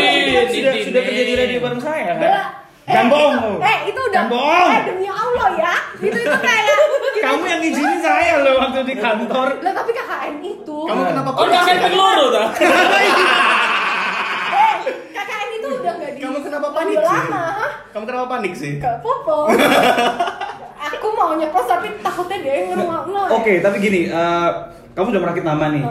sudah 0.52 0.74
Ini, 0.74 0.84
sudah 0.84 1.02
kerja 1.02 1.22
di 1.22 1.28
ini. 1.28 1.40
radio 1.40 1.60
bareng 1.60 1.82
saya 1.92 2.04
kan? 2.06 2.16
Bella, 2.18 2.44
Jangan 2.84 3.08
bohong 3.08 3.36
lu. 3.38 3.54
Eh 3.62 3.78
itu 3.86 4.00
udah 4.02 4.14
Jangan 4.18 4.32
bohong. 4.32 4.70
Eh 4.70 4.82
demi 4.84 5.08
Allah 5.08 5.50
ya 5.56 5.74
Itu 5.98 6.18
itu 6.18 6.38
kayak 6.40 6.66
Kamu 7.22 7.44
yang 7.46 7.62
izinin 7.62 8.00
saya 8.02 8.34
loh 8.42 8.54
waktu 8.58 8.80
di 8.84 8.96
kantor. 8.98 9.48
Lah 9.62 9.72
tapi 9.72 9.92
KKN 9.92 10.36
itu 10.42 10.78
Kamu 10.82 11.02
kenapa 11.06 11.30
Oh, 11.32 11.46
kakek 11.46 11.78
peluru 11.80 12.26
dah. 12.32 12.48
Eh 14.52 14.74
KKN 15.12 15.50
itu 15.54 15.68
udah 15.72 15.94
nggak 15.94 16.12
di 16.12 16.20
Kamu 16.20 16.38
kenapa 16.42 16.68
panik 16.72 16.98
sih? 16.98 17.08
lama 17.22 17.42
hah? 17.54 17.72
Kamu 17.92 18.04
kenapa 18.06 18.26
panik 18.30 18.54
sih? 18.54 18.74
Gak 18.78 18.98
popo 19.00 19.38
Aku 20.82 21.08
mau 21.14 21.32
nyeplos 21.34 21.66
tapi 21.66 21.88
takutnya 22.00 22.38
dia 22.40 22.54
yang 22.58 22.68
ngerungok 22.74 23.28
Oke, 23.32 23.54
tapi 23.62 23.78
gini, 23.80 24.02
eh, 24.06 24.50
kamu 24.92 25.08
udah 25.08 25.22
merakit 25.24 25.42
nama 25.42 25.72
nih. 25.72 25.84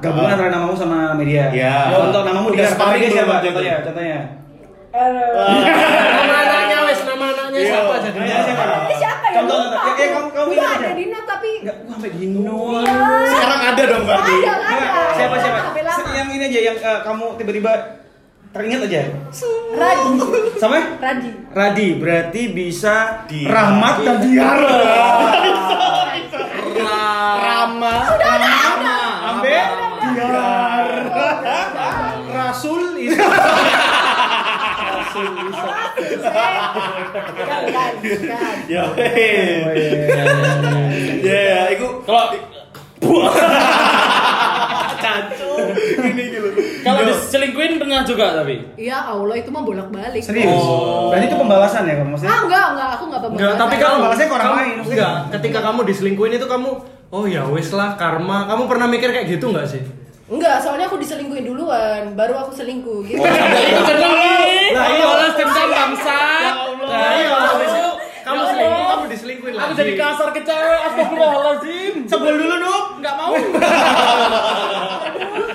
Gabungan 0.00 0.34
antara 0.34 0.50
namamu 0.50 0.74
sama 0.74 1.14
media. 1.14 1.46
Iya. 1.48 1.94
Contoh 1.94 2.26
namamu 2.26 2.50
di 2.50 2.58
belum 2.58 2.66
siapa? 2.66 2.96
itu? 2.96 3.22
Contohnya, 3.46 3.76
contohnya. 3.86 4.18
Nama 4.88 6.34
anaknya 6.38 6.78
wes, 6.82 7.00
nama 7.04 7.24
anaknya 7.28 7.58
Iya. 7.58 7.70
siapa? 7.70 7.94
Namanya 8.00 8.40
siapa? 8.42 8.64
Ini 8.80 8.94
siapa 8.96 9.26
ya? 9.26 9.36
Contoh. 9.38 9.58
Ya, 9.68 9.92
ya, 9.94 10.06
kamu- 10.10 10.32
kamu 10.32 10.48
Udah 10.48 10.56
ingat 10.58 10.72
ada 10.74 10.86
aja. 10.86 10.94
di 10.94 11.04
note 11.06 11.26
tapi 11.26 11.48
Enggak, 11.58 11.76
gua 11.78 11.92
sampai 11.92 12.10
Dino. 12.10 12.58
Iya. 12.78 12.96
Sekarang 13.26 13.60
ada 13.66 13.82
dong 13.84 14.04
berarti. 14.04 14.34
Ada. 14.40 15.02
Siapa 15.12 15.36
siapa? 15.38 15.58
Yang 16.10 16.28
ini 16.30 16.44
aja 16.46 16.60
yang 16.64 16.76
eh, 16.78 16.98
kamu 17.02 17.24
tiba-tiba 17.36 17.72
teringat 18.48 18.80
aja. 18.82 19.00
Radi. 19.70 20.10
Sama? 20.56 20.78
Radi. 20.98 21.30
Radi 21.50 21.88
berarti 21.94 22.42
bisa 22.48 22.94
Di- 23.26 23.44
Rahmat 23.44 23.96
dan 24.00 24.16
Diar. 24.20 24.58
Rama. 26.78 27.94
Rama. 28.08 28.27
Bukan, 36.16 37.60
bukan, 37.68 37.92
bukan. 38.00 38.54
Ya. 38.68 38.84
Ya, 41.20 41.40
ya, 41.44 41.60
itu 41.74 41.86
Kalau 42.06 42.24
cacu. 44.98 45.52
Gini 45.98 46.24
gitu. 46.34 46.48
kalau 46.82 47.00
diselingkuhin 47.06 47.78
pernah 47.78 48.02
juga 48.02 48.26
tapi. 48.42 48.54
Ya 48.76 48.98
Allah 49.06 49.36
itu 49.38 49.48
mah 49.50 49.62
bolak-balik. 49.62 50.22
Serius? 50.22 50.50
Oh. 50.50 51.10
Berarti 51.10 51.26
itu 51.30 51.36
pembalasan 51.38 51.82
ya 51.86 51.94
kamu 52.02 52.10
maksudnya? 52.14 52.32
Ah 52.32 52.40
enggak, 52.44 52.66
enggak, 52.74 52.88
aku 52.98 53.04
enggak 53.08 53.22
pembalas. 53.22 53.38
Enggak, 53.38 53.54
tapi 53.56 53.74
Kalau 53.78 53.96
balasnya 54.02 54.26
ke 54.26 54.34
orang 54.34 54.52
lain. 54.54 54.76
Enggak, 54.84 55.14
ketika 55.38 55.58
kamu 55.62 55.80
diselingkuhin 55.88 56.32
itu 56.36 56.46
kamu 56.46 56.70
oh 57.08 57.24
ya 57.24 57.42
wes 57.48 57.70
lah 57.72 57.94
karma. 57.94 58.38
Kamu 58.50 58.62
pernah 58.66 58.86
mikir 58.90 59.08
kayak 59.14 59.26
gitu 59.38 59.54
enggak 59.54 59.66
sih? 59.70 59.82
Enggak, 60.28 60.60
soalnya 60.60 60.84
aku 60.92 61.00
diselingkuhin 61.00 61.40
duluan, 61.40 62.12
baru 62.12 62.36
aku 62.44 62.52
selingkuh 62.52 63.00
gitu. 63.08 63.16
Ada 63.16 63.58
itu 63.64 63.80
cenderung 63.88 64.12
nih. 64.12 64.76
Lah, 64.76 64.86
iya. 64.92 65.06
Balas 65.90 66.04
dendam 66.04 66.52
bangsat. 66.52 66.54
Nah, 66.88 67.10
iya, 67.14 67.36
itu 67.58 67.90
kamu 68.20 68.36
Ya 68.38 68.46
selingkuh, 68.46 68.76
Allah. 68.76 68.92
kamu 68.92 69.04
diselingkuhin 69.08 69.54
lagi. 69.54 69.64
Aku 69.64 69.72
jadi 69.74 69.92
kasar 69.94 70.28
ke 70.30 70.40
cewek, 70.42 70.80
astagfirullahaladzim. 70.84 71.94
Sebel 72.04 72.34
dulu 72.36 72.56
Nup. 72.58 72.84
Enggak 72.98 73.14
mau. 73.14 73.32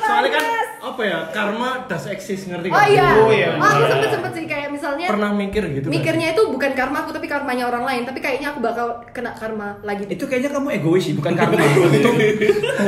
Soalnya 0.03 0.31
kan 0.31 0.45
apa 0.83 1.01
ya? 1.01 1.19
Karma 1.29 1.69
does 1.85 2.05
exist, 2.07 2.43
ngerti 2.45 2.67
Oh 2.67 2.83
iya. 2.83 3.07
Oh, 3.15 3.31
iya. 3.31 3.49
Oh, 3.55 3.63
aku 3.63 3.85
sempet 3.87 4.09
sempet 4.11 4.31
sih 4.33 4.45
kayak 4.45 4.67
misalnya 4.69 5.05
Pernah 5.07 5.31
mikir 5.31 5.63
gitu 5.71 5.87
mikirnya 5.87 6.33
itu 6.33 6.43
bukan 6.45 6.71
karma 6.73 6.97
aku 6.99 7.11
tapi 7.11 7.25
karmanya 7.25 7.65
orang 7.65 7.83
lain, 7.83 8.01
tapi 8.03 8.19
kayaknya 8.19 8.51
aku 8.51 8.59
bakal 8.59 8.87
kena 9.09 9.31
karma 9.33 9.77
lagi. 9.81 10.03
Itu 10.07 10.25
kayaknya 10.25 10.51
kamu 10.51 10.67
egois 10.73 11.03
sih, 11.03 11.13
bukan 11.13 11.33
karma. 11.33 11.55
Itu 11.93 12.09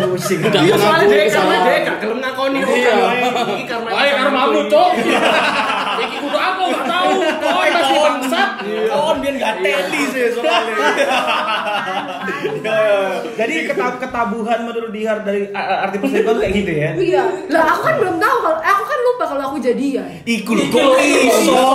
pusing. 0.10 0.39
Udah. 0.41 0.62
Iya, 0.62 0.75
soalnya 0.75 1.08
dia 1.08 1.25
kesalahan. 1.25 1.62
dia 1.63 1.79
gak 1.84 1.97
gelem 1.99 2.19
ngakoni 2.19 2.60
Iya. 2.60 2.93
kan. 2.93 3.47
Iki 3.47 3.65
karma. 3.65 3.88
Ayo 3.93 4.13
karmamu, 4.17 4.60
Cok. 4.67 4.91
Iki 5.95 6.15
kudu 6.19 6.38
aku 6.38 6.62
enggak 6.67 6.85
tahu. 7.06 7.41
Kau 7.41 7.62
masih 7.62 7.98
bangsat. 8.02 8.50
Kawan 8.65 9.15
biar 9.22 9.34
nggak 9.38 9.54
teli 9.62 10.02
sih 10.12 10.24
soalnya. 10.34 10.76
Jadi 13.36 13.54
ketab 13.68 13.94
ketabuhan 14.00 14.60
menurut 14.65 14.91
Dihar 14.96 15.22
dari 15.28 15.52
arti 15.52 15.98
perselingkuhan 16.00 16.38
kayak 16.39 16.54
gitu 16.56 16.72
ya? 16.72 16.89
Iya. 16.96 17.24
Lah 17.52 17.63
aku 17.76 17.82
kan 17.84 17.96
belum 18.00 18.15
tahu 18.18 18.38
kalau 18.41 18.60
aku 18.63 18.84
kan 18.88 19.00
lupa 19.04 19.24
kalau 19.28 19.44
aku 19.52 19.58
jadian. 19.60 20.08
Iku 20.24 20.52
lho, 20.56 20.65
kok 20.72 20.96
iso. 21.04 21.65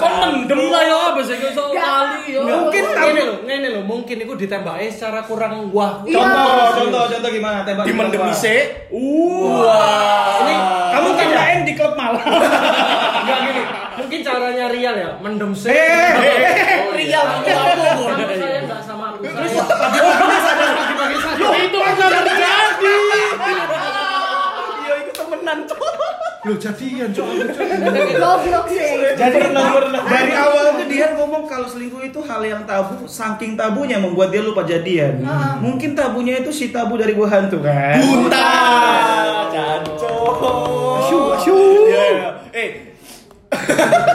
Kan 0.00 0.12
mendem 0.20 0.60
lah 0.68 0.82
ya 0.84 0.96
apa 1.12 1.20
sih 1.24 1.36
iso 1.36 1.62
kali 1.72 2.36
ya. 2.36 2.40
Mungkin 2.44 2.84
ngene 2.84 3.20
lho, 3.24 3.34
ngene 3.48 3.68
lho, 3.72 3.80
mungkin 3.84 4.16
iku 4.20 4.34
ditembaki 4.36 4.88
secara 4.92 5.24
kurang 5.24 5.72
wah. 5.72 6.04
Iya. 6.04 6.20
Contoh, 6.20 6.68
contoh, 6.76 7.02
contoh 7.16 7.30
gimana 7.32 7.64
tembak? 7.64 7.84
Di 7.88 7.92
mendem 7.96 8.20
tembak. 8.20 8.36
ise. 8.36 8.56
Wah. 8.92 10.44
Ini 10.44 10.54
Kamu 10.90 11.08
kan 11.14 11.28
main 11.32 11.58
di 11.64 11.72
klub 11.78 11.94
malam. 11.96 12.20
enggak 13.24 13.38
gini. 13.48 13.62
Mungkin 14.00 14.19
caranya 14.20 14.66
real 14.68 14.94
ya, 14.96 15.10
mendem 15.20 15.52
se. 15.52 15.70
Eh, 15.70 16.92
Rial 16.94 17.26
aku 17.26 17.48
Kamu 17.48 18.04
saya 18.36 18.58
enggak 18.64 18.80
sama 18.84 19.16
aku. 19.16 19.24
Saya 19.24 19.48
Itu 21.60 21.78
kan 21.80 21.92
nggak 21.96 22.10
terjadi. 22.24 22.96
Iya 24.80 24.94
itu 25.00 25.12
temenan 25.14 25.58
cok. 25.68 25.80
Lo 26.40 26.52
jadian 26.56 27.10
cok. 27.12 27.28
Goblok 28.16 28.66
sih. 28.68 28.90
Jadi 29.16 29.38
dari 30.08 30.32
awal 30.32 30.64
tuh 30.80 30.86
dia 30.88 31.06
ngomong 31.16 31.44
kalau 31.44 31.68
selingkuh 31.68 32.00
itu 32.00 32.20
hal 32.24 32.40
yang 32.40 32.62
tabu, 32.64 33.04
saking 33.04 33.56
tabunya 33.56 34.00
membuat 34.00 34.32
dia 34.32 34.40
lupa 34.40 34.64
jadian. 34.64 35.20
Mungkin 35.60 35.92
tabunya 35.92 36.40
itu 36.40 36.50
si 36.52 36.72
tabu 36.72 36.96
dari 36.96 37.12
gua 37.12 37.28
hantu 37.28 37.60
kan. 37.60 38.00
Bunta. 38.00 38.48
Caco. 39.50 40.16
Syu 41.40 41.54
Eh. 42.50 42.90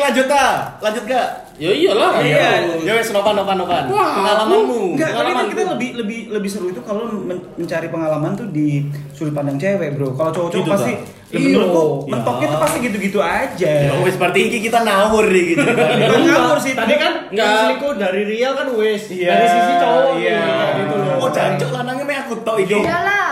Lanjut 0.00 0.26
ta? 0.26 0.46
Lanjut 0.80 1.04
gak? 1.04 1.28
Ya 1.54 1.70
iyalah. 1.70 2.16
Iya. 2.18 2.72
Ya 2.80 2.92
wes 2.96 3.12
nopan 3.12 3.36
nopan 3.36 3.56
nopan. 3.56 3.84
Pengalamanmu. 3.86 4.96
Enggak, 4.96 5.12
tapi 5.12 5.30
kan 5.30 5.44
Pengalaman 5.44 5.46
kita 5.52 5.62
lebih 5.76 5.88
lebih 5.94 6.18
lebih 6.32 6.48
seru 6.48 6.66
itu 6.68 6.80
kalau 6.80 7.04
men- 7.12 7.44
mencari 7.54 7.92
pengalaman 7.92 8.32
tuh 8.32 8.48
di 8.48 8.88
sudut 9.12 9.36
pandang 9.36 9.60
cewek, 9.60 9.92
Bro. 9.92 10.16
Kalau 10.16 10.32
cowok-cowok 10.32 10.64
Gitu, 10.64 10.72
pasti 10.72 10.92
ya 11.30 11.38
menurutku 11.38 11.82
Iya. 12.02 12.10
mentoknya 12.10 12.46
tuh 12.48 12.58
pasti 12.58 12.76
gitu-gitu 12.80 13.18
aja. 13.20 13.70
Ya 13.86 13.92
wes 14.00 14.16
berarti 14.16 14.40
iki 14.48 14.58
kita 14.66 14.80
nawur 14.80 15.28
nih 15.28 15.44
gitu. 15.52 15.62
Bukan 15.68 16.20
ngawur 16.26 16.58
sih, 16.58 16.72
Tadi 16.72 16.94
kan 16.96 17.12
Enggak. 17.28 17.44
yang 17.44 17.60
selingkuh 17.60 17.92
dari 18.00 18.22
Rial 18.24 18.52
kan 18.56 18.66
wes 18.72 19.02
Iya, 19.12 19.28
dari 19.28 19.46
sisi 19.46 19.72
cowok 19.76 20.12
iya. 20.16 20.40
gitu 20.80 20.94
loh. 20.96 21.16
Oh 21.20 21.28
jancuk 21.28 21.70
lanangnya 21.70 22.04
me 22.08 22.14
aku 22.16 22.34
tok 22.40 22.56
iki. 22.58 22.72
Udah 22.74 23.00
lah. 23.04 23.28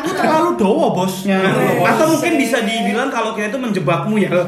Itu 0.00 0.12
terlalu 0.16 0.50
doa 0.56 0.88
bosnya. 0.96 1.38
Atau 1.84 2.06
mungkin 2.08 2.32
bisa 2.40 2.64
dibilang 2.64 3.12
kalau 3.12 3.36
kita 3.36 3.52
itu 3.52 3.60
menjebakmu 3.60 4.16
ya. 4.16 4.30